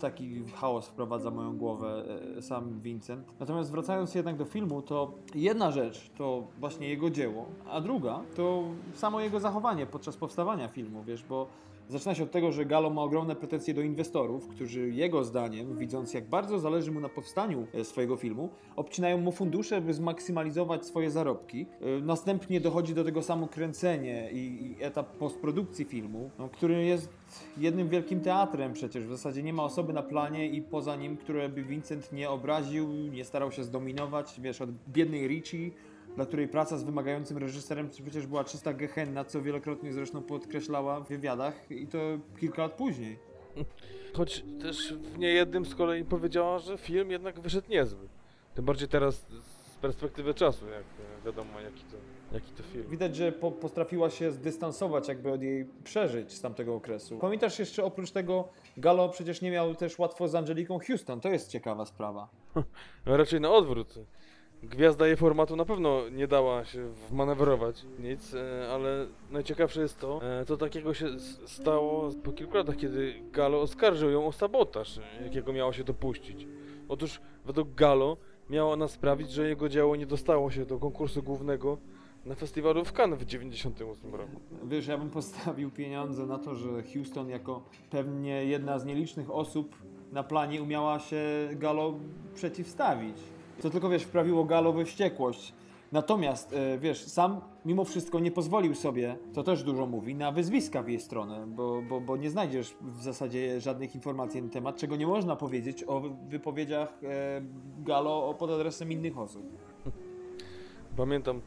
Taki 0.00 0.44
chaos 0.54 0.88
wprowadza 0.88 1.30
moją 1.30 1.56
głowę 1.56 2.04
e, 2.38 2.42
sam 2.42 2.80
Vincent. 2.80 3.32
Natomiast 3.40 3.70
wracając 3.70 4.14
jednak 4.14 4.36
do 4.36 4.44
filmu, 4.44 4.82
to 4.82 5.12
jedna 5.34 5.70
rzecz 5.70 6.10
to 6.18 6.46
właśnie 6.58 6.88
jego 6.88 7.10
dzieło, 7.10 7.46
a 7.70 7.80
druga 7.80 8.20
to 8.36 8.62
samo 8.94 9.20
jego 9.20 9.40
zachowanie 9.40 9.86
podczas 9.86 10.16
powstawania 10.16 10.68
filmu, 10.68 11.02
wiesz, 11.04 11.24
bo 11.24 11.46
zaczyna 11.88 12.14
się 12.14 12.22
od 12.22 12.30
tego, 12.30 12.52
że 12.52 12.66
Gallo 12.66 12.90
ma 12.90 13.02
ogromne 13.02 13.36
pretensje 13.36 13.74
do 13.74 13.82
inwestorów, 13.82 14.48
którzy 14.48 14.90
jego 14.90 15.24
zdaniem, 15.24 15.76
widząc 15.76 16.14
jak 16.14 16.28
bardzo 16.28 16.58
zależy 16.58 16.92
mu 16.92 17.00
na 17.00 17.08
powstaniu 17.08 17.66
e, 17.74 17.84
swojego 17.84 18.16
filmu, 18.16 18.48
obcinają 18.76 19.18
mu 19.18 19.32
fundusze, 19.32 19.80
by 19.80 19.94
zmaksymalizować 19.94 20.86
swoje 20.86 21.10
zarobki. 21.10 21.66
E, 21.80 22.00
Następnie 22.00 22.60
dochodzi 22.60 22.94
do 22.94 23.04
tego 23.04 23.22
samo 23.22 23.48
kręcenie 23.48 24.30
i, 24.32 24.36
i 24.36 24.84
etap 24.84 25.16
postprodukcji 25.16 25.84
filmu, 25.84 26.30
no, 26.38 26.48
który 26.48 26.84
jest 26.84 27.08
jednym 27.58 27.88
wielkim 27.88 28.20
teatrem 28.20 28.72
przecież. 28.72 29.04
W 29.04 29.10
zasadzie 29.10 29.42
nie 29.42 29.52
ma 29.52 29.62
osoby 29.64 29.92
na 29.92 30.02
planie 30.02 30.48
i 30.48 30.62
poza 30.62 30.96
nim, 30.96 31.16
które 31.16 31.48
by 31.48 31.62
Vincent 31.62 32.12
nie 32.12 32.30
obraził, 32.30 32.88
nie 32.88 33.24
starał 33.24 33.52
się 33.52 33.64
zdominować, 33.64 34.40
wiesz, 34.40 34.60
od 34.60 34.70
biednej 34.88 35.28
Richie, 35.28 35.70
dla 36.16 36.26
której 36.26 36.48
praca 36.48 36.78
z 36.78 36.84
wymagającym 36.84 37.38
reżyserem 37.38 37.88
przecież 37.88 38.26
była 38.26 38.44
czysta 38.44 38.72
gehenna, 38.72 39.24
co 39.24 39.42
wielokrotnie 39.42 39.92
zresztą 39.92 40.22
podkreślała 40.22 41.00
w 41.00 41.08
wywiadach 41.08 41.70
i 41.70 41.86
to 41.86 41.98
kilka 42.40 42.62
lat 42.62 42.72
później. 42.72 43.18
Choć 44.14 44.44
też 44.60 44.94
w 44.94 45.18
niejednym 45.18 45.66
z 45.66 45.74
kolei 45.74 46.04
powiedziała, 46.04 46.58
że 46.58 46.78
film 46.78 47.10
jednak 47.10 47.40
wyszedł 47.40 47.70
niezły. 47.70 48.08
Tym 48.54 48.64
bardziej 48.64 48.88
teraz 48.88 49.26
z 49.76 49.78
perspektywy 49.80 50.34
czasu, 50.34 50.68
jak 50.68 50.84
wiadomo 51.24 51.60
jaki 51.60 51.84
to, 51.84 51.96
jaki 52.32 52.52
to 52.52 52.62
film. 52.62 52.84
Widać, 52.88 53.16
że 53.16 53.32
po, 53.32 53.50
potrafiła 53.50 54.10
się 54.10 54.32
zdystansować 54.32 55.08
jakby 55.08 55.32
od 55.32 55.42
jej 55.42 55.64
przeżyć 55.84 56.32
z 56.32 56.40
tamtego 56.40 56.74
okresu. 56.74 57.18
Pamiętasz 57.18 57.58
jeszcze 57.58 57.84
oprócz 57.84 58.10
tego, 58.10 58.48
Gallo 58.76 59.08
przecież 59.08 59.42
nie 59.42 59.50
miał 59.50 59.74
też 59.74 59.98
łatwo 59.98 60.28
z 60.28 60.34
Angeliką 60.34 60.78
Houston, 60.78 61.20
to 61.20 61.28
jest 61.28 61.50
ciekawa 61.50 61.86
sprawa. 61.86 62.28
No, 63.06 63.16
raczej 63.16 63.40
na 63.40 63.50
odwrót. 63.50 63.94
Gwiazda 64.62 65.06
jej 65.06 65.16
formatu 65.16 65.56
na 65.56 65.64
pewno 65.64 66.08
nie 66.08 66.26
dała 66.26 66.64
się 66.64 66.88
wmanewrować 67.10 67.86
nic, 67.98 68.34
e, 68.34 68.68
ale 68.72 69.06
najciekawsze 69.30 69.80
jest 69.80 69.98
to, 69.98 70.20
e, 70.40 70.44
co 70.44 70.56
takiego 70.56 70.94
się 70.94 71.06
stało 71.46 72.10
po 72.24 72.32
kilku 72.32 72.56
latach, 72.56 72.76
kiedy 72.76 73.14
Galo 73.32 73.60
oskarżył 73.60 74.10
ją 74.10 74.26
o 74.26 74.32
sabotaż, 74.32 74.98
e, 74.98 75.24
jakiego 75.24 75.52
miało 75.52 75.72
się 75.72 75.84
dopuścić. 75.84 76.46
Otóż 76.88 77.20
według 77.44 77.74
Galo 77.74 78.16
miało 78.50 78.72
ona 78.72 78.88
sprawić, 78.88 79.30
że 79.30 79.48
jego 79.48 79.68
dzieło 79.68 79.96
nie 79.96 80.06
dostało 80.06 80.50
się 80.50 80.66
do 80.66 80.78
konkursu 80.78 81.22
głównego 81.22 81.78
na 82.26 82.34
festiwalu 82.34 82.84
w 82.84 82.92
Cannes 82.92 83.18
w 83.18 83.24
1998 83.24 84.14
roku. 84.14 84.40
Wiesz, 84.64 84.86
ja 84.86 84.98
bym 84.98 85.10
postawił 85.10 85.70
pieniądze 85.70 86.26
na 86.26 86.38
to, 86.38 86.54
że 86.54 86.82
Houston 86.94 87.28
jako 87.28 87.62
pewnie 87.90 88.44
jedna 88.44 88.78
z 88.78 88.84
nielicznych 88.84 89.30
osób 89.30 89.76
na 90.12 90.22
planie 90.22 90.62
umiała 90.62 90.98
się 90.98 91.18
Gallo 91.52 91.94
przeciwstawić. 92.34 93.16
To 93.62 93.70
tylko, 93.70 93.88
wiesz, 93.88 94.02
wprawiło 94.02 94.44
Gallo 94.44 94.72
we 94.72 94.84
wściekłość. 94.84 95.54
Natomiast, 95.92 96.52
e, 96.52 96.78
wiesz, 96.78 97.04
sam 97.04 97.40
mimo 97.64 97.84
wszystko 97.84 98.20
nie 98.20 98.30
pozwolił 98.30 98.74
sobie, 98.74 99.16
to 99.34 99.42
też 99.42 99.62
dużo 99.62 99.86
mówi, 99.86 100.14
na 100.14 100.32
wyzwiska 100.32 100.82
w 100.82 100.88
jej 100.88 101.00
stronę, 101.00 101.46
bo, 101.46 101.82
bo, 101.88 102.00
bo 102.00 102.16
nie 102.16 102.30
znajdziesz 102.30 102.76
w 102.80 103.02
zasadzie 103.02 103.60
żadnych 103.60 103.94
informacji 103.94 104.42
na 104.42 104.42
ten 104.42 104.50
temat, 104.50 104.76
czego 104.76 104.96
nie 104.96 105.06
można 105.06 105.36
powiedzieć 105.36 105.84
o 105.86 106.00
wypowiedziach 106.28 106.98
e, 107.02 107.42
Gallo 107.78 108.34
pod 108.34 108.50
adresem 108.50 108.92
innych 108.92 109.18
osób. 109.18 109.42
Pamiętam 110.96 111.40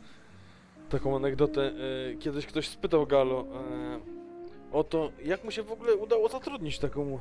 taką 0.90 1.16
anegdotę. 1.16 1.72
E, 2.12 2.16
kiedyś 2.16 2.46
ktoś 2.46 2.68
spytał 2.68 3.08
Galo 3.08 3.40
e, 3.40 4.00
o 4.72 4.84
to, 4.84 5.10
jak 5.26 5.44
mu 5.44 5.52
się 5.52 5.64
w 5.64 5.72
ogóle 5.72 5.96
udało 5.96 6.30
zatrudnić 6.30 6.80
taką 6.80 7.20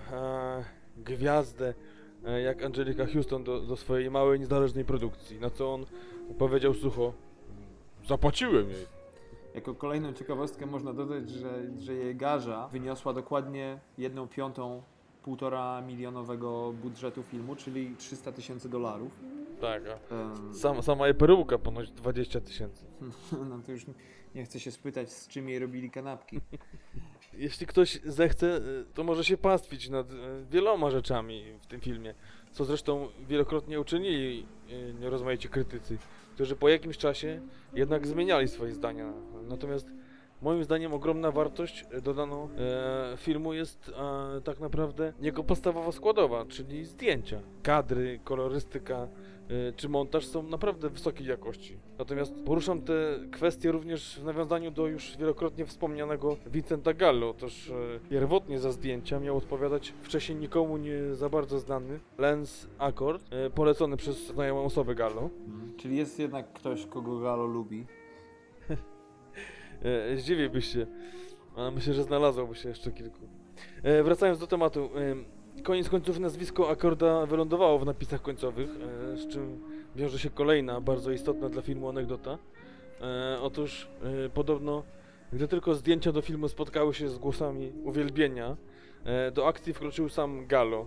gwiazdę 0.97 1.75
jak 2.31 2.63
Angelika 2.63 3.07
Houston 3.07 3.45
do, 3.45 3.61
do 3.61 3.77
swojej 3.77 4.11
małej, 4.11 4.41
niezależnej 4.41 4.85
produkcji. 4.85 5.41
Na 5.41 5.51
co 5.51 5.75
on 5.75 5.87
powiedział 6.39 6.75
sucho: 6.75 7.13
Zapłaciłem 8.09 8.71
jej. 8.71 8.87
Jako 9.55 9.75
kolejną 9.75 10.13
ciekawostkę 10.13 10.67
można 10.67 10.93
dodać, 10.93 11.31
że, 11.31 11.63
że 11.79 11.95
jej 11.95 12.17
garza 12.17 12.69
wyniosła 12.69 13.13
dokładnie 13.13 13.79
jedną 13.99 14.29
piątą 14.29 14.83
półtora 15.23 15.81
milionowego 15.81 16.73
budżetu 16.83 17.23
filmu, 17.23 17.57
czyli 17.57 17.95
300 17.99 18.33
tysięcy 18.33 18.69
dolarów. 18.69 19.13
Tak, 19.61 19.83
a 19.87 20.15
Em, 20.15 20.55
sama, 20.55 20.83
sama 20.83 21.07
jej 21.07 21.15
peruka 21.15 21.59
ponoć 21.59 21.91
20 21.91 22.41
tysięcy. 22.41 22.87
No 23.51 23.59
to 23.67 23.73
już 23.73 23.87
nie 24.35 24.45
chcę 24.45 24.61
się 24.61 24.71
spytać, 24.71 25.13
z 25.13 25.29
czym 25.29 25.49
jej 25.49 25.59
robili 25.59 25.91
kanapki. 25.91 26.41
Jeśli 27.33 27.67
ktoś 27.67 28.01
zechce, 28.05 28.57
e, 28.57 28.61
to 28.95 29.05
może 29.05 29.25
się 29.25 29.37
pastwić 29.37 29.89
nad 29.89 30.11
e, 30.11 30.15
wieloma 30.51 30.91
rzeczami 30.91 31.45
w 31.63 31.67
tym 31.67 31.81
filmie, 31.81 32.15
co 32.53 32.65
zresztą 32.65 33.09
wielokrotnie 33.29 33.81
uczynili 33.81 34.47
e, 35.03 35.11
rozmaici 35.11 35.49
krytycy, 35.49 35.99
którzy 36.35 36.57
po 36.57 36.69
jakimś 36.69 36.99
czasie 36.99 37.41
jednak 37.75 38.07
zmieniali 38.07 38.49
swoje 38.49 38.75
zdania. 38.75 39.13
Natomiast 39.49 39.87
moim 40.43 40.65
zdaniem 40.65 40.95
ogromna 40.95 41.31
wartość 41.31 41.85
e, 41.91 42.01
dodaną 42.01 42.49
e, 42.59 43.17
filmu 43.17 43.53
jest 43.53 43.93
e, 44.37 44.41
tak 44.41 44.61
naprawdę 44.61 45.13
jego 45.21 45.45
podstawowa 45.45 45.93
składowa, 45.93 46.45
czyli 46.45 46.85
zdjęcia. 46.85 47.41
Kadry, 47.63 48.21
kolorystyka 48.25 48.97
e, 48.97 49.73
czy 49.77 49.89
montaż 49.89 50.27
są 50.27 50.43
naprawdę 50.43 50.91
wysokiej 50.91 51.27
jakości. 51.27 51.79
Natomiast 51.99 52.35
poruszam 52.47 52.83
te 52.83 52.93
kwestie 53.33 53.73
również 53.73 54.21
w 54.21 54.25
nawiązaniu 54.25 54.71
do 54.71 54.87
już 54.87 55.17
wielokrotnie 55.17 55.67
wspomnianego 55.67 56.37
Vincenta 56.47 56.95
Gallo. 56.95 57.31
Otóż 57.31 57.71
e, 57.71 57.75
pierwotnie 58.11 58.59
za 58.59 58.73
zdjęcia 58.73 59.21
miał 59.21 59.37
odpowiadać 59.37 59.95
wcześniej 60.03 60.39
nikomu 60.39 60.77
nie 60.77 61.15
za 61.15 61.29
bardzo 61.29 61.59
znany 61.59 62.01
Lens 62.19 62.69
Accord, 62.79 63.23
e, 63.31 63.51
polecony 63.51 63.97
przez 63.97 64.27
znajomą 64.27 64.65
osobę 64.65 64.95
Gallo. 64.95 65.31
Czyli 65.77 65.97
jest 65.97 66.19
jednak 66.19 66.53
ktoś, 66.53 66.87
kogo 66.87 67.19
Galo 67.21 67.47
lubi. 67.47 67.87
E, 69.85 70.63
się, 70.63 70.87
ale 71.57 71.71
myślę, 71.71 71.95
że 71.95 72.03
znalazłoby 72.03 72.55
się 72.55 72.69
jeszcze 72.69 72.93
kilku. 72.93 73.21
E, 73.83 74.03
wracając 74.03 74.39
do 74.39 74.47
tematu. 74.47 74.91
E, 75.57 75.63
koniec 75.63 75.89
końców 75.89 76.19
nazwisko 76.19 76.71
Akorda 76.71 77.27
wylądowało 77.27 77.79
w 77.79 77.87
napisach 77.87 78.23
końcowych, 78.23 78.69
e, 78.71 79.17
z 79.17 79.29
czym 79.29 79.61
wiąże 79.97 80.19
się 80.19 80.31
kolejna 80.31 80.81
bardzo 80.81 81.11
istotna 81.11 81.49
dla 81.49 81.63
filmu 81.63 81.89
anegdota. 81.89 82.39
E, 83.01 83.39
otóż 83.41 83.89
e, 84.27 84.29
podobno, 84.29 84.83
gdy 85.33 85.49
tylko 85.49 85.75
zdjęcia 85.75 86.13
do 86.13 86.23
filmu 86.23 86.49
spotkały 86.49 86.95
się 86.95 87.09
z 87.09 87.19
głosami 87.19 87.73
uwielbienia, 87.85 88.57
e, 89.05 89.31
do 89.31 89.47
akcji 89.47 89.75
wkroczył 89.75 90.09
sam 90.09 90.47
Gallo, 90.47 90.87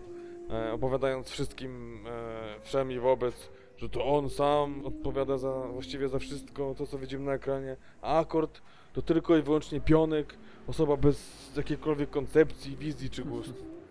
e, 0.50 0.74
opowiadając 0.74 1.30
wszystkim 1.30 2.04
e, 2.08 2.60
wszem 2.62 2.92
i 2.92 3.00
wobec, 3.00 3.50
że 3.78 3.90
to 3.90 4.06
on 4.06 4.30
sam 4.30 4.86
odpowiada 4.86 5.38
za, 5.38 5.52
właściwie 5.52 6.10
za 6.10 6.20
wszystko 6.20 6.76
to, 6.78 6.88
co 6.88 6.98
widzimy 6.98 7.26
na 7.26 7.34
ekranie, 7.34 7.78
a 8.02 8.20
Akord 8.20 8.62
to 8.94 9.02
tylko 9.02 9.38
i 9.38 9.42
wyłącznie 9.42 9.82
pionek, 9.82 10.38
osoba 10.68 10.98
bez 10.98 11.52
jakiejkolwiek 11.58 12.10
koncepcji, 12.10 12.78
wizji 12.78 13.10
czy 13.10 13.24
gustu. 13.24 13.64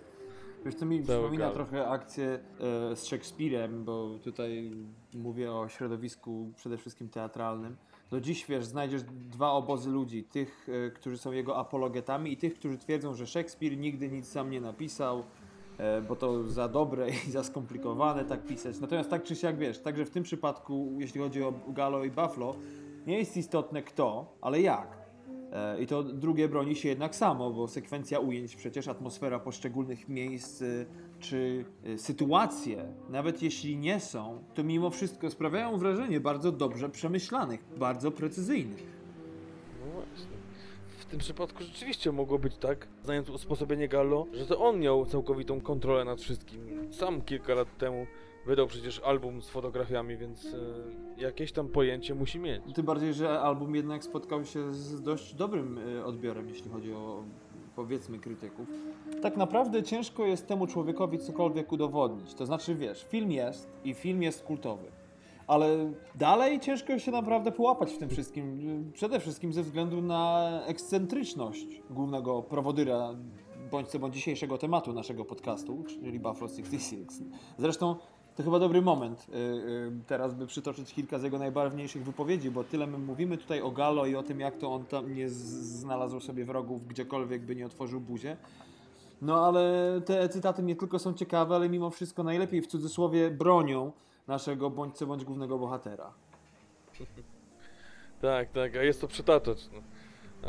Wiesz, 0.65 0.75
to 0.75 0.87
mi 0.87 1.03
Cały 1.03 1.19
przypomina 1.19 1.51
trochę 1.51 1.89
akcję 1.89 2.39
e, 2.61 2.97
z 2.97 3.07
Szekspirem, 3.07 3.85
bo 3.85 4.19
tutaj 4.23 4.71
mówię 5.15 5.53
o 5.53 5.69
środowisku 5.69 6.53
przede 6.57 6.77
wszystkim 6.77 7.09
teatralnym. 7.09 7.77
Do 8.11 8.21
dziś, 8.21 8.47
wiesz, 8.47 8.65
znajdziesz 8.65 9.03
dwa 9.03 9.51
obozy 9.53 9.91
ludzi. 9.91 10.25
Tych, 10.25 10.69
e, 10.69 10.91
którzy 10.91 11.19
są 11.19 11.33
jego 11.33 11.57
apologetami 11.57 12.33
i 12.33 12.37
tych, 12.37 12.55
którzy 12.55 12.79
twierdzą, 12.79 13.15
że 13.15 13.27
Szekspir 13.27 13.79
nigdy 13.79 14.09
nic 14.09 14.29
sam 14.29 14.51
nie 14.51 14.61
napisał, 14.61 15.25
e, 15.79 16.03
bo 16.03 16.17
to 16.17 16.49
za 16.49 16.69
dobre 16.69 17.11
i 17.11 17.31
za 17.31 17.45
skomplikowane 17.45 18.25
tak 18.25 18.45
pisać. 18.47 18.81
Natomiast 18.81 19.11
tak 19.11 19.23
czy 19.23 19.37
siak, 19.37 19.59
wiesz, 19.59 19.79
także 19.79 20.05
w 20.05 20.11
tym 20.11 20.23
przypadku, 20.23 20.97
jeśli 20.99 21.21
chodzi 21.21 21.43
o 21.43 21.53
Galo 21.69 22.05
i 22.05 22.11
Buffalo, 22.11 22.55
nie 23.11 23.19
jest 23.19 23.37
istotne 23.37 23.83
kto, 23.83 24.37
ale 24.41 24.61
jak. 24.61 24.99
E, 25.53 25.83
I 25.83 25.87
to 25.87 26.03
drugie 26.03 26.49
broni 26.49 26.77
się 26.77 26.89
jednak 26.89 27.17
samo, 27.17 27.51
bo 27.51 27.69
sekwencja 27.69 28.19
ujęć, 28.21 28.57
przecież 28.57 28.89
atmosfera 28.89 29.39
poszczególnych 29.39 30.09
miejsc 30.09 30.63
y, 30.63 30.87
czy 31.21 31.65
y, 31.87 31.99
sytuacje, 31.99 32.85
nawet 33.09 33.43
jeśli 33.43 33.77
nie 33.77 34.01
są, 34.01 34.45
to 34.55 34.65
mimo 34.65 34.91
wszystko 34.91 35.31
sprawiają 35.31 35.79
wrażenie 35.79 36.21
bardzo 36.21 36.53
dobrze 36.53 36.89
przemyślanych, 36.89 37.61
bardzo 37.79 38.11
precyzyjnych. 38.11 38.87
No 39.81 39.93
właśnie. 39.93 40.41
W 40.99 41.05
tym 41.05 41.21
przypadku 41.21 41.65
rzeczywiście 41.65 42.13
mogło 42.13 42.39
być 42.39 42.57
tak, 42.57 42.87
znając 43.05 43.31
usposobienie 43.31 43.89
Gallo, 43.89 44.27
że 44.33 44.47
to 44.47 44.59
on 44.59 44.81
miał 44.81 45.07
całkowitą 45.07 45.61
kontrolę 45.61 46.05
nad 46.05 46.21
wszystkim. 46.21 46.61
Sam 46.93 47.23
kilka 47.23 47.55
lat 47.55 47.79
temu 47.79 48.07
wydał 48.47 48.67
przecież 48.67 49.01
album 49.05 49.43
z 49.43 49.49
fotografiami, 49.49 50.17
więc 50.17 50.47
e, 50.47 51.23
jakieś 51.23 51.53
tam 51.53 51.69
pojęcie 51.69 52.15
musi 52.15 52.39
mieć. 52.39 52.63
Tym 52.75 52.87
bardziej, 52.87 53.15
że 53.15 53.41
album 53.41 53.75
jednak 53.75 54.05
spotkał 54.05 54.45
się 54.45 54.73
z 54.73 55.03
dość 55.03 55.35
dobrym 55.35 55.79
y, 55.79 56.05
odbiorem, 56.05 56.49
jeśli 56.49 56.71
chodzi 56.71 56.93
o 56.93 57.23
powiedzmy 57.77 58.19
krytyków. 58.19 58.69
Tak 59.23 59.37
naprawdę 59.37 59.83
ciężko 59.83 60.27
jest 60.27 60.47
temu 60.47 60.67
człowiekowi 60.67 61.19
cokolwiek 61.19 61.73
udowodnić. 61.73 62.35
To 62.35 62.47
znaczy, 62.47 62.75
wiesz, 62.75 63.07
film 63.09 63.33
jest 63.33 63.69
i 63.85 63.95
film 63.95 64.23
jest 64.23 64.43
kultowy. 64.43 64.85
Ale 65.47 65.93
dalej 66.15 66.61
ciężko 66.61 66.99
się 66.99 67.11
naprawdę 67.11 67.53
połapać 67.53 67.93
w 67.93 67.99
tym 67.99 68.09
wszystkim. 68.09 68.71
y, 68.89 68.93
Przede 68.93 69.21
wszystkim 69.21 69.53
ze 69.53 69.63
względu 69.63 70.03
na 70.03 70.51
ekscentryczność 70.67 71.83
głównego 71.91 72.43
prowodyra 72.43 73.15
bądź 73.71 73.89
co 73.89 73.99
bądź 73.99 74.15
dzisiejszego 74.15 74.59
tematu 74.59 74.93
naszego 74.93 75.25
podcastu, 75.25 75.85
czyli 75.89 76.21
Buffalo 76.21 76.49
66. 76.49 77.23
Zresztą 77.59 77.97
to 78.41 78.45
chyba 78.45 78.59
dobry 78.59 78.83
moment 78.83 79.27
y, 79.29 79.37
y, 79.37 79.91
teraz, 80.07 80.35
by 80.35 80.47
przytoczyć 80.47 80.95
kilka 80.95 81.19
z 81.19 81.23
jego 81.23 81.39
najbarwniejszych 81.39 82.05
wypowiedzi, 82.05 82.51
bo 82.51 82.65
tyle 82.65 82.87
my 82.87 82.99
mówimy 82.99 83.39
tutaj 83.39 83.61
o 83.61 83.71
Gallo 83.71 84.07
i 84.07 84.17
o 84.17 84.23
tym, 84.23 84.41
jak 84.41 84.57
to 84.57 84.73
on 84.73 84.85
tam 84.85 85.15
nie 85.15 85.29
znalazł 85.29 86.21
sobie 86.21 86.45
wrogów 86.45 86.87
gdziekolwiek, 86.87 87.43
by 87.43 87.57
nie 87.57 87.67
otworzył 87.67 88.01
buzie. 88.01 88.37
No 89.23 89.47
ale 89.47 90.01
te 90.05 90.29
cytaty 90.29 90.63
nie 90.63 90.77
tylko 90.77 90.99
są 90.99 91.15
ciekawe, 91.15 91.55
ale 91.55 91.69
mimo 91.69 91.91
wszystko 91.91 92.23
najlepiej 92.23 92.63
w 92.63 92.67
cudzysłowie 92.67 93.31
bronią 93.31 93.93
naszego 94.29 94.71
bądź 94.71 94.97
co 94.97 95.07
bądź 95.07 95.25
głównego 95.25 95.59
bohatera. 95.59 96.13
Tak, 98.21 98.51
tak, 98.51 98.77
a 98.77 98.83
jest 98.83 99.01
to 99.01 99.09
przytaczać. 99.09 99.69
No. 99.73 99.79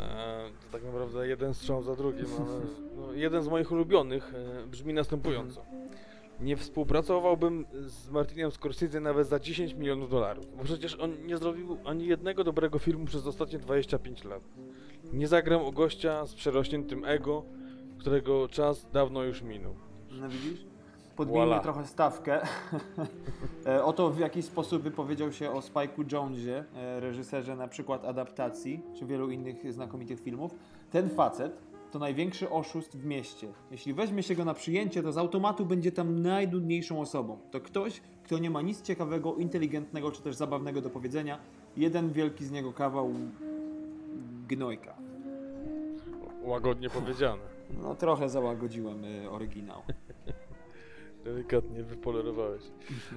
E, 0.02 0.50
to 0.60 0.72
tak 0.72 0.84
naprawdę 0.84 1.28
jeden 1.28 1.54
strzał 1.54 1.82
za 1.82 1.96
drugim, 1.96 2.26
ale 2.38 2.60
no, 2.96 3.12
jeden 3.12 3.42
z 3.42 3.48
moich 3.48 3.72
ulubionych 3.72 4.32
e, 4.34 4.66
brzmi 4.66 4.94
następująco. 4.94 5.62
Nie 6.42 6.56
współpracowałbym 6.56 7.66
z 7.72 8.10
Martinem 8.10 8.50
Scorsese 8.50 9.00
nawet 9.00 9.28
za 9.28 9.38
10 9.38 9.74
milionów 9.74 10.10
dolarów, 10.10 10.56
bo 10.56 10.64
przecież 10.64 10.94
on 11.00 11.26
nie 11.26 11.36
zrobił 11.36 11.76
ani 11.84 12.06
jednego 12.06 12.44
dobrego 12.44 12.78
filmu 12.78 13.04
przez 13.04 13.26
ostatnie 13.26 13.58
25 13.58 14.24
lat. 14.24 14.42
Nie 15.12 15.28
zagram 15.28 15.62
o 15.62 15.72
gościa 15.72 16.26
z 16.26 16.34
przerośniętym 16.34 17.04
ego, 17.04 17.42
którego 17.98 18.48
czas 18.48 18.86
dawno 18.92 19.22
już 19.22 19.42
minął. 19.42 19.74
No 20.10 20.28
widzisz? 20.28 20.64
Podbijmy 21.16 21.46
Voilà. 21.46 21.60
trochę 21.62 21.86
stawkę. 21.86 22.40
E, 23.66 23.84
o 23.84 23.92
to, 23.92 24.10
w 24.10 24.18
jaki 24.18 24.42
sposób 24.42 24.82
wypowiedział 24.82 25.32
się 25.32 25.50
o 25.50 25.58
Spike'u 25.60 26.12
Jonesie, 26.12 26.64
e, 26.76 27.00
reżyserze 27.00 27.56
na 27.56 27.68
przykład 27.68 28.04
adaptacji, 28.04 28.80
czy 28.94 29.06
wielu 29.06 29.30
innych 29.30 29.72
znakomitych 29.72 30.20
filmów. 30.20 30.54
Ten 30.90 31.10
facet 31.10 31.58
to 31.92 31.98
największy 31.98 32.50
oszust 32.50 32.96
w 32.98 33.04
mieście. 33.04 33.48
Jeśli 33.70 33.94
weźmie 33.94 34.22
się 34.22 34.34
go 34.34 34.44
na 34.44 34.54
przyjęcie, 34.54 35.02
to 35.02 35.12
z 35.12 35.18
automatu 35.18 35.66
będzie 35.66 35.92
tam 35.92 36.22
najnudniejszą 36.22 37.00
osobą. 37.00 37.38
To 37.50 37.60
ktoś, 37.60 38.00
kto 38.24 38.38
nie 38.38 38.50
ma 38.50 38.62
nic 38.62 38.82
ciekawego, 38.82 39.34
inteligentnego, 39.34 40.12
czy 40.12 40.22
też 40.22 40.34
zabawnego 40.36 40.80
do 40.80 40.90
powiedzenia. 40.90 41.38
Jeden 41.76 42.12
wielki 42.12 42.44
z 42.44 42.50
niego 42.50 42.72
kawał 42.72 43.14
gnojka. 44.48 44.94
Łagodnie 46.42 46.90
powiedziane. 46.90 47.42
No 47.82 47.94
trochę 47.94 48.28
załagodziłem 48.28 49.04
y, 49.04 49.30
oryginał. 49.30 49.82
Delikatnie 51.24 51.82
wypolerowałeś. 51.82 52.62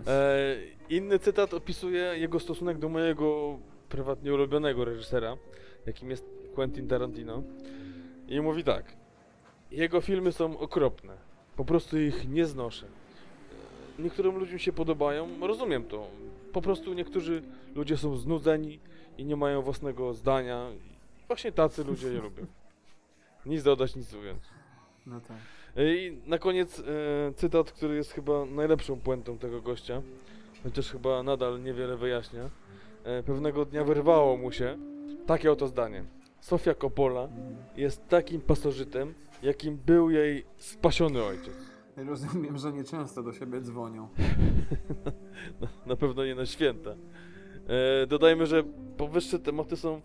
E, 0.07 0.55
inny 0.89 1.19
cytat 1.19 1.53
opisuje 1.53 2.01
jego 2.01 2.39
stosunek 2.39 2.77
do 2.77 2.89
mojego 2.89 3.59
prywatnie 3.89 4.33
ulubionego 4.33 4.85
reżysera, 4.85 5.37
jakim 5.85 6.09
jest 6.09 6.25
Quentin 6.55 6.87
Tarantino. 6.87 7.43
I 8.27 8.41
mówi 8.41 8.63
tak. 8.63 8.85
Jego 9.71 10.01
filmy 10.01 10.31
są 10.31 10.59
okropne. 10.59 11.17
Po 11.55 11.65
prostu 11.65 11.99
ich 11.99 12.29
nie 12.29 12.45
znoszę. 12.45 12.85
Niektórym 13.99 14.37
ludziom 14.37 14.59
się 14.59 14.73
podobają, 14.73 15.27
rozumiem 15.41 15.83
to. 15.83 16.07
Po 16.53 16.61
prostu 16.61 16.93
niektórzy 16.93 17.41
ludzie 17.75 17.97
są 17.97 18.15
znudzeni 18.15 18.79
i 19.17 19.25
nie 19.25 19.35
mają 19.35 19.61
własnego 19.61 20.13
zdania. 20.13 20.69
I 21.23 21.27
właśnie 21.27 21.51
tacy 21.51 21.83
ludzie 21.83 22.07
je 22.07 22.21
lubią. 22.21 22.45
Nic 23.45 23.63
dodać, 23.63 23.95
nic 23.95 24.13
ująć. 24.13 24.43
No 25.05 25.21
tak. 25.21 25.37
I 25.77 26.17
na 26.25 26.37
koniec 26.37 26.79
e, 26.79 26.83
cytat, 27.33 27.71
który 27.71 27.95
jest 27.95 28.11
chyba 28.11 28.45
najlepszą 28.45 28.99
puentą 28.99 29.37
tego 29.37 29.61
gościa, 29.61 30.01
chociaż 30.63 30.91
chyba 30.91 31.23
nadal 31.23 31.63
niewiele 31.63 31.97
wyjaśnia. 31.97 32.49
E, 33.03 33.23
pewnego 33.23 33.65
dnia 33.65 33.83
wyrwało 33.83 34.37
mu 34.37 34.51
się 34.51 34.77
takie 35.25 35.51
oto 35.51 35.67
zdanie. 35.67 36.03
Sofia 36.45 36.73
Coppola 36.73 37.29
jest 37.77 38.07
takim 38.07 38.41
pasożytem, 38.41 39.13
jakim 39.43 39.77
był 39.77 40.09
jej 40.09 40.45
spasiony 40.57 41.23
ojciec. 41.23 41.53
Rozumiem, 41.97 42.57
że 42.57 42.73
nieczęsto 42.73 43.23
do 43.23 43.33
siebie 43.33 43.61
dzwonią. 43.61 44.09
Na, 45.61 45.67
na 45.85 45.95
pewno 45.95 46.25
nie 46.25 46.35
na 46.35 46.45
święta. 46.45 46.89
E, 47.67 48.07
dodajmy, 48.07 48.45
że 48.45 48.63
powyższe 48.97 49.39
tematy 49.39 49.77
są 49.77 50.01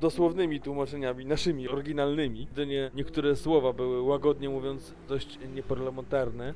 dosłownymi 0.00 0.60
tłumaczeniami, 0.60 1.26
naszymi, 1.26 1.68
oryginalnymi. 1.68 2.40
Jedynie 2.40 2.90
niektóre 2.94 3.36
słowa 3.36 3.72
były, 3.72 4.02
łagodnie 4.02 4.48
mówiąc, 4.48 4.94
dość 5.08 5.38
nieparlamentarne, 5.54 6.54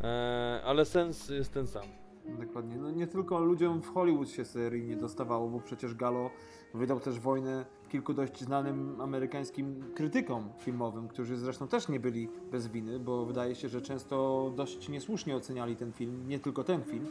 e, 0.00 0.60
ale 0.64 0.84
sens 0.84 1.28
jest 1.28 1.52
ten 1.52 1.66
sam. 1.66 2.03
Dokładnie. 2.24 2.76
No 2.76 2.90
nie 2.90 3.06
tylko 3.06 3.38
ludziom 3.40 3.82
w 3.82 3.94
Hollywood 3.94 4.28
się 4.28 4.44
seryjnie 4.44 4.96
dostawało, 4.96 5.48
bo 5.48 5.60
przecież 5.60 5.94
Gallo 5.94 6.30
wydał 6.74 7.00
też 7.00 7.20
wojnę 7.20 7.64
kilku 7.88 8.14
dość 8.14 8.40
znanym 8.40 9.00
amerykańskim 9.00 9.84
krytykom 9.94 10.48
filmowym, 10.58 11.08
którzy 11.08 11.36
zresztą 11.36 11.68
też 11.68 11.88
nie 11.88 12.00
byli 12.00 12.28
bez 12.50 12.68
winy, 12.68 12.98
bo 12.98 13.26
wydaje 13.26 13.54
się, 13.54 13.68
że 13.68 13.82
często 13.82 14.52
dość 14.56 14.88
niesłusznie 14.88 15.36
oceniali 15.36 15.76
ten 15.76 15.92
film, 15.92 16.28
nie 16.28 16.38
tylko 16.38 16.64
ten 16.64 16.82
film, 16.84 17.06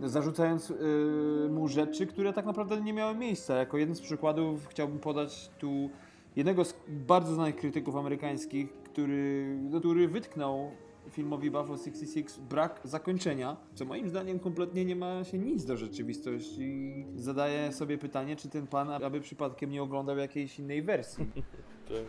zarzucając 0.00 0.68
yy, 0.68 1.48
mu 1.50 1.68
rzeczy, 1.68 2.06
które 2.06 2.32
tak 2.32 2.46
naprawdę 2.46 2.80
nie 2.80 2.92
miały 2.92 3.14
miejsca. 3.14 3.54
Jako 3.54 3.78
jeden 3.78 3.94
z 3.94 4.00
przykładów 4.00 4.66
chciałbym 4.66 4.98
podać 4.98 5.50
tu 5.58 5.90
jednego 6.36 6.64
z 6.64 6.74
bardzo 6.88 7.34
znanych 7.34 7.56
krytyków 7.56 7.96
amerykańskich, 7.96 8.72
który, 8.72 9.58
który 9.78 10.08
wytknął 10.08 10.70
filmowi 11.10 11.50
Buffalo 11.50 11.78
66 11.78 12.40
brak 12.40 12.80
zakończenia, 12.84 13.56
co 13.74 13.84
moim 13.84 14.08
zdaniem 14.08 14.38
kompletnie 14.38 14.84
nie 14.84 14.96
ma 14.96 15.24
się 15.24 15.38
nic 15.38 15.64
do 15.64 15.76
rzeczywistości. 15.76 17.06
Zadaję 17.16 17.72
sobie 17.72 17.98
pytanie, 17.98 18.36
czy 18.36 18.48
ten 18.48 18.66
pan 18.66 18.90
aby 18.90 19.20
przypadkiem 19.20 19.70
nie 19.70 19.82
oglądał 19.82 20.16
jakiejś 20.16 20.58
innej 20.58 20.82
wersji. 20.82 21.26
Tak. 21.88 22.04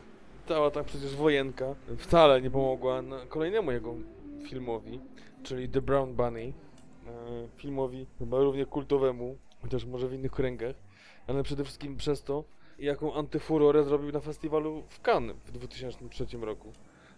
Cała 0.48 0.72
ta 0.72 0.84
przecież 0.84 1.16
wojenka 1.16 1.76
wcale 1.98 2.42
nie 2.42 2.52
pomogła 2.52 3.04
kolejnemu 3.30 3.72
jego 3.72 3.96
filmowi, 4.48 5.00
czyli 5.44 5.70
The 5.70 5.82
Brown 5.82 6.14
Bunny. 6.14 6.54
E, 7.08 7.48
filmowi 7.56 8.08
chyba 8.20 8.40
równie 8.40 8.66
kultowemu, 8.66 9.38
chociaż 9.62 9.86
może 9.86 10.08
w 10.08 10.14
innych 10.14 10.32
kręgach, 10.32 10.76
ale 11.28 11.44
przede 11.44 11.64
wszystkim 11.64 11.98
przez 11.98 12.24
to, 12.24 12.44
jaką 12.80 13.14
antyfurorę 13.14 13.84
zrobił 13.84 14.12
na 14.12 14.20
festiwalu 14.20 14.84
w 14.88 15.02
Cannes 15.08 15.36
w 15.46 15.52
2003 15.52 16.26
roku. 16.42 16.74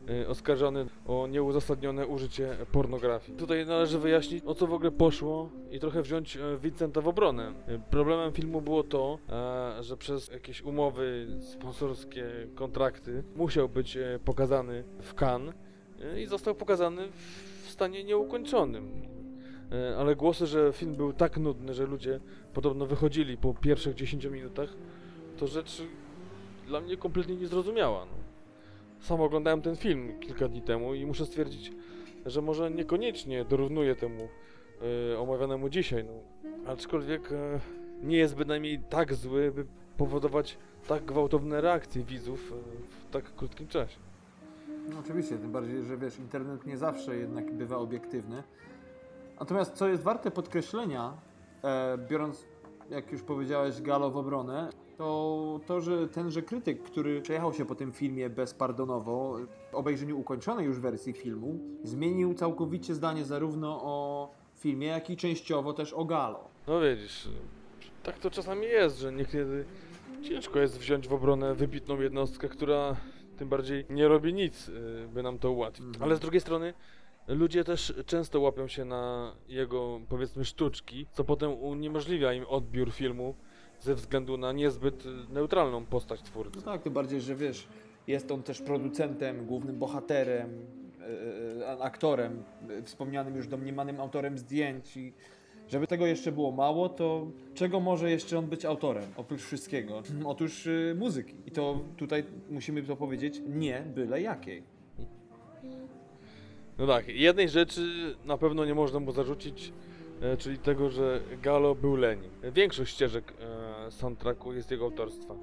E, 0.10 0.28
Oskarżony 0.28 0.86
o 1.08 1.28
nieuzasadnione 1.28 2.08
użycie 2.08 2.58
pornografii. 2.72 3.38
Tutaj 3.38 3.66
należy 3.66 4.00
wyjaśnić, 4.00 4.44
o 4.46 4.56
co 4.56 4.68
w 4.68 4.74
ogóle 4.74 4.92
poszło 4.92 5.50
i 5.72 5.80
trochę 5.80 6.02
wziąć 6.02 6.38
e, 6.38 6.58
Vincenta 6.62 7.02
w 7.02 7.08
obronę. 7.08 7.54
E, 7.68 7.80
Problemem 7.80 8.34
filmu 8.34 8.62
było 8.62 8.84
to, 8.84 9.20
e, 9.30 9.84
że 9.84 9.98
przez 9.98 10.28
jakieś 10.28 10.62
umowy 10.62 11.28
sponsorskie, 11.42 12.26
kontrakty 12.56 13.24
musiał 13.36 13.70
być 13.70 13.98
e, 13.98 14.20
pokazany 14.26 14.84
w 15.02 15.14
Cannes 15.24 15.56
e, 16.02 16.22
i 16.22 16.26
został 16.26 16.56
pokazany 16.56 17.08
w 17.64 17.70
stanie 17.70 18.04
nieukończonym. 18.04 18.92
E, 19.72 19.98
Ale 19.98 20.16
głosy, 20.16 20.48
że 20.48 20.74
film 20.74 20.96
był 20.96 21.14
tak 21.14 21.38
nudny, 21.38 21.74
że 21.74 21.86
ludzie 21.86 22.20
podobno 22.54 22.86
wychodzili 22.86 23.38
po 23.38 23.54
pierwszych 23.54 23.96
10 23.96 24.26
minutach, 24.26 24.70
to 25.38 25.48
rzecz 25.48 25.82
dla 26.68 26.82
mnie 26.82 26.98
kompletnie 26.98 27.36
niezrozumiała. 27.36 28.06
No. 28.06 28.23
Sam 29.04 29.22
oglądałem 29.22 29.62
ten 29.62 29.76
film 29.76 30.20
kilka 30.20 30.48
dni 30.48 30.62
temu 30.62 30.94
i 30.94 31.06
muszę 31.06 31.26
stwierdzić, 31.26 31.72
że 32.26 32.42
może 32.42 32.72
niekoniecznie 32.72 33.46
dorównuje 33.46 33.96
temu 33.96 34.28
e, 35.14 35.20
omawianemu 35.20 35.70
dzisiaj. 35.70 36.06
No. 36.06 36.14
Aczkolwiek 36.72 37.32
e, 37.32 37.60
nie 38.04 38.18
jest 38.18 38.36
bynajmniej 38.36 38.80
tak 38.90 39.14
zły, 39.14 39.52
by 39.52 39.66
powodować 39.98 40.58
tak 40.88 41.06
gwałtowne 41.06 41.62
reakcje 41.62 42.04
widzów 42.04 42.52
e, 42.52 42.56
w 42.90 43.12
tak 43.12 43.36
krótkim 43.36 43.68
czasie. 43.68 44.00
No 44.90 45.00
oczywiście, 45.00 45.38
tym 45.38 45.52
bardziej, 45.52 45.84
że 45.84 45.98
wiesz, 45.98 46.20
internet 46.20 46.66
nie 46.66 46.78
zawsze 46.78 47.16
jednak 47.16 47.54
bywa 47.54 47.78
obiektywny. 47.78 48.44
Natomiast 49.40 49.74
co 49.74 49.88
jest 49.88 50.04
warte 50.04 50.32
podkreślenia, 50.32 51.14
e, 51.64 51.98
biorąc, 51.98 52.46
jak 52.90 53.12
już 53.12 53.22
powiedziałeś, 53.22 53.82
Galo 53.82 54.12
w 54.12 54.18
obronę, 54.18 54.70
to 54.98 55.60
to, 55.66 55.82
że 55.82 56.08
tenże 56.08 56.42
krytyk, 56.42 56.84
który 56.84 57.22
przejechał 57.22 57.54
się 57.54 57.66
po 57.66 57.76
tym 57.76 57.92
filmie 57.92 58.30
bezpardonowo, 58.30 59.38
w 59.72 59.76
obejrzeniu 59.76 60.20
ukończonej 60.20 60.66
już 60.66 60.80
wersji 60.80 61.14
filmu, 61.14 61.60
zmienił 61.84 62.34
całkowicie 62.34 62.94
zdanie 62.94 63.26
zarówno 63.26 63.82
o 63.84 64.30
filmie, 64.56 64.88
jak 64.88 65.10
i 65.10 65.18
częściowo 65.18 65.74
też 65.74 65.94
o 65.94 66.06
Galo. 66.06 66.48
No 66.68 66.82
widzisz, 66.82 67.30
tak 68.04 68.20
to 68.20 68.32
czasami 68.32 68.66
jest, 68.66 68.98
że 68.98 69.12
niekiedy 69.12 69.66
ciężko 70.22 70.60
jest 70.60 70.80
wziąć 70.80 71.08
w 71.08 71.14
obronę 71.14 71.56
wybitną 71.56 72.02
jednostkę, 72.02 72.50
która 72.50 72.96
tym 73.38 73.50
bardziej 73.50 73.86
nie 73.90 74.08
robi 74.08 74.34
nic, 74.34 74.70
y, 74.70 75.08
by 75.14 75.24
nam 75.24 75.40
to 75.40 75.52
ułatwić. 75.52 75.86
Mhm. 75.86 76.04
Ale 76.04 76.16
z 76.16 76.20
drugiej 76.20 76.42
strony 76.42 76.74
ludzie 77.28 77.64
też 77.64 77.94
często 78.06 78.40
łapią 78.40 78.68
się 78.68 78.86
na 78.86 79.36
jego, 79.48 80.00
powiedzmy, 80.10 80.46
sztuczki, 80.46 81.08
co 81.12 81.24
potem 81.24 81.54
uniemożliwia 81.54 82.34
im 82.34 82.46
odbiór 82.48 82.92
filmu 82.92 83.36
ze 83.84 83.96
względu 83.96 84.38
na 84.38 84.52
niezbyt 84.52 85.06
y, 85.06 85.10
neutralną 85.34 85.86
postać 85.86 86.22
twórcy. 86.22 86.52
No 86.56 86.62
tak, 86.62 86.82
tym 86.82 86.94
bardziej, 86.94 87.22
że 87.22 87.36
wiesz, 87.36 87.68
jest 88.08 88.32
on 88.32 88.44
też 88.44 88.62
producentem, 88.62 89.46
głównym 89.46 89.80
bohaterem, 89.80 90.50
e, 91.02 91.68
e, 91.68 91.84
aktorem, 91.84 92.44
e, 92.70 92.84
wspomnianym 92.84 93.36
już 93.36 93.48
domniemanym 93.48 94.00
autorem 94.00 94.38
zdjęć 94.38 94.98
i 94.98 95.14
żeby 95.68 95.88
tego 95.88 96.06
jeszcze 96.06 96.32
było 96.32 96.52
mało, 96.52 96.90
to 96.90 97.28
czego 97.54 97.80
może 97.80 98.12
jeszcze 98.12 98.38
on 98.40 98.46
być 98.46 98.66
autorem, 98.66 99.06
oprócz 99.16 99.42
wszystkiego? 99.42 100.04
Otóż 100.26 100.68
e, 100.68 100.96
muzyki. 100.96 101.36
I 101.46 101.52
to 101.52 101.80
tutaj 101.98 102.24
musimy 102.50 102.84
to 102.84 102.96
powiedzieć, 102.96 103.42
nie 103.48 103.84
byle 103.96 104.22
jakiej. 104.22 104.64
No 106.78 106.88
tak, 106.88 107.08
jednej 107.08 107.50
rzeczy 107.50 108.16
na 108.26 108.38
pewno 108.38 108.66
nie 108.66 108.76
można 108.76 109.00
mu 109.00 109.12
zarzucić, 109.12 109.74
czyli 110.38 110.58
tego, 110.58 110.90
że 110.90 111.22
Galo 111.42 111.76
był 111.76 111.96
leniem. 111.96 112.32
Większość 112.54 112.94
ścieżek 112.94 113.34
e, 113.88 113.92
soundtracku 113.92 114.54
jest 114.54 114.72
jego 114.72 114.86
autorstwa. 114.86 115.36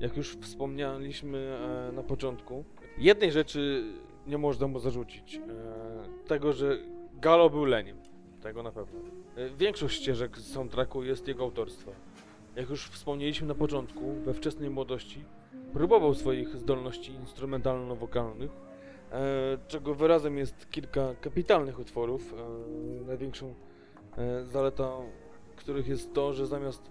Jak 0.00 0.16
już 0.16 0.36
wspomnieliśmy 0.36 1.38
e, 1.38 1.92
na 1.92 2.02
początku, 2.02 2.64
jednej 2.98 3.32
rzeczy 3.32 3.84
nie 4.26 4.38
można 4.38 4.66
mu 4.66 4.78
zarzucić. 4.78 5.36
E, 5.36 5.40
tego, 6.28 6.52
że 6.52 6.78
Galo 7.14 7.50
był 7.50 7.64
leniem. 7.64 7.96
Tego 8.42 8.62
na 8.62 8.72
pewno. 8.72 9.00
E, 9.36 9.50
większość 9.50 10.00
ścieżek 10.00 10.38
soundtracku 10.38 11.04
jest 11.04 11.28
jego 11.28 11.44
autorstwa. 11.44 11.90
Jak 12.56 12.70
już 12.70 12.88
wspomnieliśmy 12.88 13.46
na 13.46 13.54
początku, 13.54 14.12
we 14.12 14.34
wczesnej 14.34 14.70
młodości 14.70 15.24
próbował 15.72 16.14
swoich 16.14 16.56
zdolności 16.56 17.12
instrumentalno-wokalnych, 17.12 18.50
e, 19.12 19.58
czego 19.68 19.94
wyrazem 19.94 20.38
jest 20.38 20.70
kilka 20.70 21.14
kapitalnych 21.20 21.78
utworów. 21.78 22.34
E, 22.34 23.06
największą 23.06 23.54
e, 24.18 24.44
zaletą 24.44 25.10
których 25.60 25.88
jest 25.88 26.14
to, 26.14 26.32
że 26.32 26.46
zamiast 26.46 26.90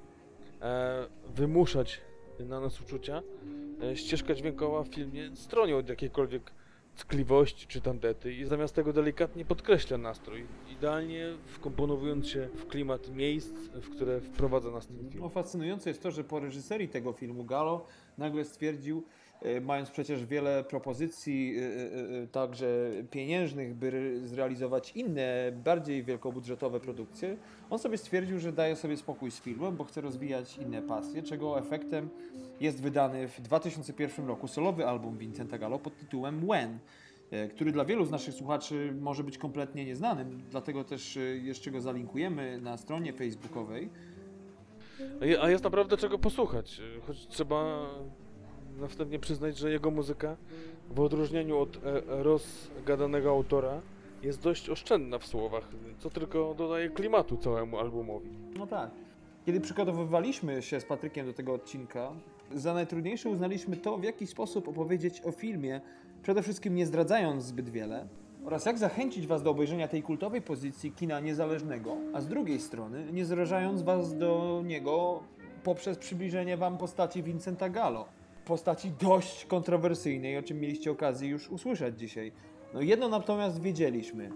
e, 0.62 1.08
wymuszać 1.36 2.02
na 2.40 2.60
nas 2.60 2.82
uczucia, 2.82 3.22
e, 3.84 3.96
ścieżka 3.96 4.36
dźwiękowa 4.36 4.84
w 4.84 4.88
filmie 4.88 5.36
stroni 5.36 5.74
od 5.74 5.90
jakiejkolwiek 5.90 6.52
tkliwości 6.96 7.68
czy 7.68 7.82
tandety 7.82 8.34
i 8.34 8.46
zamiast 8.46 8.76
tego 8.76 8.94
delikatnie 8.94 9.46
podkreśla 9.46 9.98
nastrój, 9.98 10.46
idealnie 10.72 11.28
wkomponowując 11.46 12.28
się 12.28 12.50
w 12.56 12.68
klimat 12.68 13.16
miejsc, 13.16 13.54
w 13.74 13.90
które 13.90 14.22
wprowadza 14.22 14.72
nas 14.72 14.88
ten 14.88 15.10
film. 15.10 15.24
No, 15.24 15.30
fascynujące 15.30 15.90
jest 15.90 16.04
to, 16.04 16.12
że 16.12 16.24
po 16.24 16.40
reżyserii 16.40 16.88
tego 16.88 17.14
filmu 17.14 17.44
Galo 17.44 17.86
nagle 18.18 18.46
stwierdził, 18.46 19.04
mając 19.62 19.92
przecież 19.92 20.26
wiele 20.26 20.64
propozycji, 20.64 21.56
e, 21.58 22.24
e, 22.24 22.28
także 22.28 22.92
pieniężnych, 23.12 23.76
by 23.76 23.88
re- 23.88 24.28
zrealizować 24.28 24.92
inne, 24.96 25.52
bardziej 25.64 26.04
wielkobudżetowe 26.04 26.80
produkcje, 26.80 27.38
on 27.70 27.80
sobie 27.80 27.98
stwierdził, 27.98 28.40
że 28.40 28.52
daje 28.54 28.76
sobie 28.76 28.98
spokój 28.98 29.32
z 29.32 29.42
filmem, 29.42 29.76
bo 29.76 29.84
chce 29.84 30.02
rozwijać 30.02 30.58
inne 30.58 30.82
pasje, 30.82 31.24
czego 31.24 31.60
efektem 31.60 32.10
jest 32.62 32.82
wydany 32.82 33.28
w 33.28 33.42
2001 33.42 34.28
roku 34.28 34.48
solowy 34.48 34.88
album 34.88 35.18
Vincenta 35.18 35.58
Gallo 35.58 35.80
pod 35.80 35.98
tytułem 35.98 36.40
When, 36.48 36.80
który 37.56 37.72
dla 37.72 37.86
wielu 37.86 38.06
z 38.06 38.12
naszych 38.12 38.34
słuchaczy 38.34 38.94
może 39.02 39.24
być 39.24 39.38
kompletnie 39.38 39.86
nieznanym, 39.86 40.42
dlatego 40.52 40.84
też 40.84 41.20
jeszcze 41.44 41.72
go 41.72 41.82
zalinkujemy 41.82 42.62
na 42.62 42.78
stronie 42.78 43.14
facebookowej. 43.14 43.90
A 45.22 45.26
je- 45.26 45.42
A 45.42 45.50
jest 45.50 45.64
naprawdę 45.64 45.98
czego 45.98 46.20
posłuchać, 46.20 46.80
y, 46.98 47.02
choć 47.02 47.28
trzeba 47.28 47.86
na 48.80 48.88
wstępie 48.88 49.20
przyznać, 49.20 49.58
że 49.58 49.72
jego 49.72 49.92
muzyka, 49.92 50.38
w 50.90 51.00
odróżnieniu 51.00 51.58
od 51.58 51.76
e, 51.76 51.80
rozgadanego 52.24 53.30
autora, 53.30 53.82
jest 54.24 54.42
dość 54.42 54.70
oszczędna 54.70 55.20
w 55.20 55.26
słowach, 55.26 55.68
co 56.00 56.10
tylko 56.10 56.56
dodaje 56.58 56.90
klimatu 56.90 57.38
całemu 57.38 57.80
albumowi. 57.80 58.30
No 58.58 58.68
tak. 58.68 58.92
Kiedy 59.46 59.62
przygotowywaliśmy 59.62 60.62
się 60.62 60.80
z 60.80 60.86
Patrykiem 60.86 61.26
do 61.26 61.34
tego 61.34 61.54
odcinka, 61.54 62.12
za 62.54 62.74
najtrudniejsze 62.74 63.30
uznaliśmy 63.30 63.78
to, 63.78 63.98
w 63.98 64.04
jaki 64.04 64.28
sposób 64.28 64.68
opowiedzieć 64.68 65.22
o 65.22 65.32
filmie, 65.32 65.82
przede 66.24 66.44
wszystkim 66.44 66.76
nie 66.76 66.86
zdradzając 66.86 67.44
zbyt 67.44 67.70
wiele, 67.70 68.08
oraz 68.46 68.66
jak 68.66 68.78
zachęcić 68.78 69.28
Was 69.28 69.44
do 69.44 69.50
obejrzenia 69.52 69.88
tej 69.88 70.04
kultowej 70.04 70.42
pozycji 70.42 70.92
kina 70.92 71.20
niezależnego, 71.20 71.98
a 72.14 72.22
z 72.22 72.28
drugiej 72.28 72.60
strony 72.60 73.06
nie 73.12 73.26
zrażając 73.26 73.82
Was 73.82 74.18
do 74.18 74.62
niego 74.66 75.24
poprzez 75.64 75.98
przybliżenie 75.98 76.58
Wam 76.58 76.78
postaci 76.78 77.24
Vincenta 77.24 77.70
Gallo. 77.70 78.06
Postaci 78.50 78.92
dość 79.02 79.46
kontrowersyjnej, 79.46 80.38
o 80.38 80.44
czym 80.44 80.60
mieliście 80.60 80.92
okazję 80.92 81.30
już 81.30 81.50
usłyszeć 81.50 82.00
dzisiaj. 82.00 82.32
No 82.74 82.82
jedno 82.82 83.10
natomiast 83.10 83.62
wiedzieliśmy. 83.62 84.30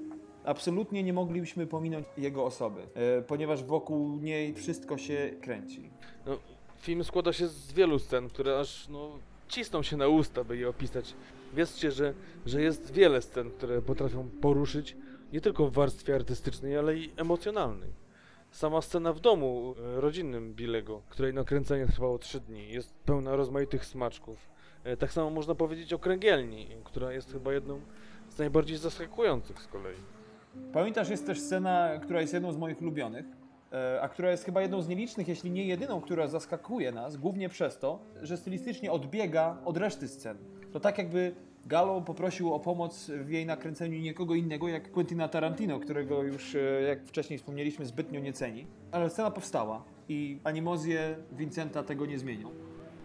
Absolutnie 0.46 1.04
nie 1.04 1.14
moglibyśmy 1.14 1.68
pominąć 1.68 2.06
jego 2.18 2.46
osoby, 2.46 2.82
e, 2.94 3.22
ponieważ 3.22 3.64
wokół 3.64 4.18
niej 4.18 4.54
wszystko 4.54 4.98
się 4.98 5.34
kręci. 5.42 5.90
No, 6.26 6.38
film 6.78 7.04
składa 7.04 7.34
się 7.34 7.48
z 7.48 7.74
wielu 7.74 8.00
scen, 8.00 8.30
które 8.30 8.60
aż 8.60 8.88
no, 8.88 9.20
cisną 9.48 9.84
się 9.84 9.98
na 9.98 10.08
usta, 10.08 10.44
by 10.44 10.58
je 10.58 10.70
opisać. 10.70 11.14
Wierzcie, 11.54 11.92
że, 11.92 12.14
że 12.46 12.62
jest 12.62 12.94
wiele 12.94 13.22
scen, 13.22 13.52
które 13.52 13.82
potrafią 13.82 14.30
poruszyć 14.42 14.96
nie 15.34 15.42
tylko 15.42 15.68
w 15.68 15.74
warstwie 15.74 16.16
artystycznej, 16.16 16.78
ale 16.78 16.98
i 16.98 17.12
emocjonalnej. 17.18 18.03
Sama 18.54 18.82
scena 18.82 19.14
w 19.14 19.20
domu 19.20 19.76
e, 19.98 20.02
rodzinnym 20.02 20.54
Billego, 20.54 21.02
której 21.10 21.34
nakręcenie 21.34 21.88
trwało 21.88 22.18
3 22.18 22.40
dni, 22.40 22.70
jest 22.70 22.94
pełna 23.06 23.36
rozmaitych 23.36 23.86
smaczków. 23.86 24.50
E, 24.84 24.98
Tak 24.98 25.12
samo 25.12 25.30
można 25.30 25.56
powiedzieć 25.56 25.94
o 25.94 26.00
kręgielni, 26.00 26.68
która 26.84 27.12
jest 27.12 27.32
chyba 27.34 27.54
jedną 27.54 27.82
z 28.30 28.38
najbardziej 28.38 28.78
zaskakujących 28.78 29.62
z 29.62 29.68
kolei. 29.68 29.96
Pamiętasz, 30.74 31.10
jest 31.10 31.26
też 31.26 31.40
scena, 31.42 31.90
która 32.04 32.22
jest 32.22 32.34
jedną 32.34 32.52
z 32.52 32.58
moich 32.58 32.82
ulubionych, 32.82 33.26
e, 33.72 34.02
a 34.02 34.10
która 34.10 34.32
jest 34.32 34.44
chyba 34.46 34.62
jedną 34.62 34.82
z 34.82 34.88
nielicznych, 34.88 35.28
jeśli 35.28 35.52
nie 35.52 35.66
jedyną, 35.66 36.02
która 36.02 36.28
zaskakuje 36.28 36.92
nas, 36.92 37.18
głównie 37.18 37.50
przez 37.50 37.80
to, 37.80 38.00
że 38.22 38.38
stylistycznie 38.38 38.92
odbiega 38.92 39.58
od 39.66 39.78
reszty 39.78 40.08
scen. 40.08 40.38
To 40.72 40.80
tak 40.80 40.98
jakby 40.98 41.36
Gallo 41.66 42.02
poprosił 42.02 42.54
o 42.54 42.60
pomoc 42.60 43.10
w 43.10 43.30
jej 43.30 43.46
nakręceniu 43.46 44.00
nikogo 44.00 44.36
innego 44.36 44.68
jak 44.68 44.92
Quentina 44.92 45.28
Tarantino, 45.28 45.80
którego 45.80 46.24
już, 46.24 46.56
e, 46.56 46.82
jak 46.82 47.06
wcześniej 47.06 47.40
wspomnieliśmy, 47.40 47.86
zbytnio 47.86 48.20
nie 48.20 48.34
ceni. 48.34 48.68
Ale 48.92 49.10
scena 49.10 49.32
powstała 49.32 49.84
i 50.10 50.40
animozje 50.44 51.16
Vincenta 51.32 51.84
tego 51.84 52.06
nie 52.06 52.20
zmienią. 52.20 52.50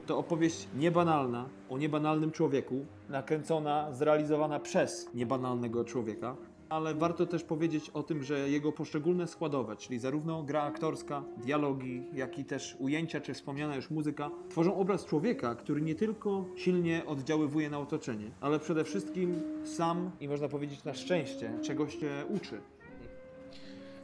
To 0.07 0.19
opowieść 0.19 0.69
niebanalna 0.77 1.49
o 1.71 1.79
niebanalnym 1.79 2.31
człowieku, 2.31 2.87
nakręcona, 3.09 3.93
zrealizowana 3.93 4.61
przez 4.61 5.15
niebanalnego 5.15 5.85
człowieka. 5.85 6.37
Ale 6.69 6.95
warto 6.95 7.27
też 7.27 7.45
powiedzieć 7.45 7.91
o 7.91 8.03
tym, 8.03 8.23
że 8.23 8.51
jego 8.51 8.73
poszczególne 8.73 9.27
składowe, 9.27 9.77
czyli 9.77 9.99
zarówno 9.99 10.43
gra 10.43 10.63
aktorska, 10.63 11.23
dialogi, 11.37 12.03
jak 12.15 12.39
i 12.39 12.45
też 12.45 12.77
ujęcia 12.79 13.21
czy 13.21 13.35
wspomniana 13.35 13.77
już 13.77 13.91
muzyka, 13.91 14.31
tworzą 14.51 14.77
obraz 14.77 15.05
człowieka, 15.05 15.55
który 15.55 15.81
nie 15.81 15.95
tylko 15.95 16.45
silnie 16.57 17.03
oddziaływuje 17.07 17.71
na 17.71 17.79
otoczenie, 17.79 18.31
ale 18.41 18.59
przede 18.59 18.85
wszystkim 18.85 19.43
sam 19.65 20.11
i 20.21 20.29
można 20.29 20.49
powiedzieć 20.49 20.85
na 20.85 20.95
szczęście 20.95 21.53
czegoś 21.63 21.99
się 21.99 22.25
uczy. 22.29 22.61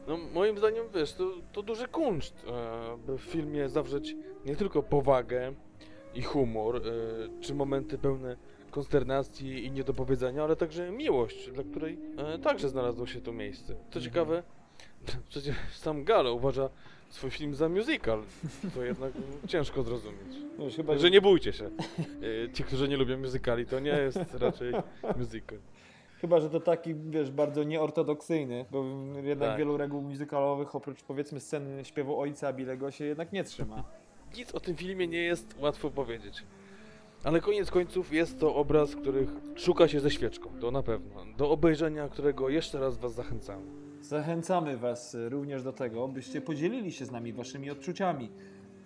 No 0.09 0.19
moim 0.35 0.59
zdaniem, 0.59 0.85
wiesz, 0.95 1.13
to, 1.13 1.31
to 1.53 1.63
duży 1.63 1.89
kunszt, 1.89 2.47
e, 2.47 2.99
by 3.07 3.19
w 3.19 3.23
filmie 3.23 3.69
zawrzeć 3.69 4.17
nie 4.47 4.57
tylko 4.57 4.83
powagę 4.83 5.53
i 6.15 6.23
humor, 6.23 6.77
e, 6.77 6.81
czy 7.41 7.55
momenty 7.55 7.99
pełne 7.99 8.37
konsternacji 8.75 9.65
i 9.65 9.71
niedopowiedzenia, 9.71 10.45
ale 10.45 10.57
także 10.57 10.91
miłość, 10.91 11.51
dla 11.51 11.65
której 11.65 11.99
e, 12.17 12.39
także 12.39 12.69
znalazło 12.69 13.07
się 13.07 13.21
to 13.21 13.33
miejsce. 13.33 13.75
Co 13.91 14.01
ciekawe, 14.01 14.43
przecież 15.31 15.57
sam 15.73 16.05
Gallo 16.05 16.35
uważa 16.35 16.69
swój 17.11 17.31
film 17.31 17.55
za 17.55 17.69
musical, 17.69 18.23
to 18.75 18.85
jednak 18.85 19.13
ciężko 19.49 19.83
zrozumieć. 19.83 20.37
No 20.59 20.65
chyba, 20.77 20.93
Także 20.93 21.11
nie 21.11 21.21
bójcie 21.21 21.53
się. 21.53 21.65
E, 21.67 22.53
Ci, 22.53 22.65
którzy 22.65 22.89
nie 22.89 22.97
lubią 22.97 23.19
musicali, 23.19 23.67
to 23.67 23.81
nie 23.81 23.91
jest 23.91 24.35
raczej 24.35 24.73
musical. 25.17 25.59
Chyba, 26.21 26.41
że 26.41 26.51
to 26.51 26.61
taki, 26.61 26.95
wiesz, 26.95 27.31
bardzo 27.31 27.65
nieortodoksyjny, 27.65 28.65
bo 28.71 28.85
jednak 29.23 29.49
Tak. 29.49 29.59
wielu 29.59 29.77
reguł 29.77 30.03
muzykalowych, 30.03 30.75
oprócz 30.75 31.03
powiedzmy 31.03 31.41
sceny 31.41 31.85
śpiewu 31.85 32.21
ojca 32.21 32.53
Bilego 32.53 32.91
się 32.91 33.05
jednak 33.05 33.33
nie 33.33 33.45
trzyma. 33.45 33.85
Nic 34.37 34.55
o 34.55 34.61
tym 34.61 34.77
filmie 34.77 35.07
nie 35.07 35.23
jest 35.23 35.55
łatwo 35.59 35.91
powiedzieć. 35.91 36.43
Ale 37.25 37.41
koniec 37.41 37.71
końców 37.71 38.13
jest 38.13 38.41
to 38.41 38.55
obraz, 38.55 38.97
których 38.97 39.29
szuka 39.55 39.89
się 39.89 40.01
ze 40.01 40.11
świeczką, 40.11 40.51
to 40.61 40.71
na 40.71 40.83
pewno. 40.83 41.25
Do 41.39 41.51
obejrzenia, 41.51 42.09
którego 42.09 42.49
jeszcze 42.49 42.81
raz 42.81 42.97
Was 42.97 43.15
zachęcamy. 43.15 43.67
Zachęcamy 44.01 44.77
Was 44.77 45.17
również 45.29 45.63
do 45.63 45.73
tego, 45.73 46.09
byście 46.09 46.41
podzielili 46.41 46.93
się 46.93 47.05
z 47.05 47.11
nami 47.11 47.33
Waszymi 47.33 47.71
odczuciami 47.71 48.31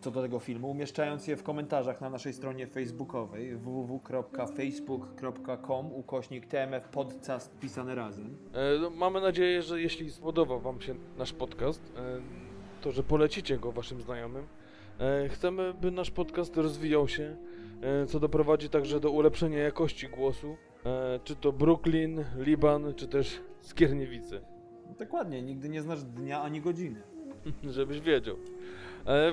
co 0.01 0.11
do 0.11 0.23
tego 0.23 0.39
filmu, 0.39 0.71
umieszczając 0.71 1.27
je 1.27 1.37
w 1.37 1.43
komentarzach 1.43 2.01
na 2.01 2.11
naszej 2.11 2.33
stronie 2.33 2.67
facebookowej 2.67 3.57
www.facebook.com 3.57 5.93
ukośnik 5.93 6.47
TMF 6.47 6.89
podcast 6.89 7.59
pisane 7.59 7.95
razem. 7.95 8.37
E, 8.53 8.79
no, 8.81 8.91
mamy 8.91 9.21
nadzieję, 9.21 9.63
że 9.63 9.81
jeśli 9.81 10.11
spodobał 10.11 10.61
Wam 10.61 10.81
się 10.81 10.95
nasz 11.19 11.33
podcast, 11.33 11.93
e, 11.97 12.21
to 12.81 12.93
że 12.93 13.03
polecicie 13.03 13.59
go 13.59 13.73
Waszym 13.73 14.03
znajomym. 14.03 14.47
E, 15.01 15.29
chcemy, 15.29 15.75
by 15.75 15.91
nasz 15.91 16.11
podcast 16.11 16.57
rozwijał 16.57 17.09
się, 17.09 17.37
e, 17.83 18.07
co 18.07 18.21
doprowadzi 18.21 18.69
także 18.69 19.01
do 19.01 19.11
ulepszenia 19.11 19.59
jakości 19.59 20.09
głosu, 20.09 20.57
e, 20.87 21.21
czy 21.25 21.37
to 21.37 21.53
Brooklyn, 21.53 22.25
Liban, 22.39 22.95
czy 22.95 23.09
też 23.09 23.41
Skierniewice. 23.61 24.41
Dokładnie, 24.99 25.43
nigdy 25.43 25.69
nie 25.69 25.83
znasz 25.83 26.03
dnia 26.05 26.43
ani 26.43 26.61
godziny. 26.61 27.03
żebyś 27.77 28.01
wiedział. 28.01 28.37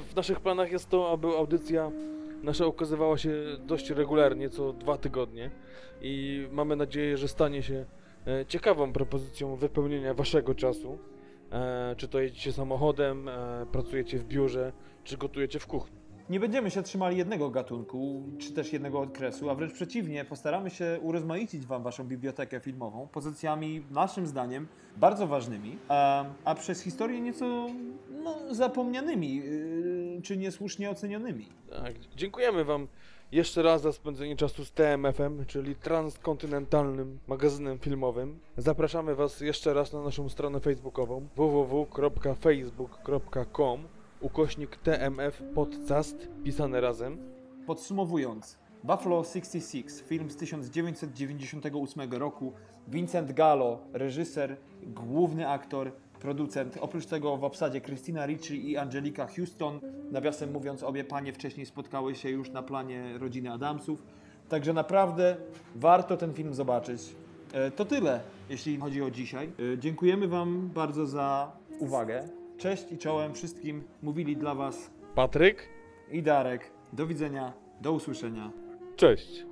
W 0.09 0.15
naszych 0.15 0.39
planach 0.39 0.71
jest 0.71 0.89
to, 0.89 1.11
aby 1.11 1.27
audycja 1.27 1.91
nasza 2.43 2.67
ukazywała 2.67 3.17
się 3.17 3.33
dość 3.67 3.89
regularnie, 3.89 4.49
co 4.49 4.73
dwa 4.73 4.97
tygodnie 4.97 5.51
i 6.01 6.47
mamy 6.51 6.75
nadzieję, 6.75 7.17
że 7.17 7.27
stanie 7.27 7.63
się 7.63 7.85
ciekawą 8.47 8.93
propozycją 8.93 9.55
wypełnienia 9.55 10.13
waszego 10.13 10.55
czasu. 10.55 10.97
E, 11.51 11.95
Czy 11.97 12.07
to 12.07 12.19
jedziecie 12.19 12.53
samochodem, 12.53 13.29
e, 13.29 13.65
pracujecie 13.71 14.19
w 14.19 14.25
biurze, 14.25 14.71
czy 15.03 15.17
gotujecie 15.17 15.59
w 15.59 15.67
kuchni. 15.67 15.97
Nie 16.29 16.39
będziemy 16.39 16.71
się 16.71 16.83
trzymali 16.83 17.17
jednego 17.17 17.49
gatunku, 17.49 18.23
czy 18.39 18.51
też 18.53 18.73
jednego 18.73 19.01
okresu, 19.01 19.49
a 19.49 19.55
wręcz 19.55 19.73
przeciwnie, 19.73 20.25
postaramy 20.25 20.69
się 20.69 20.99
urozmaicić 21.01 21.65
Wam 21.65 21.83
Waszą 21.83 22.03
bibliotekę 22.03 22.59
filmową 22.59 23.07
pozycjami, 23.07 23.83
naszym 23.91 24.27
zdaniem, 24.27 24.67
bardzo 24.97 25.27
ważnymi, 25.27 25.77
a, 25.87 26.25
a 26.45 26.55
przez 26.55 26.81
historię 26.81 27.21
nieco 27.21 27.67
no, 28.23 28.53
zapomnianymi, 28.55 29.35
yy, 29.35 30.21
czy 30.23 30.37
niesłusznie 30.37 30.89
ocenionymi. 30.89 31.47
Tak, 31.69 31.93
dziękujemy 32.15 32.63
Wam 32.65 32.87
jeszcze 33.31 33.61
raz 33.61 33.81
za 33.81 33.91
spędzenie 33.91 34.35
czasu 34.35 34.65
z 34.65 34.71
TMF-em, 34.71 35.45
czyli 35.45 35.75
transkontynentalnym 35.75 37.19
magazynem 37.27 37.79
filmowym. 37.79 38.39
Zapraszamy 38.57 39.15
Was 39.15 39.41
jeszcze 39.41 39.73
raz 39.73 39.93
na 39.93 40.01
naszą 40.01 40.29
stronę 40.29 40.59
facebookową 40.59 41.27
www.facebook.com 41.35 43.83
ukośnik 44.21 44.77
TMF 44.77 45.43
podcast 45.55 46.27
pisane 46.43 46.81
razem. 46.81 47.17
Podsumowując, 47.67 48.57
Buffalo 48.83 49.23
66, 49.23 49.87
film 50.07 50.29
z 50.29 50.35
1998 50.35 52.13
roku, 52.13 52.53
Vincent 52.87 53.31
Gallo, 53.31 53.79
reżyser, 53.93 54.57
główny 54.83 55.49
aktor, 55.49 55.91
producent. 56.19 56.77
Oprócz 56.81 57.05
tego 57.05 57.37
w 57.37 57.43
obsadzie 57.43 57.81
Christina 57.81 58.25
Ricci 58.25 58.69
i 58.71 58.77
Angelika 58.77 59.27
Houston. 59.27 59.79
Nawiasem 60.11 60.51
mówiąc, 60.51 60.83
obie 60.83 61.03
panie 61.03 61.33
wcześniej 61.33 61.65
spotkały 61.65 62.15
się 62.15 62.29
już 62.29 62.49
na 62.49 62.63
planie 62.63 63.17
rodziny 63.17 63.51
Adamsów. 63.51 64.03
Także 64.49 64.73
naprawdę 64.73 65.35
warto 65.75 66.17
ten 66.17 66.33
film 66.33 66.53
zobaczyć. 66.53 67.01
E, 67.53 67.71
To 67.71 67.85
tyle, 67.85 68.19
jeśli 68.49 68.77
chodzi 68.77 69.01
o 69.01 69.11
dzisiaj. 69.11 69.49
E, 69.73 69.77
Dziękujemy 69.77 70.27
Wam 70.27 70.69
bardzo 70.73 71.05
za 71.05 71.51
uwagę. 71.79 72.27
Cześć 72.57 72.91
i 72.91 72.97
czołem 72.97 73.33
wszystkim. 73.33 73.83
Mówili 74.03 74.37
dla 74.37 74.55
Was 74.55 74.89
Patryk, 75.15 75.69
i 76.11 76.23
Darek. 76.23 76.71
Do 76.93 77.07
widzenia, 77.07 77.53
do 77.81 77.91
usłyszenia. 77.91 78.51
cześć. 78.95 79.45